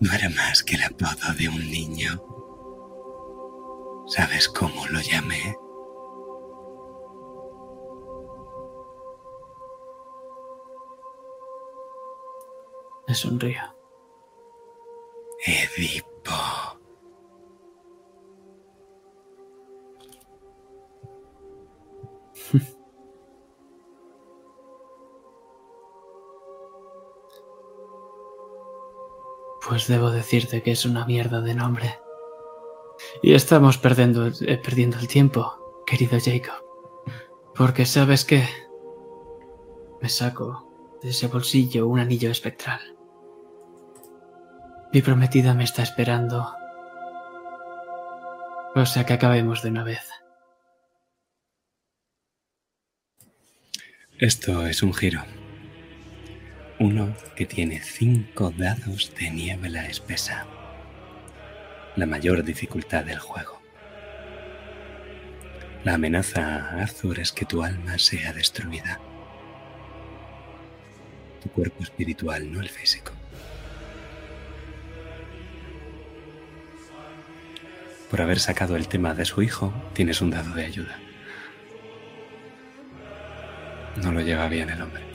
[0.00, 2.20] no era más que el apodo de un niño.
[4.08, 5.56] ¿Sabes cómo lo llamé?
[13.06, 13.62] Me sonrío.
[15.46, 16.32] Edipo.
[29.66, 31.98] Pues debo decirte que es una mierda de nombre.
[33.22, 36.64] Y estamos perdiendo, eh, perdiendo el tiempo, querido Jacob.
[37.54, 38.48] Porque sabes qué?
[40.00, 42.80] Me saco de ese bolsillo un anillo espectral.
[44.92, 46.54] Mi prometida me está esperando.
[48.74, 50.08] O sea que acabemos de una vez.
[54.18, 55.22] Esto es un giro.
[56.82, 60.46] Uno que tiene cinco dados de niebla espesa.
[61.94, 63.62] La mayor dificultad del juego.
[65.84, 68.98] La amenaza a es que tu alma sea destruida.
[71.40, 73.12] Tu cuerpo espiritual, no el físico.
[78.10, 80.98] Por haber sacado el tema de su hijo, tienes un dado de ayuda.
[84.02, 85.11] No lo lleva bien el hombre.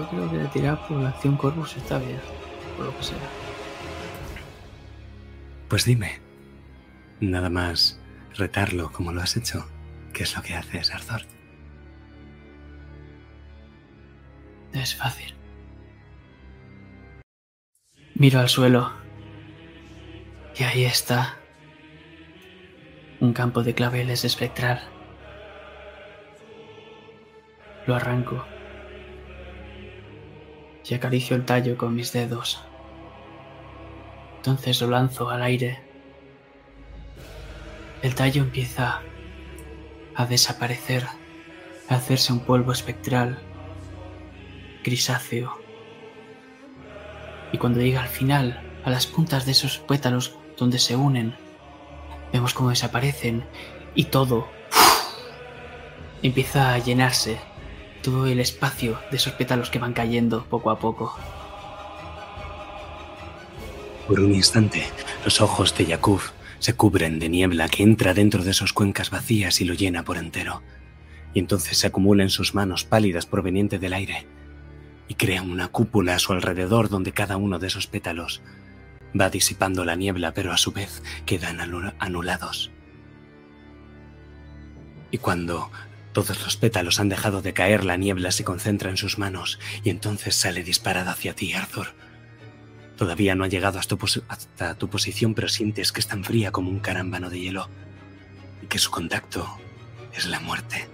[0.00, 2.18] Yo creo que tirar por la acción Corvus está bien,
[2.74, 3.18] por lo que sea.
[5.68, 6.20] Pues dime,
[7.20, 8.00] nada más
[8.34, 9.68] retarlo como lo has hecho,
[10.14, 11.26] ¿qué es lo que haces, Arthur?
[14.72, 15.34] Es fácil.
[18.14, 18.92] Miro al suelo.
[20.58, 21.36] Y ahí está.
[23.20, 24.80] Un campo de claveles espectral.
[27.86, 28.46] Lo arranco.
[30.90, 32.60] Y acaricio el tallo con mis dedos.
[34.38, 35.78] Entonces lo lanzo al aire.
[38.02, 39.00] El tallo empieza
[40.16, 41.06] a desaparecer,
[41.88, 43.38] a hacerse un polvo espectral,
[44.82, 45.56] grisáceo.
[47.52, 51.36] Y cuando llega al final, a las puntas de esos pétalos donde se unen,
[52.32, 53.44] vemos cómo desaparecen
[53.94, 54.48] y todo
[56.20, 57.38] empieza a llenarse,
[58.02, 61.16] todo el espacio de esos pétalos que van cayendo poco a poco.
[64.06, 64.84] Por un instante,
[65.24, 66.20] los ojos de Yakub
[66.58, 70.16] se cubren de niebla que entra dentro de esos cuencas vacías y lo llena por
[70.16, 70.62] entero.
[71.32, 74.26] Y entonces se acumula en sus manos pálidas proveniente del aire
[75.06, 78.42] y crea una cúpula a su alrededor donde cada uno de esos pétalos
[79.18, 82.70] va disipando la niebla, pero a su vez quedan anu- anulados.
[85.12, 85.70] Y cuando
[86.12, 89.90] todos los pétalos han dejado de caer, la niebla se concentra en sus manos y
[89.90, 91.94] entonces sale disparada hacia ti, Arthur.
[92.96, 96.80] Todavía no ha llegado hasta tu, posición, pero sientes que es tan fría como un
[96.80, 97.68] carámbano de hielo.
[98.62, 99.58] y que su contacto
[100.12, 100.86] es la muerte.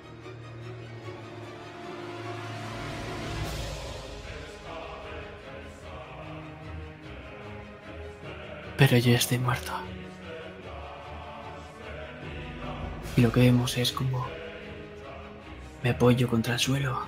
[8.76, 9.72] Pero yo estoy muerto.
[13.16, 14.26] Y lo que vemos es como
[15.86, 16.98] me apoyo contra el suelo,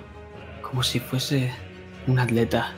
[0.63, 1.53] como si fuese
[2.07, 2.75] un atleta.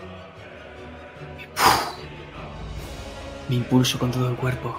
[3.51, 4.79] Me impulso con todo el cuerpo.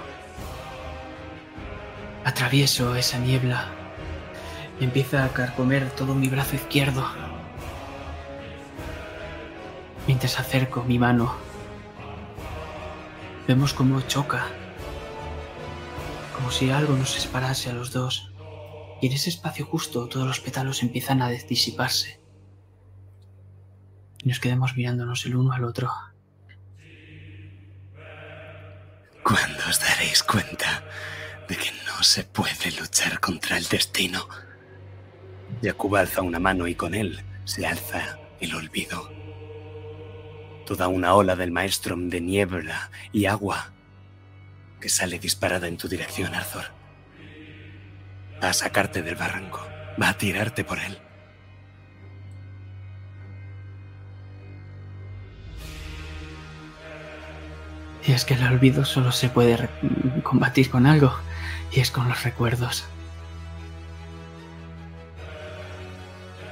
[2.25, 3.67] Atravieso esa niebla.
[4.79, 7.07] Me empieza a carcomer todo mi brazo izquierdo.
[10.07, 11.35] Mientras acerco mi mano,
[13.47, 14.47] vemos cómo choca.
[16.35, 18.30] Como si algo nos separase a los dos.
[19.01, 22.21] Y en ese espacio justo todos los pétalos empiezan a disiparse.
[24.23, 25.91] Y nos quedamos mirándonos el uno al otro.
[29.23, 30.83] ¿Cuándo os daréis cuenta
[31.49, 34.27] de que no se puede luchar contra el destino?
[35.63, 39.11] Jacob alza una mano y con él se alza el olvido.
[40.67, 43.73] Toda una ola del maestro de niebla y agua
[44.79, 46.80] que sale disparada en tu dirección, Arthur.
[48.43, 49.65] Va a sacarte del barranco,
[50.01, 50.97] va a tirarte por él.
[58.03, 59.69] Y es que el olvido solo se puede
[60.23, 61.13] combatir con algo,
[61.71, 62.85] y es con los recuerdos.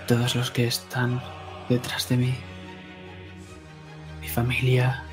[0.08, 1.22] Todos los que están
[1.70, 2.36] detrás de mí,
[4.22, 5.04] mi familia,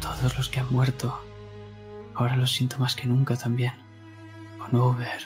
[0.00, 1.18] todos los que han muerto,
[2.22, 3.74] ahora los siento más que nunca también.
[4.58, 5.22] Con Over,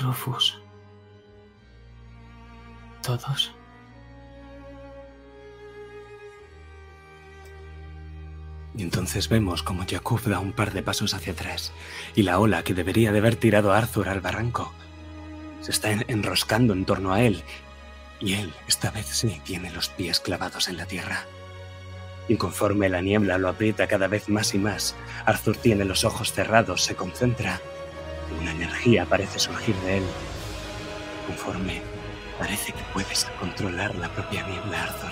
[0.00, 0.58] Rufus,
[3.02, 3.52] todos.
[8.76, 11.72] Y entonces vemos como Jacob da un par de pasos hacia atrás
[12.14, 14.72] y la ola que debería de haber tirado a Arthur al barranco
[15.62, 17.42] se está en- enroscando en torno a él
[18.20, 21.24] y él esta vez sí tiene los pies clavados en la tierra.
[22.28, 24.94] Y conforme la niebla lo aprieta cada vez más y más,
[25.24, 27.58] Arthur tiene los ojos cerrados, se concentra.
[28.38, 30.04] Una energía parece surgir de él.
[31.26, 31.80] Conforme
[32.38, 35.10] parece que puedes controlar la propia niebla, Arthur.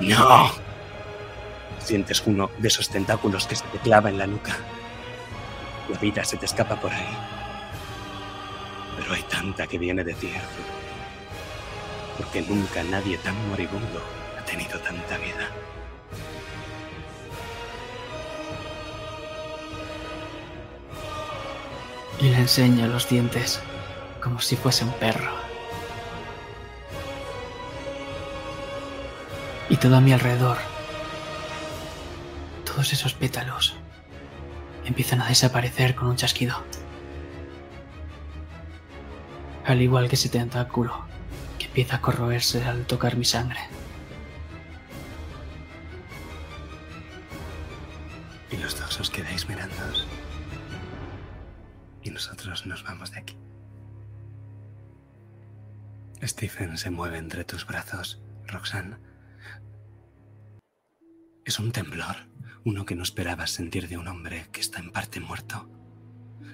[0.00, 0.50] ¡No!
[1.78, 4.54] Sientes uno de esos tentáculos que se te clava en la nuca.
[5.88, 7.16] La vida se te escapa por ahí.
[8.98, 10.64] Pero hay tanta que viene de ti, Arthur.
[12.18, 14.02] Porque nunca nadie tan moribundo
[14.54, 15.48] tenido tanta vida.
[22.20, 23.60] y le enseña los dientes
[24.22, 25.32] como si fuese un perro.
[29.68, 30.56] Y todo a mi alrededor,
[32.64, 33.74] todos esos pétalos,
[34.84, 36.62] empiezan a desaparecer con un chasquido.
[39.66, 41.04] Al igual que ese tentáculo
[41.58, 43.60] que empieza a corroerse al tocar mi sangre.
[48.54, 50.06] Y los dos os quedáis mirándoos.
[52.04, 53.36] Y nosotros nos vamos de aquí.
[56.22, 58.96] Stephen se mueve entre tus brazos, Roxanne.
[61.44, 62.14] Es un temblor,
[62.64, 65.68] uno que no esperabas sentir de un hombre que está en parte muerto,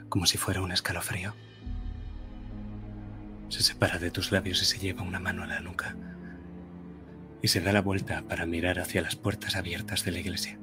[0.09, 1.35] como si fuera un escalofrío.
[3.51, 5.95] Se separa de tus labios y se lleva una mano a la nuca.
[7.43, 10.60] Y se da la vuelta para mirar hacia las puertas abiertas de la iglesia.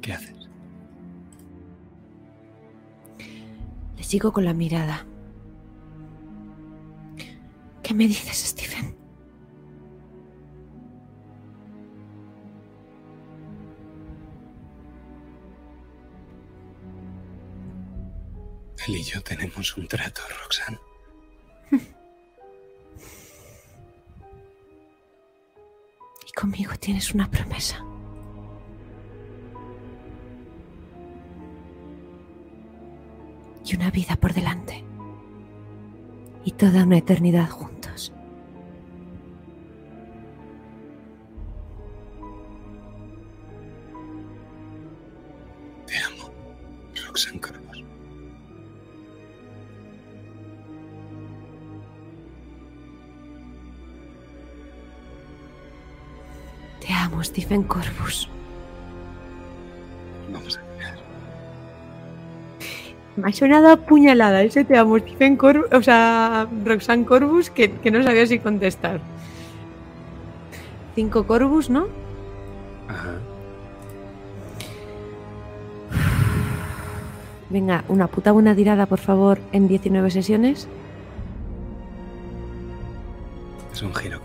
[0.00, 0.48] ¿Qué haces?
[3.96, 5.04] Le sigo con la mirada.
[7.82, 8.94] ¿Qué me dices, Stephen?
[18.86, 20.78] Él y yo tenemos un trato, Roxanne.
[26.26, 27.82] Y conmigo tienes una promesa.
[33.68, 34.82] Y una vida por delante.
[36.42, 38.14] Y toda una eternidad juntos.
[45.86, 46.30] Te amo,
[47.06, 47.84] Roxanne Corvus.
[56.80, 58.30] Te amo, Stephen Corvus.
[60.32, 60.67] Vamos a
[63.18, 67.90] me ha sonado apuñalada, ese te amo, Stephen Corbus, o sea, Roxanne Corbus, que, que,
[67.90, 69.00] no sabía si contestar.
[70.94, 71.88] Cinco Corbus, ¿no?
[72.88, 73.14] Ajá.
[77.50, 80.68] Venga, una puta buena tirada, por favor, en 19 sesiones.
[83.72, 84.20] Es un giro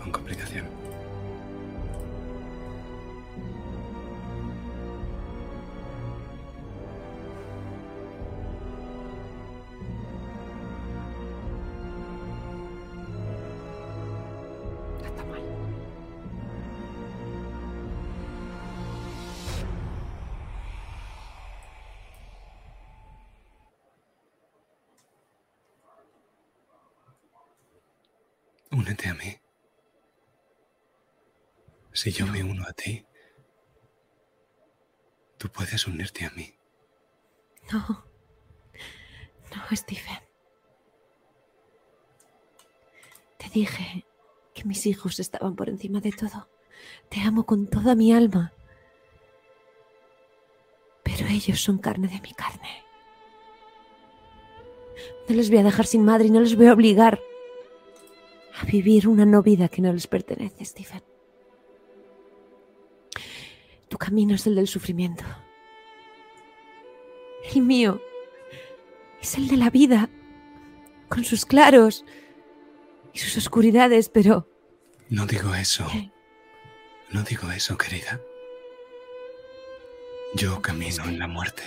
[32.04, 33.02] Si yo me uno a ti,
[35.38, 36.54] tú puedes unirte a mí.
[37.72, 38.04] No.
[39.56, 40.18] No, Stephen.
[43.38, 44.04] Te dije
[44.52, 46.46] que mis hijos estaban por encima de todo.
[47.08, 48.52] Te amo con toda mi alma.
[51.04, 52.84] Pero ellos son carne de mi carne.
[55.26, 57.18] No les voy a dejar sin madre y no les voy a obligar
[58.60, 61.13] a vivir una no vida que no les pertenece, Stephen.
[63.94, 65.22] Tu camino es el del sufrimiento.
[67.54, 68.02] El mío
[69.22, 70.10] es el de la vida,
[71.08, 72.04] con sus claros
[73.12, 74.48] y sus oscuridades, pero
[75.10, 75.86] No digo eso.
[75.92, 76.10] ¿Qué?
[77.12, 78.20] No digo eso, querida.
[80.34, 81.62] Yo camino en la muerte.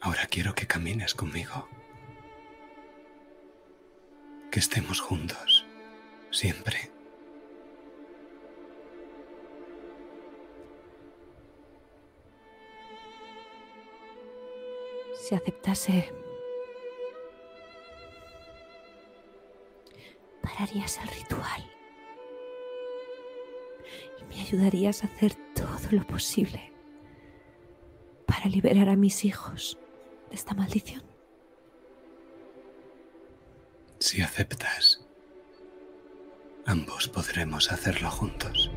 [0.00, 1.68] Ahora quiero que camines conmigo.
[4.50, 5.64] Que estemos juntos.
[6.32, 6.93] Siempre.
[15.24, 16.12] Si aceptase,
[20.42, 21.64] pararías el ritual
[24.20, 26.70] y me ayudarías a hacer todo lo posible
[28.26, 29.78] para liberar a mis hijos
[30.28, 31.02] de esta maldición.
[34.00, 35.06] Si aceptas,
[36.66, 38.70] ambos podremos hacerlo juntos.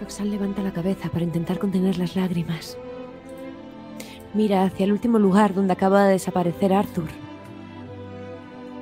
[0.00, 2.78] Roxanne levanta la cabeza para intentar contener las lágrimas.
[4.34, 7.08] Mira hacia el último lugar donde acaba de desaparecer Arthur.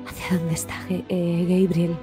[0.07, 1.95] ¿Hacia dónde está eh, Gabriel?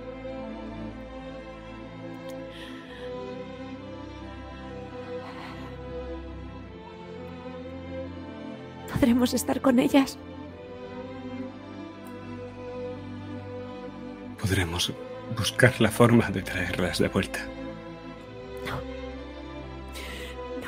[8.93, 10.19] ¿Podremos estar con ellas?
[14.41, 14.93] Podremos
[15.37, 17.54] buscar la forma de traerlas de vuelta.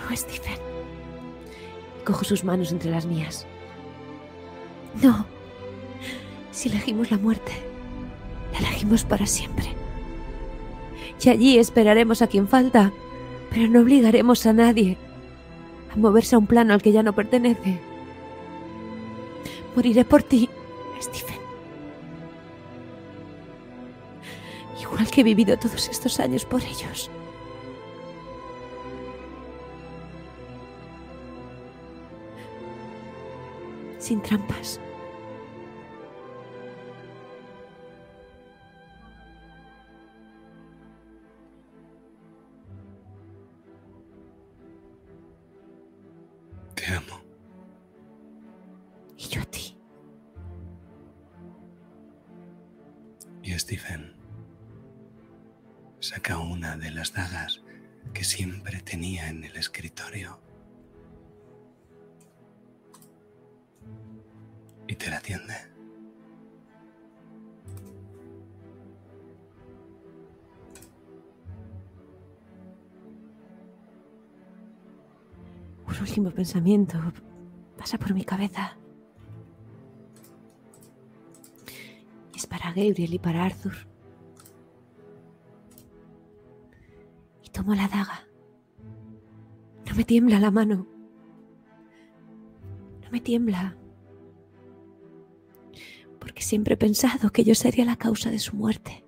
[0.09, 0.59] No, Stephen.
[2.05, 3.47] Cojo sus manos entre las mías.
[5.03, 5.27] No.
[6.53, 7.53] Si elegimos la muerte,
[8.53, 9.67] la elegimos para siempre.
[11.21, 12.93] Y allí esperaremos a quien falta,
[13.51, 14.97] pero no obligaremos a nadie
[15.93, 17.81] a moverse a un plano al que ya no pertenece.
[19.75, 20.49] Moriré por ti,
[21.03, 21.41] Stephen.
[24.81, 27.11] Igual que he vivido todos estos años por ellos.
[34.07, 34.81] Sin trampas.
[76.47, 76.97] Pensamiento
[77.77, 78.77] pasa por mi cabeza.
[82.37, 83.75] Es para Gabriel y para Arthur.
[87.43, 88.29] Y tomo la daga.
[89.89, 90.87] No me tiembla la mano.
[93.03, 93.77] No me tiembla.
[96.21, 99.05] Porque siempre he pensado que yo sería la causa de su muerte.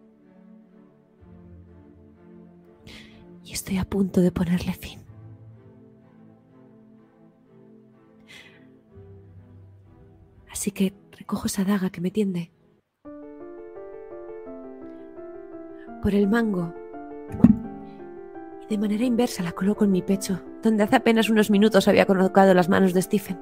[3.44, 5.07] Y estoy a punto de ponerle fin.
[10.58, 12.50] Así que recojo esa daga que me tiende.
[16.02, 16.74] Por el mango.
[18.64, 22.06] Y de manera inversa la coloco en mi pecho, donde hace apenas unos minutos había
[22.06, 23.38] colocado las manos de Stephen.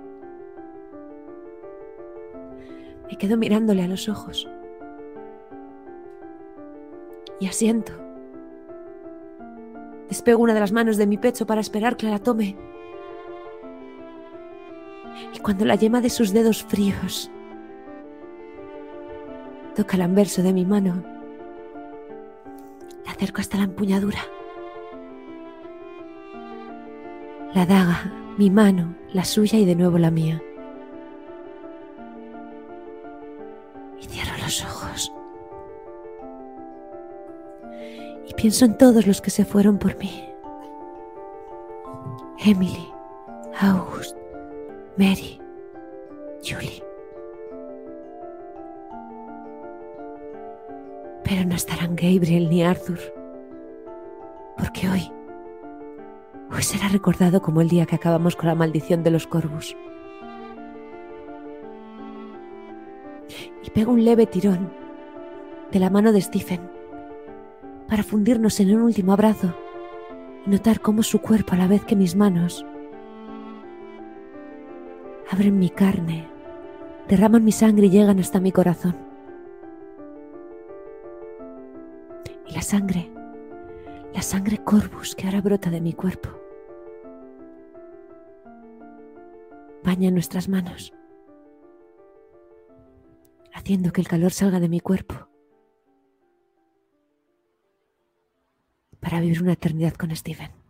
[3.09, 4.47] Me quedo mirándole a los ojos.
[7.41, 7.93] Y asiento.
[10.11, 12.59] Despego una de las manos de mi pecho para esperar que la tome.
[15.35, 17.31] Y cuando la yema de sus dedos fríos
[19.75, 21.03] toca el anverso de mi mano,
[23.05, 24.21] la acerco hasta la empuñadura.
[27.55, 30.43] La daga, mi mano, la suya y de nuevo la mía.
[34.01, 35.13] Y cierro los ojos.
[38.29, 40.23] Y pienso en todos los que se fueron por mí.
[42.45, 42.93] Emily,
[43.61, 44.17] August,
[44.99, 45.39] Mary,
[46.43, 46.83] Julie.
[51.23, 52.99] Pero no estarán Gabriel ni Arthur.
[54.57, 55.13] Porque hoy,
[56.51, 59.77] hoy será recordado como el día que acabamos con la maldición de los Corvus.
[63.63, 64.73] Y pego un leve tirón
[65.73, 66.71] de la mano de Stephen
[67.87, 69.55] para fundirnos en un último abrazo
[70.47, 72.65] y notar cómo su cuerpo a la vez que mis manos
[75.31, 76.29] abren mi carne,
[77.09, 78.97] derraman mi sangre y llegan hasta mi corazón.
[82.47, 83.11] Y la sangre,
[84.15, 86.31] la sangre corvus que ahora brota de mi cuerpo,
[89.83, 90.93] baña nuestras manos,
[93.53, 95.29] haciendo que el calor salga de mi cuerpo
[99.01, 100.66] para vivir una eternidad con Steven.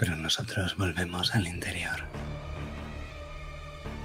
[0.00, 2.00] Pero nosotros volvemos al interior.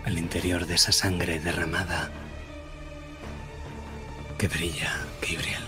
[0.03, 2.11] Al interior de esa sangre derramada
[4.37, 4.91] que brilla,
[5.21, 5.63] Gabriel.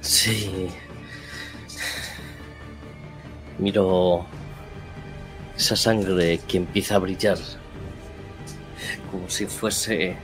[0.00, 0.68] Sí.
[3.60, 4.26] Miro
[5.56, 7.38] esa sangre que empieza a brillar
[9.12, 10.16] como si fuese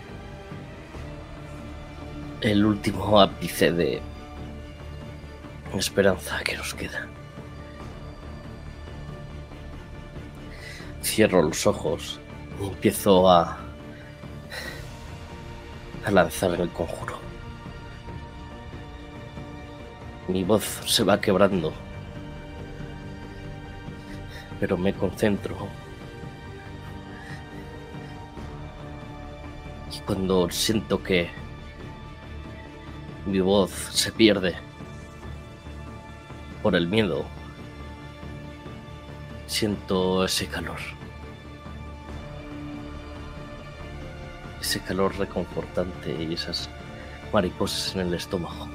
[2.40, 4.00] el último ápice de
[5.74, 7.06] esperanza que nos queda.
[11.02, 12.20] Cierro los ojos
[12.60, 13.58] y empiezo a,
[16.04, 17.18] a lanzar el conjuro.
[20.28, 21.72] Mi voz se va quebrando,
[24.60, 25.56] pero me concentro.
[29.92, 31.47] Y cuando siento que
[33.28, 34.54] mi voz se pierde
[36.62, 37.24] por el miedo.
[39.46, 40.78] Siento ese calor.
[44.60, 46.68] Ese calor reconfortante y esas
[47.32, 48.68] mariposas en el estómago.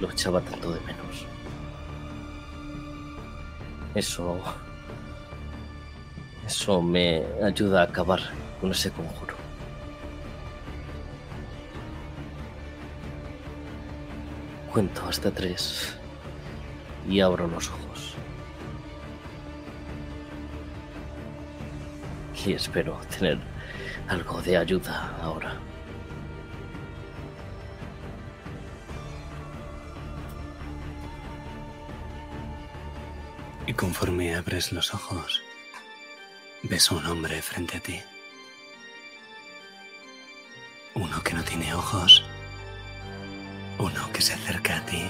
[0.00, 1.26] Lo echaba tanto de menos.
[3.94, 4.40] Eso...
[6.46, 8.20] Eso me ayuda a acabar
[8.60, 9.34] con ese conjuro.
[14.72, 15.96] Cuento hasta tres
[17.08, 18.14] y abro los ojos.
[22.44, 23.38] Y espero tener
[24.08, 25.56] algo de ayuda ahora.
[33.66, 35.42] Y conforme abres los ojos,
[36.64, 38.02] ves a un hombre frente a ti.
[41.54, 42.24] Tiene ojos.
[43.78, 45.04] Uno que se acerca a ti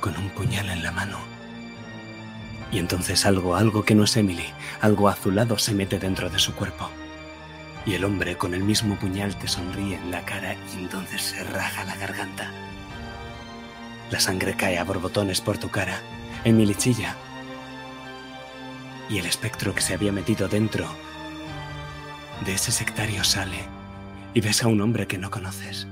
[0.00, 1.18] con un puñal en la mano.
[2.72, 4.46] Y entonces algo, algo que no es Emily,
[4.80, 6.88] algo azulado se mete dentro de su cuerpo.
[7.84, 11.44] Y el hombre con el mismo puñal te sonríe en la cara y entonces se
[11.44, 12.50] raja la garganta.
[14.10, 16.00] La sangre cae a borbotones por tu cara.
[16.44, 17.14] Emily chilla.
[19.10, 20.86] Y el espectro que se había metido dentro
[22.46, 23.79] de ese sectario sale
[24.34, 25.86] y ves a un hombre que no conoces.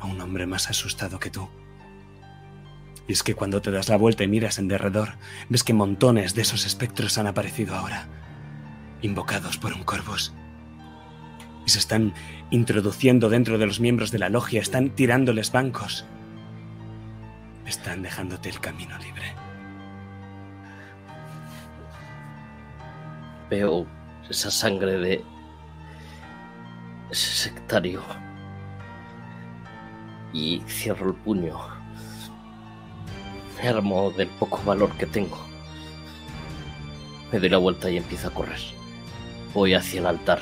[0.00, 1.48] A un hombre más asustado que tú.
[3.06, 5.14] Y es que cuando te das la vuelta y miras en derredor,
[5.48, 8.06] ves que montones de esos espectros han aparecido ahora,
[9.02, 10.34] invocados por un corvus.
[11.66, 12.14] Y se están
[12.50, 16.06] introduciendo dentro de los miembros de la logia, están tirándoles bancos.
[17.66, 19.34] Están dejándote el camino libre.
[23.50, 23.86] Veo
[24.28, 25.24] esa sangre de
[27.10, 28.02] sectario
[30.32, 31.58] y cierro el puño.
[33.56, 35.38] Me armo del poco valor que tengo.
[37.32, 38.60] Me doy la vuelta y empiezo a correr.
[39.52, 40.40] Voy hacia el altar.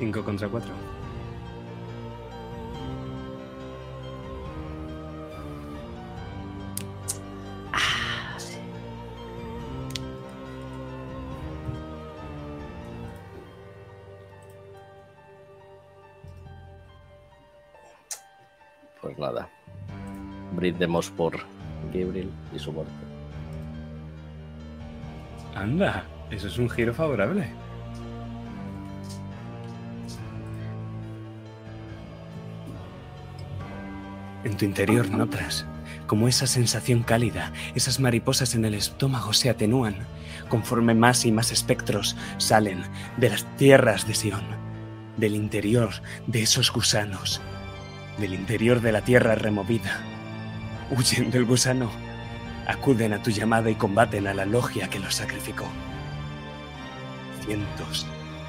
[0.00, 0.89] 5 contra 4.
[20.60, 21.40] Brindemos por
[21.92, 22.92] Gabriel y su muerte.
[25.56, 27.48] Anda, eso es un giro favorable.
[34.44, 35.66] En tu interior notas
[36.10, 39.94] como esa sensación cálida, esas mariposas en el estómago se atenúan
[40.48, 42.82] conforme más y más espectros salen
[43.16, 44.42] de las tierras de Sion,
[45.18, 45.90] del interior
[46.26, 47.40] de esos gusanos,
[48.18, 50.09] del interior de la tierra removida.
[50.96, 51.90] Huyen del gusano,
[52.66, 55.66] acuden a tu llamada y combaten a la logia que los sacrificó.
[57.44, 58.06] Cientos,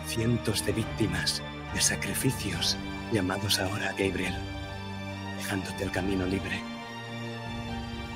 [0.08, 1.44] cientos de víctimas,
[1.74, 2.78] de sacrificios,
[3.12, 4.36] llamados ahora Gabriel,
[5.38, 6.60] dejándote el camino libre.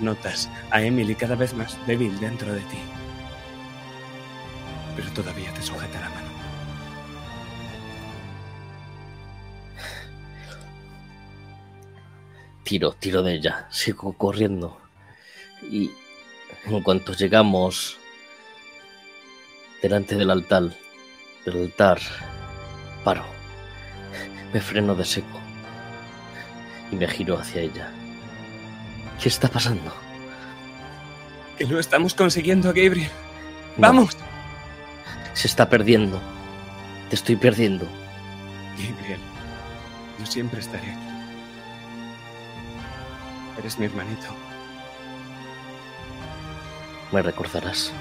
[0.02, 2.80] Notas a Emily cada vez más débil dentro de ti,
[4.96, 6.25] pero todavía te sujeta la mano.
[12.66, 13.68] Tiro, tiro de ella.
[13.70, 14.82] Sigo corriendo.
[15.62, 15.92] Y
[16.66, 18.00] en cuanto llegamos
[19.84, 20.72] delante del altar,
[21.46, 22.00] del altar,
[23.04, 23.24] paro.
[24.52, 25.40] Me freno de seco.
[26.92, 27.92] Y me giro hacia ella.
[29.22, 29.94] ¿Qué está pasando?
[31.60, 33.12] Que lo estamos consiguiendo, Gabriel.
[33.78, 34.18] No, ¡Vamos!
[35.34, 36.20] se está perdiendo.
[37.10, 37.86] Te estoy perdiendo.
[38.78, 39.20] Gabriel,
[40.20, 41.05] yo siempre estaré aquí.
[43.58, 44.28] Eres mi hermanito.
[47.12, 47.94] Me recordarás.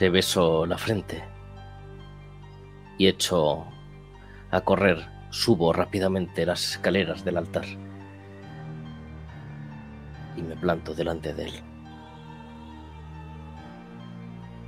[0.00, 1.22] Le beso la frente
[2.98, 3.64] y echo
[4.50, 5.06] a correr.
[5.30, 7.64] Subo rápidamente las escaleras del altar
[10.36, 11.62] y me planto delante de él.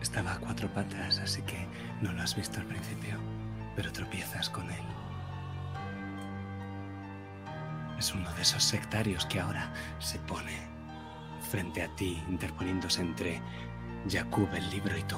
[0.01, 1.67] Estaba a cuatro patas, así que
[2.01, 3.17] no lo has visto al principio,
[3.75, 5.06] pero tropiezas con él.
[7.99, 10.53] Es uno de esos sectarios que ahora se pone
[11.51, 13.41] frente a ti, interponiéndose entre
[14.09, 15.17] Jacob el libro y tú.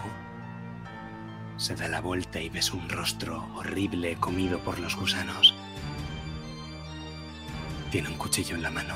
[1.57, 5.55] Se da la vuelta y ves un rostro horrible comido por los gusanos.
[7.91, 8.95] Tiene un cuchillo en la mano.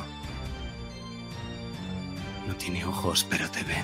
[2.46, 3.76] No tiene ojos, pero te ve.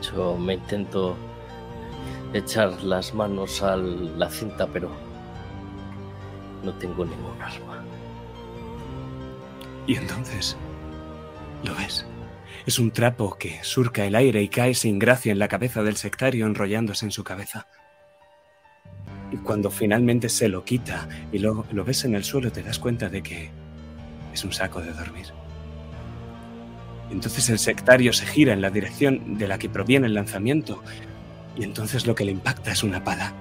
[0.00, 1.16] Yo me intento
[2.32, 4.90] echar las manos a la cinta, pero
[6.62, 7.82] no tengo ningún arma.
[9.86, 10.56] Y entonces,
[11.64, 12.06] lo ves.
[12.66, 15.96] Es un trapo que surca el aire y cae sin gracia en la cabeza del
[15.96, 17.66] sectario enrollándose en su cabeza.
[19.32, 22.78] Y cuando finalmente se lo quita y lo, lo ves en el suelo, te das
[22.78, 23.50] cuenta de que
[24.32, 25.26] es un saco de dormir.
[27.10, 30.82] Entonces el sectario se gira en la dirección de la que proviene el lanzamiento
[31.58, 33.32] y entonces lo que le impacta es una pala.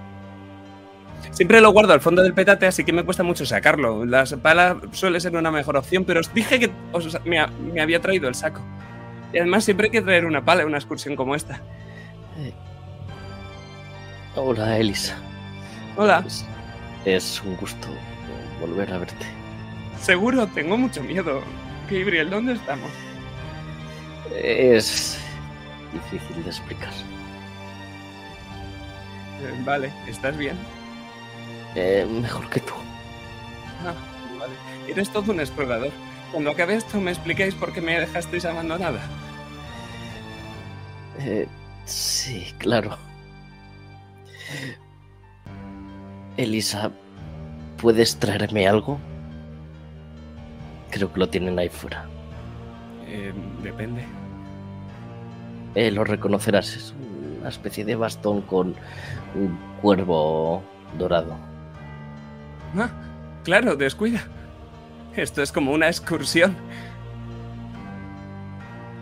[1.31, 4.05] Siempre lo guardo al fondo del petate, así que me cuesta mucho sacarlo.
[4.05, 7.79] La pala suele ser una mejor opción, pero os dije que os- me, ha- me
[7.81, 8.61] había traído el saco.
[9.33, 11.61] Y además siempre hay que traer una pala en una excursión como esta.
[14.35, 15.15] Hola, Elisa.
[15.95, 16.45] Hola, Es,
[17.05, 17.87] es un gusto
[18.59, 19.25] volver a verte.
[19.99, 21.41] seguro, tengo mucho miedo.
[21.89, 22.89] Gabriel, ¿dónde estamos?
[24.35, 25.19] Es
[25.93, 26.91] difícil de explicar.
[29.41, 30.57] Eh, vale, ¿estás bien?
[31.75, 32.73] Eh, mejor que tú.
[33.85, 33.93] Ah,
[34.39, 34.53] vale.
[34.87, 35.91] Eres todo un explorador.
[36.31, 38.99] Cuando acabe esto, ¿me explicáis por qué me dejasteis abandonada?
[41.19, 41.47] Eh,
[41.85, 42.97] sí, claro.
[46.37, 46.91] Elisa,
[47.81, 48.99] ¿puedes traerme algo?
[50.91, 52.05] Creo que lo tienen ahí fuera.
[53.07, 53.33] Eh,
[53.63, 54.03] depende.
[55.75, 56.93] Eh, lo reconocerás, es
[57.39, 58.75] una especie de bastón con
[59.37, 60.63] un cuervo
[60.97, 61.35] dorado.
[62.77, 62.89] Ah,
[63.43, 64.23] claro, descuida.
[65.15, 66.55] Esto es como una excursión.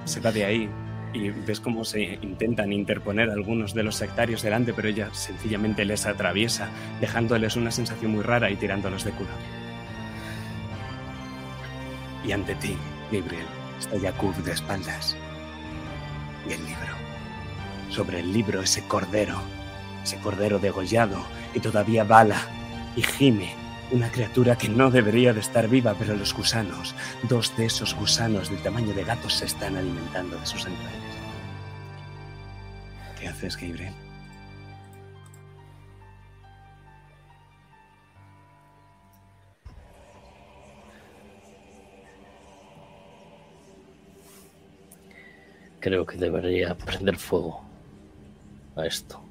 [0.05, 0.69] Se va de ahí
[1.13, 6.05] y ves cómo se intentan interponer algunos de los sectarios delante, pero ella sencillamente les
[6.05, 9.29] atraviesa, dejándoles una sensación muy rara y tirándolos de culo.
[12.25, 12.75] Y ante ti,
[13.11, 13.45] Gabriel,
[13.79, 15.15] está Yakub de espaldas.
[16.47, 16.95] Y el libro.
[17.89, 19.39] Sobre el libro ese cordero,
[20.05, 21.17] ese cordero degollado
[21.55, 22.39] y todavía bala
[22.95, 23.53] y gime
[23.91, 26.95] Una criatura que no debería de estar viva, pero los gusanos,
[27.29, 31.15] dos de esos gusanos del tamaño de gatos se están alimentando de sus entrañas.
[33.19, 33.93] ¿Qué haces, Gabriel?
[45.79, 47.63] Creo que debería prender fuego
[48.75, 49.24] a esto.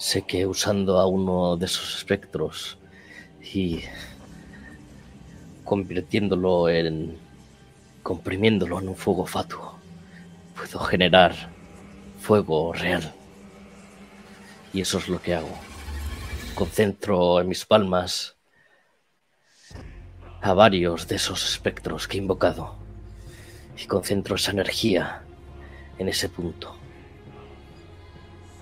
[0.00, 2.78] Sé que usando a uno de esos espectros
[3.54, 3.82] y
[5.62, 7.18] convirtiéndolo en.
[8.02, 9.78] comprimiéndolo en un fuego fatuo,
[10.56, 11.34] puedo generar
[12.18, 13.12] fuego real.
[14.72, 15.54] Y eso es lo que hago.
[16.54, 18.36] Concentro en mis palmas
[20.40, 22.74] a varios de esos espectros que he invocado
[23.76, 25.24] y concentro esa energía
[25.98, 26.74] en ese punto.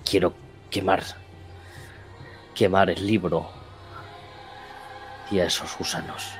[0.03, 0.33] Quiero
[0.69, 1.03] quemar,
[2.59, 3.49] quemar el libro
[5.31, 6.33] y a esos gusanos.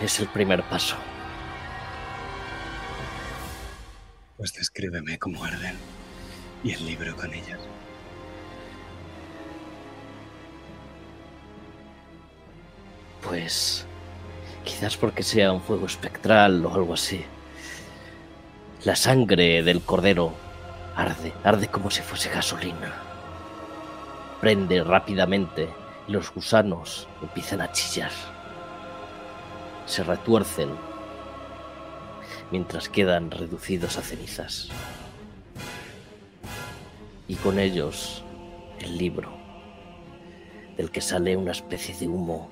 [0.00, 0.94] Es el primer paso.
[4.36, 5.76] Pues descríbeme cómo arden
[6.62, 7.58] y el libro con ellas.
[13.24, 13.86] Pues
[14.64, 17.24] quizás porque sea un fuego espectral o algo así.
[18.84, 20.32] La sangre del cordero
[20.94, 23.13] arde, arde como si fuese gasolina.
[24.44, 25.70] Prende rápidamente
[26.06, 28.10] y los gusanos empiezan a chillar.
[29.86, 30.68] Se retuercen
[32.50, 34.68] mientras quedan reducidos a cenizas.
[37.26, 38.22] Y con ellos
[38.80, 39.32] el libro,
[40.76, 42.50] del que sale una especie de humo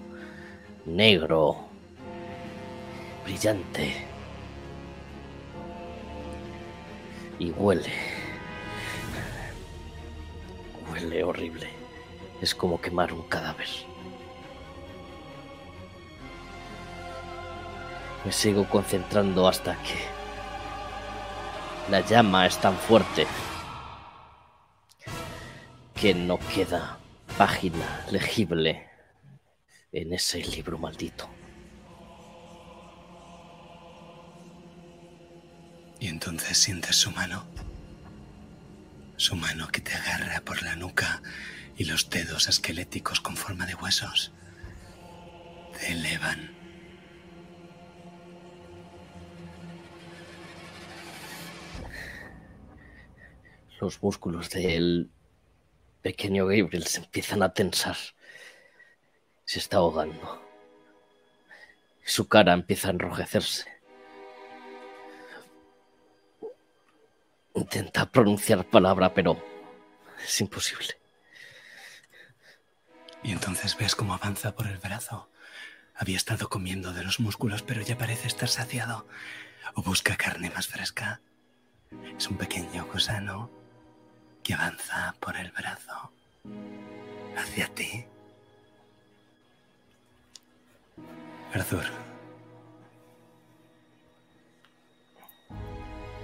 [0.87, 1.67] negro,
[3.23, 4.07] brillante.
[7.39, 7.93] Y huele.
[10.91, 11.72] Huele horrible.
[12.43, 13.69] Es como quemar un cadáver.
[18.25, 19.95] Me sigo concentrando hasta que
[21.89, 23.29] la llama es tan fuerte
[25.95, 26.99] que no queda
[27.39, 28.89] página legible
[29.93, 31.29] en ese libro maldito.
[36.01, 37.45] Y entonces sientes su mano.
[39.17, 41.23] Su mano que te agarra por la nuca
[41.83, 44.31] y los dedos esqueléticos con forma de huesos
[45.77, 46.55] te elevan.
[53.81, 55.11] Los músculos del
[56.03, 57.97] pequeño Gabriel se empiezan a tensar.
[59.45, 60.41] Se está ahogando.
[62.05, 63.67] Su cara empieza a enrojecerse.
[67.55, 69.37] Intenta pronunciar palabra, pero
[70.25, 71.02] es imposible.
[73.23, 75.31] Y entonces ves cómo avanza por el brazo.
[75.95, 79.07] Había estado comiendo de los músculos, pero ya parece estar saciado.
[79.75, 81.21] O busca carne más fresca.
[82.17, 83.51] Es un pequeño gusano
[84.43, 86.13] que avanza por el brazo
[87.37, 88.05] hacia ti.
[91.55, 91.85] Arthur.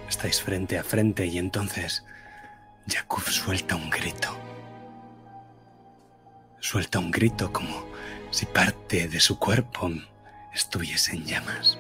[0.09, 2.03] Estáis frente a frente y entonces
[2.89, 4.48] Jakub suelta un grito.
[6.61, 7.87] Suelta un grito como
[8.31, 9.91] si parte de su cuerpo
[10.55, 11.79] estuviese en llamas.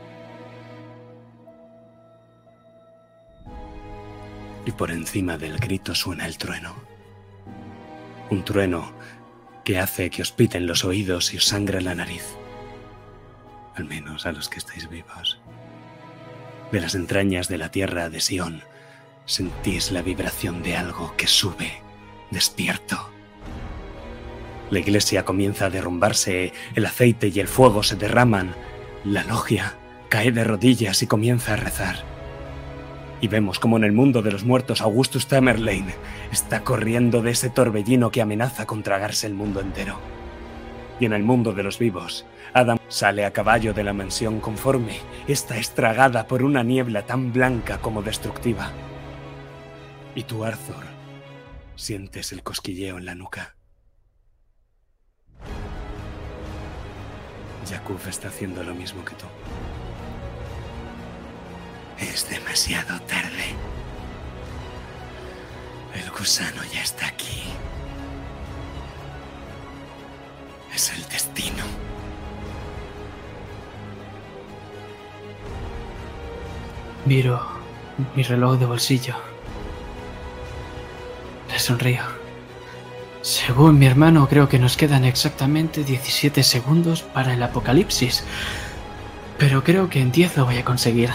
[4.65, 6.75] Y por encima del grito suena el trueno.
[8.31, 8.93] Un trueno
[9.65, 12.25] que hace que os piten los oídos y os sangre la nariz
[13.79, 15.39] al menos a los que estáis vivos.
[16.73, 18.63] De las entrañas de la tierra de Sion,
[19.25, 21.83] sentís la vibración de algo que sube,
[22.31, 23.11] despierto.
[24.70, 28.55] La iglesia comienza a derrumbarse, el aceite y el fuego se derraman,
[29.05, 29.77] la logia
[30.09, 31.97] cae de rodillas y comienza a rezar.
[33.20, 35.95] Y vemos como en el mundo de los muertos Augustus Tamerlane
[36.31, 39.99] está corriendo de ese torbellino que amenaza con tragarse el mundo entero.
[41.01, 44.99] Y en el mundo de los vivos, Adam sale a caballo de la mansión conforme
[45.27, 48.73] esta estragada por una niebla tan blanca como destructiva.
[50.15, 50.85] Y tú, Arthur,
[51.77, 53.58] sientes el cosquilleo en la nuca.
[57.69, 59.27] Jakub está haciendo lo mismo que tú.
[61.99, 63.55] Es demasiado tarde.
[65.95, 67.43] El gusano ya está aquí.
[70.74, 71.65] Es el destino.
[77.05, 77.40] Miro
[78.15, 79.15] mi reloj de bolsillo.
[81.51, 82.18] Le sonrío.
[83.23, 88.24] Según mi hermano, creo que nos quedan exactamente 17 segundos para el apocalipsis.
[89.39, 91.11] Pero creo que en 10 lo voy a conseguir.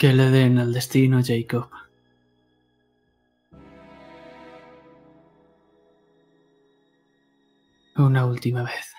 [0.00, 1.68] Que le den al destino, Jacob.
[7.96, 8.94] Una última vez.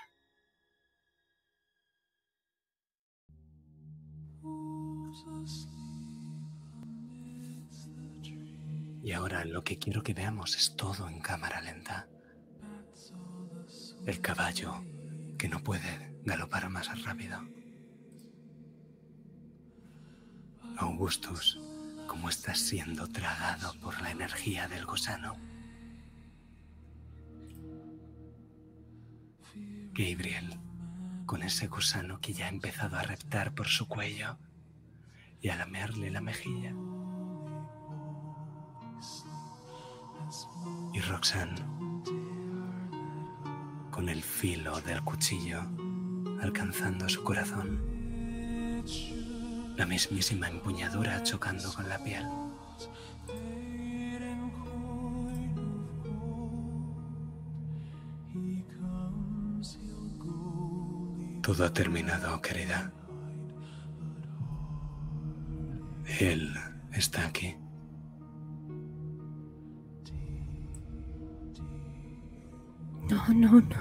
[9.02, 12.06] Y ahora lo que quiero que veamos es todo en cámara lenta.
[14.06, 14.84] El caballo
[15.36, 17.40] que no puede galopar más rápido.
[20.78, 21.60] Augustus,
[22.06, 25.36] cómo estás siendo tragado por la energía del gusano.
[29.92, 30.58] Gabriel,
[31.26, 34.38] con ese gusano que ya ha empezado a reptar por su cuello
[35.40, 36.74] y a lamerle la mejilla.
[40.94, 41.60] Y Roxanne,
[43.90, 45.62] con el filo del cuchillo
[46.42, 47.80] alcanzando su corazón.
[49.76, 52.24] La mismísima empuñadura chocando con la piel.
[61.42, 62.92] Todo ha terminado, querida.
[66.20, 66.54] Él
[66.92, 67.56] está aquí.
[73.10, 73.76] No, no, no.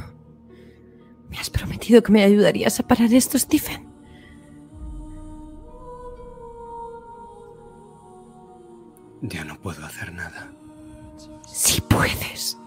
[1.30, 3.91] Me has prometido que me ayudarías a parar esto, Stephen.
[11.72, 12.58] Sí puedes.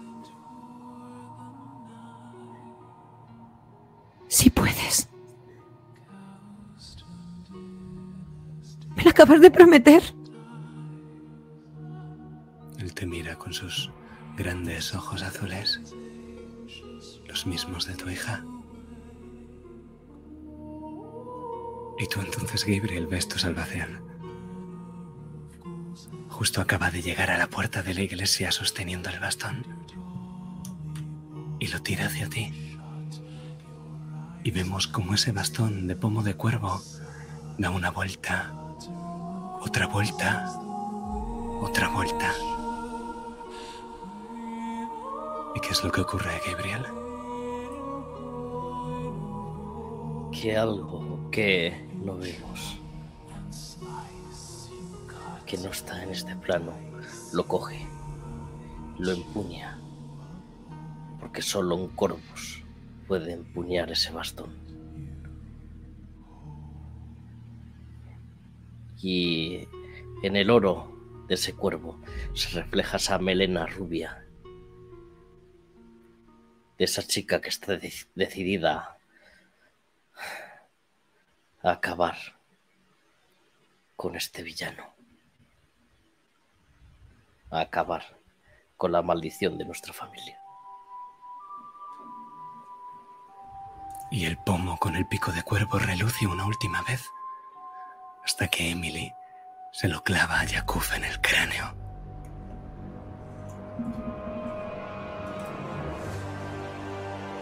[4.27, 5.07] Sí puedes.
[8.95, 10.01] Me lo acabas de prometer.
[12.79, 13.91] Él te mira con sus
[14.37, 15.79] grandes ojos azules,
[17.27, 18.43] los mismos de tu hija.
[21.99, 24.04] Y tú entonces, Gabriel, ves tu salvación.
[26.35, 29.65] Justo acaba de llegar a la puerta de la iglesia sosteniendo el bastón.
[31.61, 32.77] Y lo tira hacia ti.
[34.43, 36.81] Y vemos como ese bastón de pomo de cuervo
[37.57, 38.53] da una vuelta,
[39.61, 40.51] otra vuelta,
[41.61, 42.33] otra vuelta.
[45.55, 46.85] ¿Y qué es lo que ocurre, Gabriel?
[50.41, 52.77] que algo que no vemos,
[55.45, 56.73] que no está en este plano,
[57.33, 57.85] lo coge,
[58.97, 59.79] lo empuña,
[61.19, 62.63] porque solo un corvus
[63.07, 64.53] puede empuñar ese bastón.
[69.01, 69.67] Y
[70.23, 70.91] en el oro
[71.27, 71.99] de ese cuervo
[72.33, 74.25] se refleja esa melena rubia,
[76.77, 78.97] de esa chica que está de- decidida
[81.61, 82.15] a acabar
[83.95, 84.94] con este villano.
[87.55, 88.03] A acabar
[88.75, 90.37] con la maldición de nuestra familia.
[94.11, 97.09] Y el pomo con el pico de cuervo reluce una última vez,
[98.25, 99.13] hasta que Emily
[99.71, 101.73] se lo clava a Yakuf en el cráneo.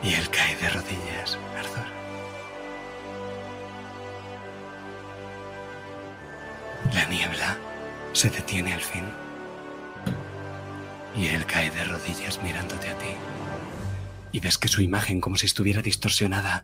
[0.03, 1.87] Y él cae de rodillas, Arthur.
[6.93, 7.57] La niebla
[8.11, 9.22] se detiene al fin.
[11.15, 13.13] Y él cae de rodillas mirándote a ti.
[14.31, 16.63] Y ves que su imagen, como si estuviera distorsionada,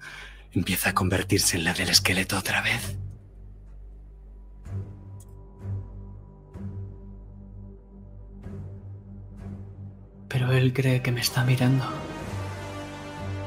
[0.53, 2.97] empieza a convertirse en la del esqueleto otra vez.
[10.27, 11.85] Pero él cree que me está mirando.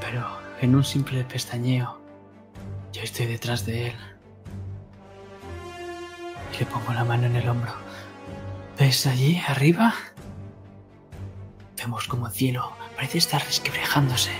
[0.01, 2.01] Pero en un simple pestañeo,
[2.93, 3.97] yo estoy detrás de él.
[6.55, 7.73] Y le pongo la mano en el hombro.
[8.79, 9.95] ¿Ves allí, arriba?
[11.83, 14.31] Vemos como el cielo parece estar resquebrajándose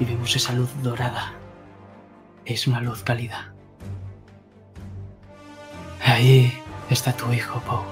[0.00, 1.34] y vemos esa luz dorada.
[2.46, 3.52] Es una luz cálida.
[6.02, 6.50] Ahí
[6.88, 7.84] está tu hijo, Poe.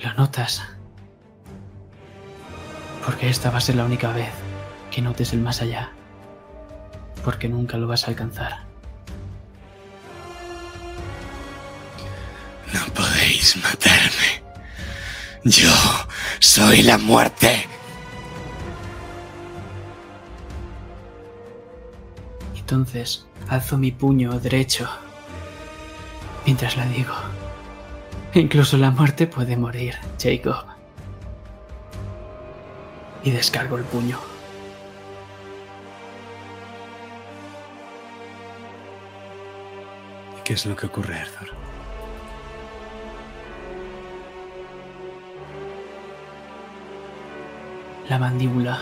[0.00, 0.62] ¿Lo notas?
[3.02, 4.34] Porque esta va a ser la única vez
[4.90, 5.92] que notes el más allá.
[7.24, 8.66] Porque nunca lo vas a alcanzar.
[12.74, 14.45] No podéis matarme.
[15.46, 15.70] Yo
[16.40, 17.68] soy la muerte.
[22.56, 24.88] Entonces alzo mi puño derecho
[26.44, 27.14] mientras la digo.
[28.34, 30.64] Incluso la muerte puede morir, Jacob.
[33.22, 34.18] Y descargo el puño.
[40.40, 41.65] ¿Y qué es lo que ocurre, Arthur?
[48.08, 48.78] La mandíbula.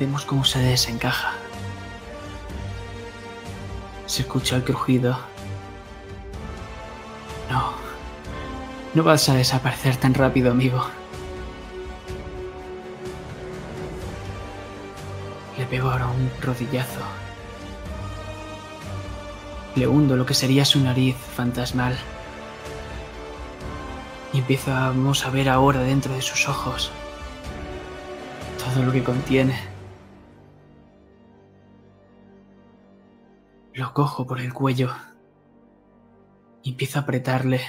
[0.00, 1.32] Vemos cómo se desencaja.
[4.06, 5.18] Se escucha el crujido.
[7.50, 7.74] No.
[8.94, 10.82] No vas a desaparecer tan rápido, amigo.
[15.58, 17.02] Le pego ahora un rodillazo.
[19.74, 21.98] Le hundo lo que sería su nariz fantasmal.
[24.32, 26.90] Y empezamos a ver ahora dentro de sus ojos
[28.72, 29.58] todo lo que contiene.
[33.74, 34.94] Lo cojo por el cuello
[36.62, 37.60] y empiezo a apretarle.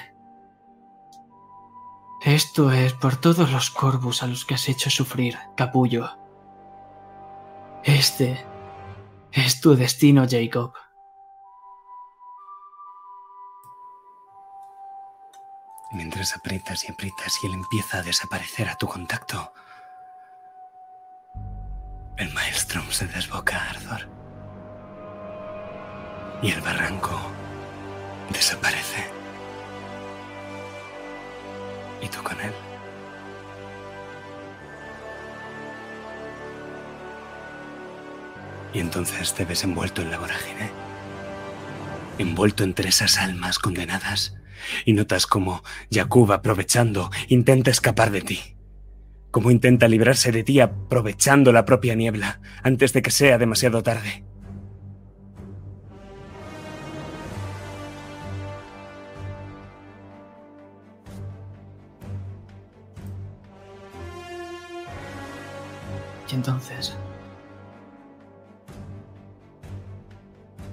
[2.24, 6.10] Esto es por todos los corvus a los que has hecho sufrir, capullo.
[7.84, 8.46] Este
[9.32, 10.74] es tu destino, Jacob.
[15.92, 19.54] Mientras aprietas y aprietas y él empieza a desaparecer a tu contacto,
[22.18, 24.08] el maelstrom se desboca, Arthur.
[26.42, 27.20] Y el barranco
[28.32, 29.08] desaparece.
[32.02, 32.52] Y tú con él.
[38.74, 40.72] Y entonces te ves envuelto en la vorágine.
[42.18, 44.36] Envuelto entre esas almas condenadas.
[44.86, 48.53] Y notas como Jacob, aprovechando, intenta escapar de ti.
[49.34, 54.24] Como intenta librarse de ti aprovechando la propia niebla antes de que sea demasiado tarde.
[66.32, 66.96] Y entonces...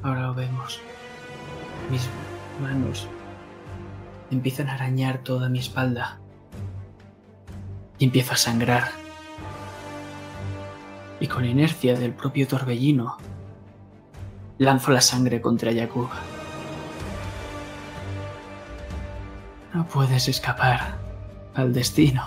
[0.02, 0.82] Ahora lo vemos.
[1.90, 2.06] Mis
[2.60, 3.08] manos
[4.30, 6.20] empiezan a arañar toda mi espalda.
[8.00, 8.90] Y empiezo a sangrar.
[11.20, 13.18] Y con inercia del propio torbellino,
[14.58, 16.08] lanzo la sangre contra Yakub.
[19.74, 20.96] No puedes escapar
[21.54, 22.26] al destino.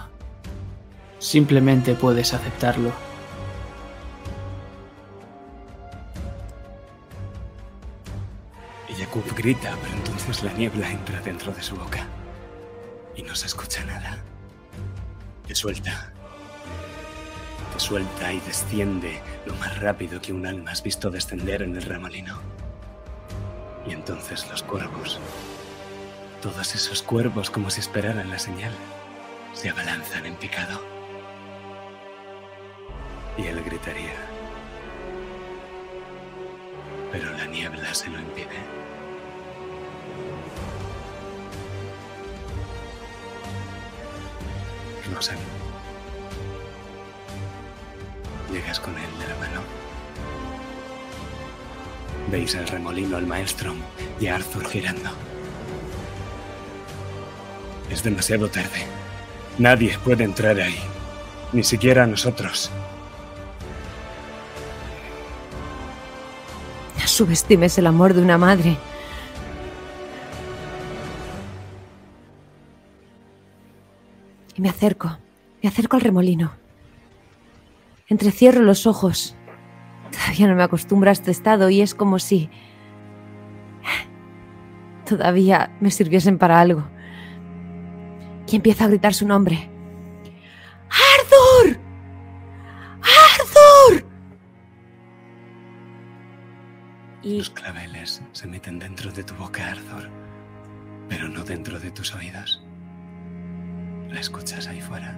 [1.18, 2.91] Simplemente puedes aceptarlo.
[8.88, 12.06] Y Jacob grita, pero entonces la niebla entra dentro de su boca.
[13.16, 14.24] Y no se escucha nada.
[15.48, 16.10] Te suelta.
[17.74, 21.84] Te suelta y desciende lo más rápido que un alma has visto descender en el
[21.84, 22.40] remolino.
[23.86, 25.20] Y entonces los cuervos,
[26.41, 28.72] todos esos cuervos como si esperaran la señal,
[29.53, 30.82] se abalanzan en picado.
[33.38, 34.15] Y él gritaría.
[37.11, 38.82] Pero la niebla se lo impide.
[45.11, 45.38] Rosen.
[48.51, 49.61] Llegas con él de la mano.
[52.30, 53.77] Veis el remolino, el maelstrom
[54.19, 55.09] y a Arthur girando.
[57.89, 58.85] Es demasiado tarde.
[59.57, 60.80] Nadie puede entrar ahí.
[61.51, 62.71] Ni siquiera nosotros.
[66.99, 68.77] No subestimes el amor de una madre.
[74.64, 75.18] Me acerco,
[75.61, 76.53] me acerco al remolino.
[78.07, 79.35] Entrecierro los ojos.
[80.10, 82.49] Todavía no me acostumbro a este estado y es como si
[85.06, 86.88] todavía me sirviesen para algo.
[88.48, 89.69] Y empieza a gritar su nombre.
[90.90, 91.77] ¡Arthur!
[93.02, 94.07] ¡Arthur!
[97.22, 100.10] Y Los claveles se meten dentro de tu boca, Arthur,
[101.10, 102.62] pero no dentro de tus oídos.
[104.14, 105.14] La escuchas ahí fuera,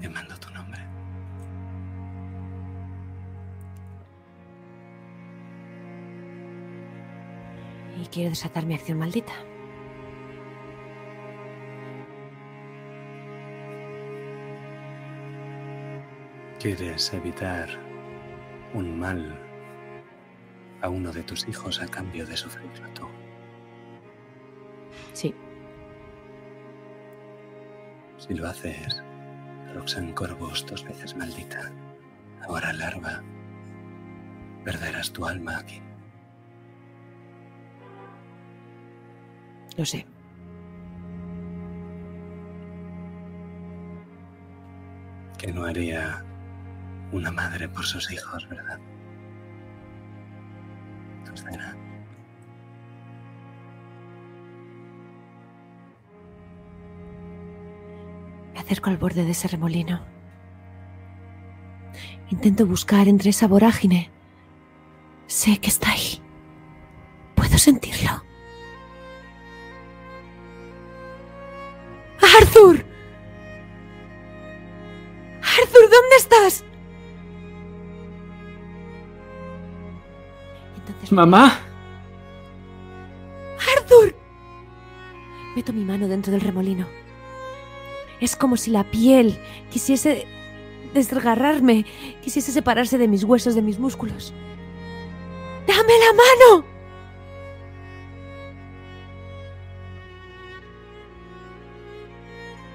[0.00, 0.84] llamando tu nombre.
[8.00, 9.32] y quiero desatar mi acción maldita.
[16.58, 17.68] Quieres evitar
[18.72, 19.38] un mal
[20.80, 23.06] a uno de tus hijos a cambio de sufrirlo tú.
[25.12, 25.34] Sí.
[28.26, 29.02] Si lo haces,
[29.74, 31.70] Roxanne Corvus, dos veces maldita,
[32.48, 33.22] ahora larva,
[34.64, 35.82] perderás tu alma aquí.
[39.76, 40.06] Lo sé.
[45.36, 46.24] Que no haría
[47.12, 48.78] una madre por sus hijos, ¿verdad?
[51.26, 51.93] Tu.
[58.64, 60.00] Acerco al borde de ese remolino.
[62.30, 64.10] Intento buscar entre esa vorágine.
[65.26, 66.22] Sé que está ahí.
[67.34, 68.22] Puedo sentirlo.
[72.40, 72.84] ¡Arthur!
[75.42, 76.64] ¡Arthur, ¿dónde estás?
[80.78, 81.60] Entonces, Mamá.
[83.76, 84.16] ¡Arthur!
[85.54, 86.88] Meto mi mano dentro del remolino.
[88.24, 89.38] Es como si la piel
[89.70, 90.26] quisiese
[90.94, 91.84] desgarrarme,
[92.22, 94.32] quisiese separarse de mis huesos, de mis músculos.
[95.66, 96.64] ¡Dame la mano!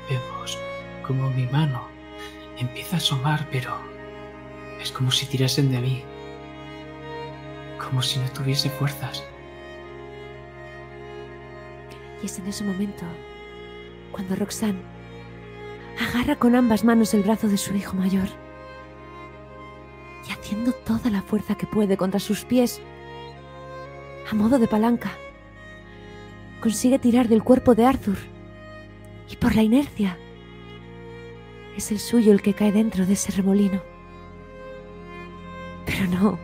[0.07, 0.59] Vemos
[1.07, 1.87] como mi mano
[2.59, 3.75] empieza a asomar, pero
[4.79, 6.03] es como si tirasen de mí.
[7.83, 9.23] Como si no tuviese fuerzas.
[12.21, 13.03] Y es en ese momento
[14.11, 14.98] cuando Roxanne
[15.99, 18.27] agarra con ambas manos el brazo de su hijo mayor.
[20.27, 22.81] Y haciendo toda la fuerza que puede contra sus pies,
[24.31, 25.11] a modo de palanca,
[26.61, 28.17] consigue tirar del cuerpo de Arthur.
[29.29, 30.17] Y por la inercia
[31.75, 33.81] es el suyo el que cae dentro de ese remolino.
[35.85, 36.39] Pero no,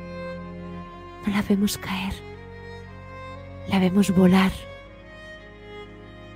[1.26, 2.14] no la vemos caer,
[3.68, 4.52] la vemos volar.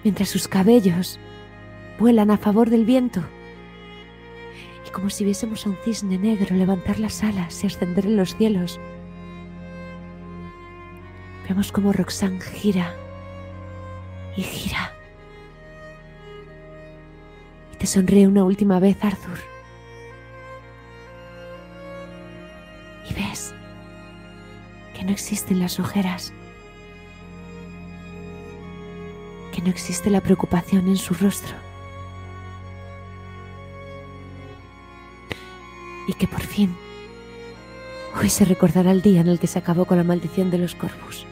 [0.03, 1.19] Mientras sus cabellos
[1.99, 3.21] vuelan a favor del viento.
[4.87, 8.35] Y como si viésemos a un cisne negro levantar las alas y ascender en los
[8.35, 8.79] cielos,
[11.47, 12.95] vemos como Roxanne gira
[14.35, 14.93] y gira.
[17.73, 19.39] Y te sonríe una última vez, Arthur.
[23.09, 23.53] Y ves
[24.95, 26.33] que no existen las ojeras.
[29.51, 31.68] que no existe la preocupación en su rostro.
[36.09, 36.75] Y que por fin
[38.19, 40.73] hoy se recordará el día en el que se acabó con la maldición de los
[40.73, 41.27] corvus.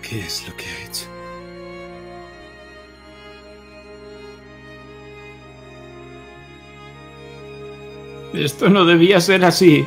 [0.00, 1.06] ¿Qué es lo que ha hecho?
[8.32, 9.84] Esto no debía ser así.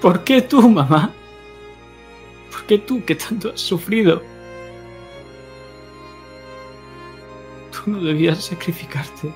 [0.00, 1.12] ¿Por qué tú, mamá?
[2.50, 4.22] ¿Por qué tú que tanto has sufrido?
[7.70, 9.32] Tú no debías sacrificarte.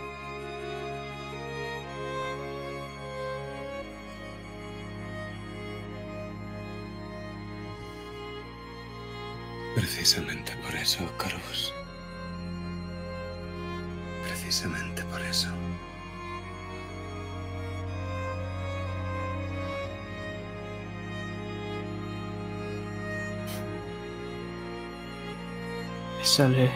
[26.35, 26.69] Sale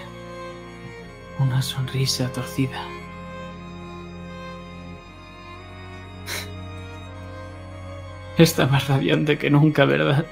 [1.40, 2.78] una sonrisa torcida.
[8.38, 10.24] Está más radiante que nunca, ¿verdad?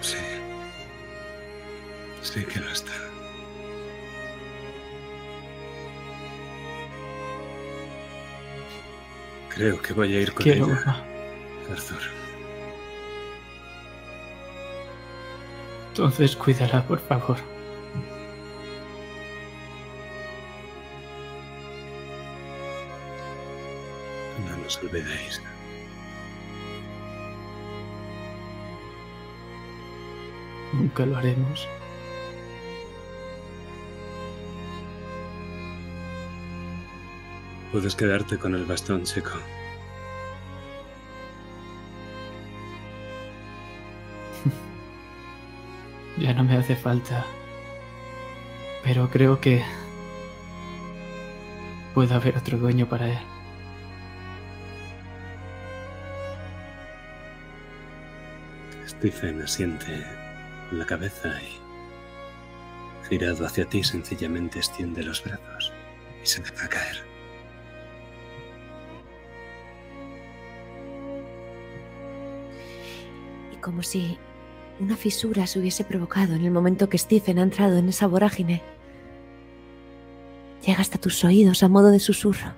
[0.00, 0.16] Sí.
[2.22, 2.92] Sí que lo está.
[9.50, 11.15] Creo que voy a ir con Quiero, ella, mamá.
[15.98, 17.38] Entonces cuídala, por favor.
[24.46, 25.40] No nos olvidéis.
[30.74, 31.66] Nunca lo haremos.
[37.72, 39.30] Puedes quedarte con el bastón, chico.
[46.26, 47.24] ya no me hace falta.
[48.82, 49.62] Pero creo que
[51.94, 53.18] puede haber otro dueño para él.
[58.88, 60.04] Stephen asiente
[60.72, 65.72] la cabeza y, girado hacia ti, sencillamente extiende los brazos
[66.24, 67.04] y se deja caer.
[73.52, 74.18] Y como si
[74.80, 78.62] una fisura se hubiese provocado en el momento que Stephen ha entrado en esa vorágine,
[80.64, 82.52] llega hasta tus oídos a modo de susurro.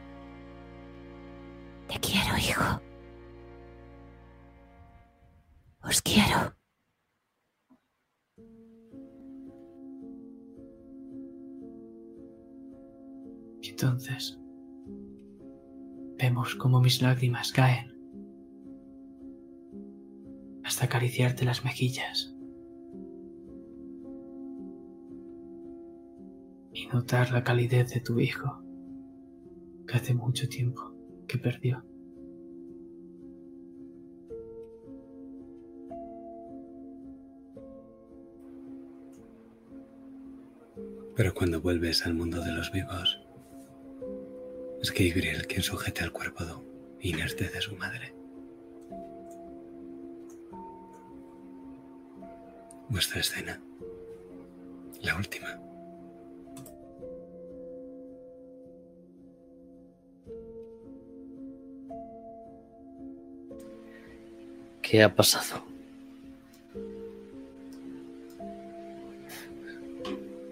[1.89, 2.81] Te quiero, hijo.
[5.83, 6.55] Os quiero.
[13.63, 14.37] Entonces,
[16.19, 17.98] vemos cómo mis lágrimas caen
[20.89, 22.34] acariciarte las mejillas
[26.73, 28.62] y notar la calidez de tu hijo
[29.86, 30.94] que hace mucho tiempo
[31.26, 31.84] que perdió.
[41.15, 43.20] Pero cuando vuelves al mundo de los vivos,
[44.81, 46.65] es Gabriel quien sujeta el cuerpo
[47.00, 48.18] inerte de su madre.
[52.89, 53.60] Vuestra escena.
[55.02, 55.58] La última.
[64.83, 65.62] ¿Qué ha pasado?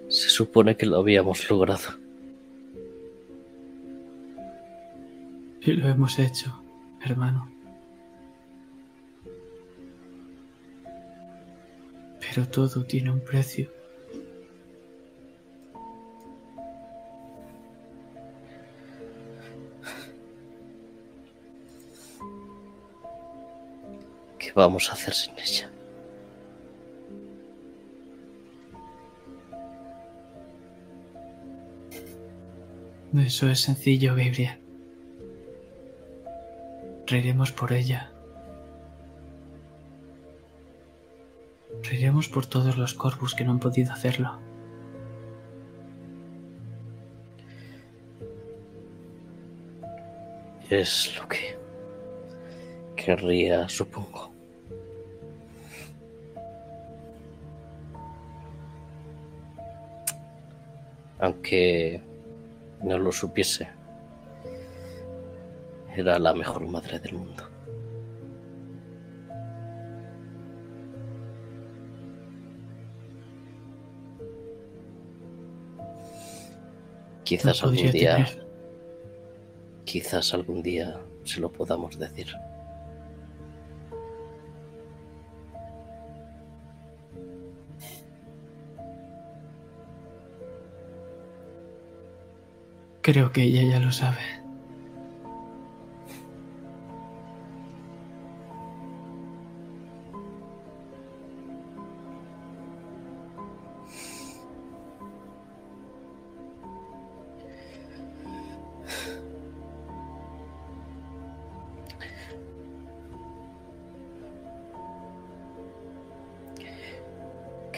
[0.08, 1.98] Se supone que lo habíamos logrado.
[5.62, 6.62] Y lo hemos hecho,
[7.00, 7.55] hermano.
[12.36, 13.70] Pero todo tiene un precio.
[24.38, 25.70] ¿Qué vamos a hacer sin ella?
[33.16, 34.58] Eso es sencillo, Gabriel.
[37.06, 38.12] Reiremos por ella.
[42.24, 44.38] Por todos los corpus que no han podido hacerlo.
[50.70, 51.58] Es lo que
[52.96, 54.32] querría, supongo.
[61.18, 62.00] Aunque
[62.82, 63.68] no lo supiese,
[65.94, 67.55] era la mejor madre del mundo.
[77.26, 78.46] Quizás No algún día, tener-
[79.84, 82.28] quizás algún día se lo podamos decir.
[93.02, 94.18] Creo que ella ya lo sabe.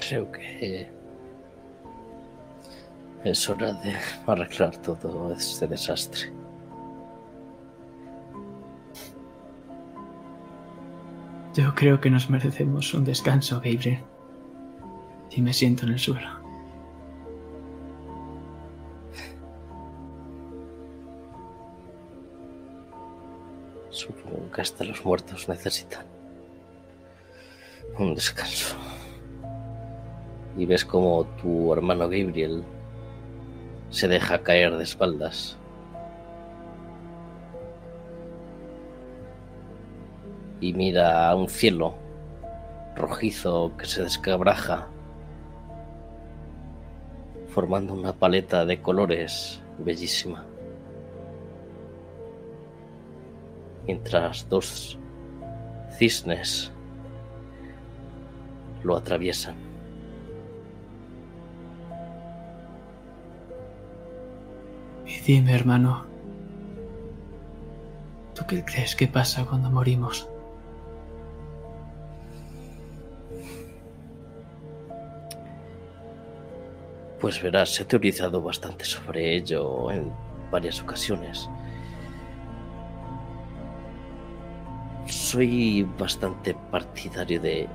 [0.08, 0.88] Creo que
[3.24, 3.94] es hora de
[4.26, 6.32] arreglar todo este desastre.
[11.52, 13.98] Yo creo que nos merecemos un descanso, Gabriel.
[15.30, 16.30] Y me siento en el suelo.
[23.90, 26.06] Supongo que hasta los muertos necesitan
[27.98, 28.87] un descanso.
[30.58, 32.62] Y ves como tu hermano Gabriel
[33.88, 35.56] se deja caer de espaldas.
[40.60, 41.94] Y mira a un cielo
[42.96, 44.88] rojizo que se descabraja,
[47.54, 50.44] formando una paleta de colores bellísima.
[53.88, 54.98] mientras dos
[55.98, 56.70] cisnes
[58.84, 59.67] lo atraviesan.
[65.28, 66.06] Dime, hermano,
[68.34, 70.26] ¿tú qué crees que pasa cuando morimos?
[77.20, 80.10] Pues verás, he teorizado bastante sobre ello en
[80.50, 81.46] varias ocasiones.
[85.04, 87.68] Soy bastante partidario de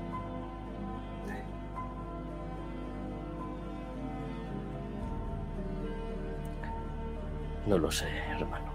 [7.74, 8.72] No lo sé, hermano.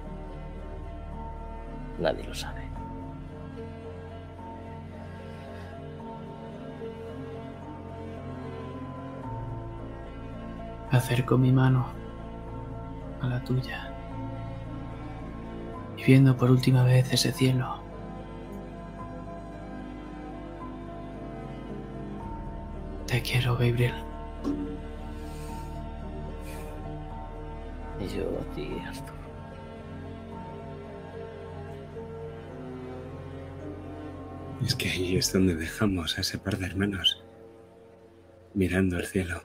[2.00, 2.62] Nadie lo sabe.
[10.90, 11.86] Acerco mi mano
[13.22, 13.92] a la tuya
[15.96, 17.78] y viendo por última vez ese cielo.
[23.06, 24.07] Te quiero, Gabriel.
[34.64, 37.22] Es que ahí es donde dejamos a ese par de hermanos,
[38.52, 39.42] mirando el cielo.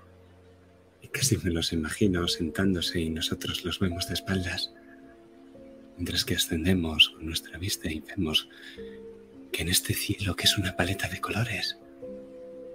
[1.01, 4.73] Y casi me los imagino sentándose y nosotros los vemos de espaldas,
[5.95, 8.49] mientras que ascendemos con nuestra vista y vemos
[9.51, 11.77] que en este cielo, que es una paleta de colores,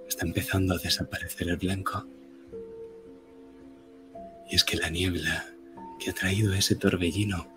[0.08, 2.07] está empezando a desaparecer el blanco.
[4.49, 5.58] Y es que la niebla
[5.99, 7.49] que ha traído ese torbellino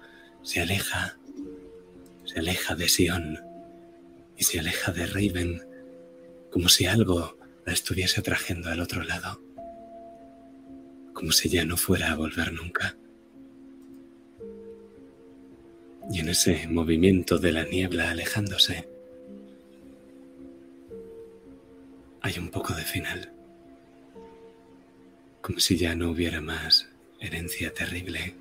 [0.43, 1.17] se aleja,
[2.25, 3.39] se aleja de Sion
[4.37, 5.61] y se aleja de Raven
[6.49, 9.41] como si algo la estuviese atrayendo al otro lado,
[11.13, 12.97] como si ya no fuera a volver nunca.
[16.11, 18.89] Y en ese movimiento de la niebla alejándose,
[22.21, 23.31] hay un poco de final,
[25.41, 26.90] como si ya no hubiera más
[27.21, 28.35] herencia terrible,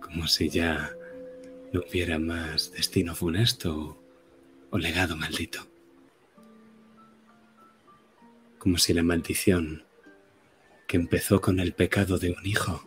[0.00, 0.94] como si ya
[1.72, 4.00] no hubiera más destino funesto
[4.70, 5.66] o legado maldito,
[8.58, 9.84] como si la maldición
[10.86, 12.84] que empezó con el pecado de un hijo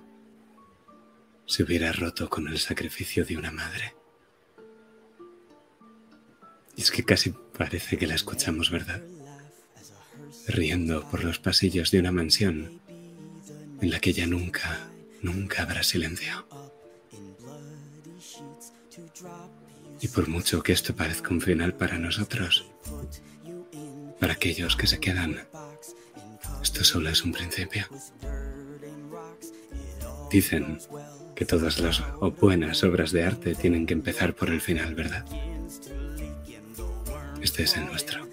[1.46, 3.96] se hubiera roto con el sacrificio de una madre.
[6.76, 9.02] Y es que casi parece que la escuchamos, ¿verdad?
[10.48, 12.83] Riendo por los pasillos de una mansión
[13.84, 14.80] en la que ya nunca,
[15.22, 16.48] nunca habrá silencio.
[20.00, 22.66] Y por mucho que esto parezca un final para nosotros,
[24.22, 25.46] para aquellos que se quedan,
[26.62, 27.86] esto solo es un principio.
[30.32, 30.80] Dicen
[31.36, 32.02] que todas las
[32.40, 35.26] buenas obras de arte tienen que empezar por el final, ¿verdad?
[37.42, 38.26] Este es el nuestro.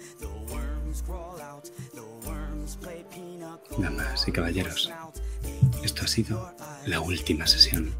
[3.77, 4.91] Damas y caballeros,
[5.83, 6.53] esto ha sido
[6.85, 7.93] la última sesión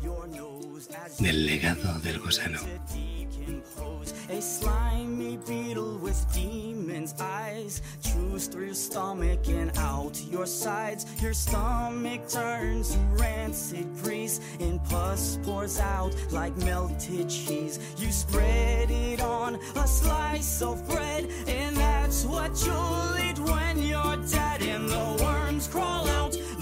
[1.20, 2.60] del legado del gusano.
[4.30, 11.06] A slimy beetle with demon's eyes chews through your stomach and out your sides.
[11.22, 17.78] Your stomach turns to rancid grease, and pus pours out like melted cheese.
[17.98, 24.18] You spread it on a slice of bread, and that's what you'll eat when you're
[24.32, 24.62] dead.
[24.62, 26.36] And the worms crawl out,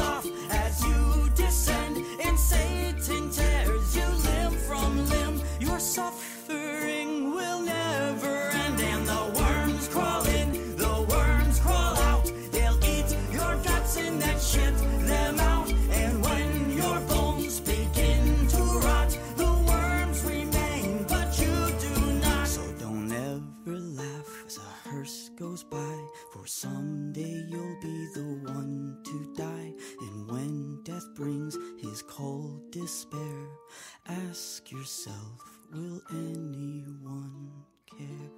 [0.00, 5.42] off as you descend, and Satan tears you limb from limb.
[5.60, 12.30] Your suffering will never end, and the worms crawl in, the worms crawl out.
[12.52, 15.72] They'll eat your guts and then shit them out.
[15.90, 22.46] And when your bones begin to rot, the worms remain, but you do not.
[22.48, 25.96] So don't ever laugh as a hearse goes by,
[26.32, 29.33] for someday you'll be the one to
[31.14, 33.46] brings his cold despair,
[34.06, 35.40] ask yourself,
[35.72, 37.50] will anyone
[37.88, 38.33] care?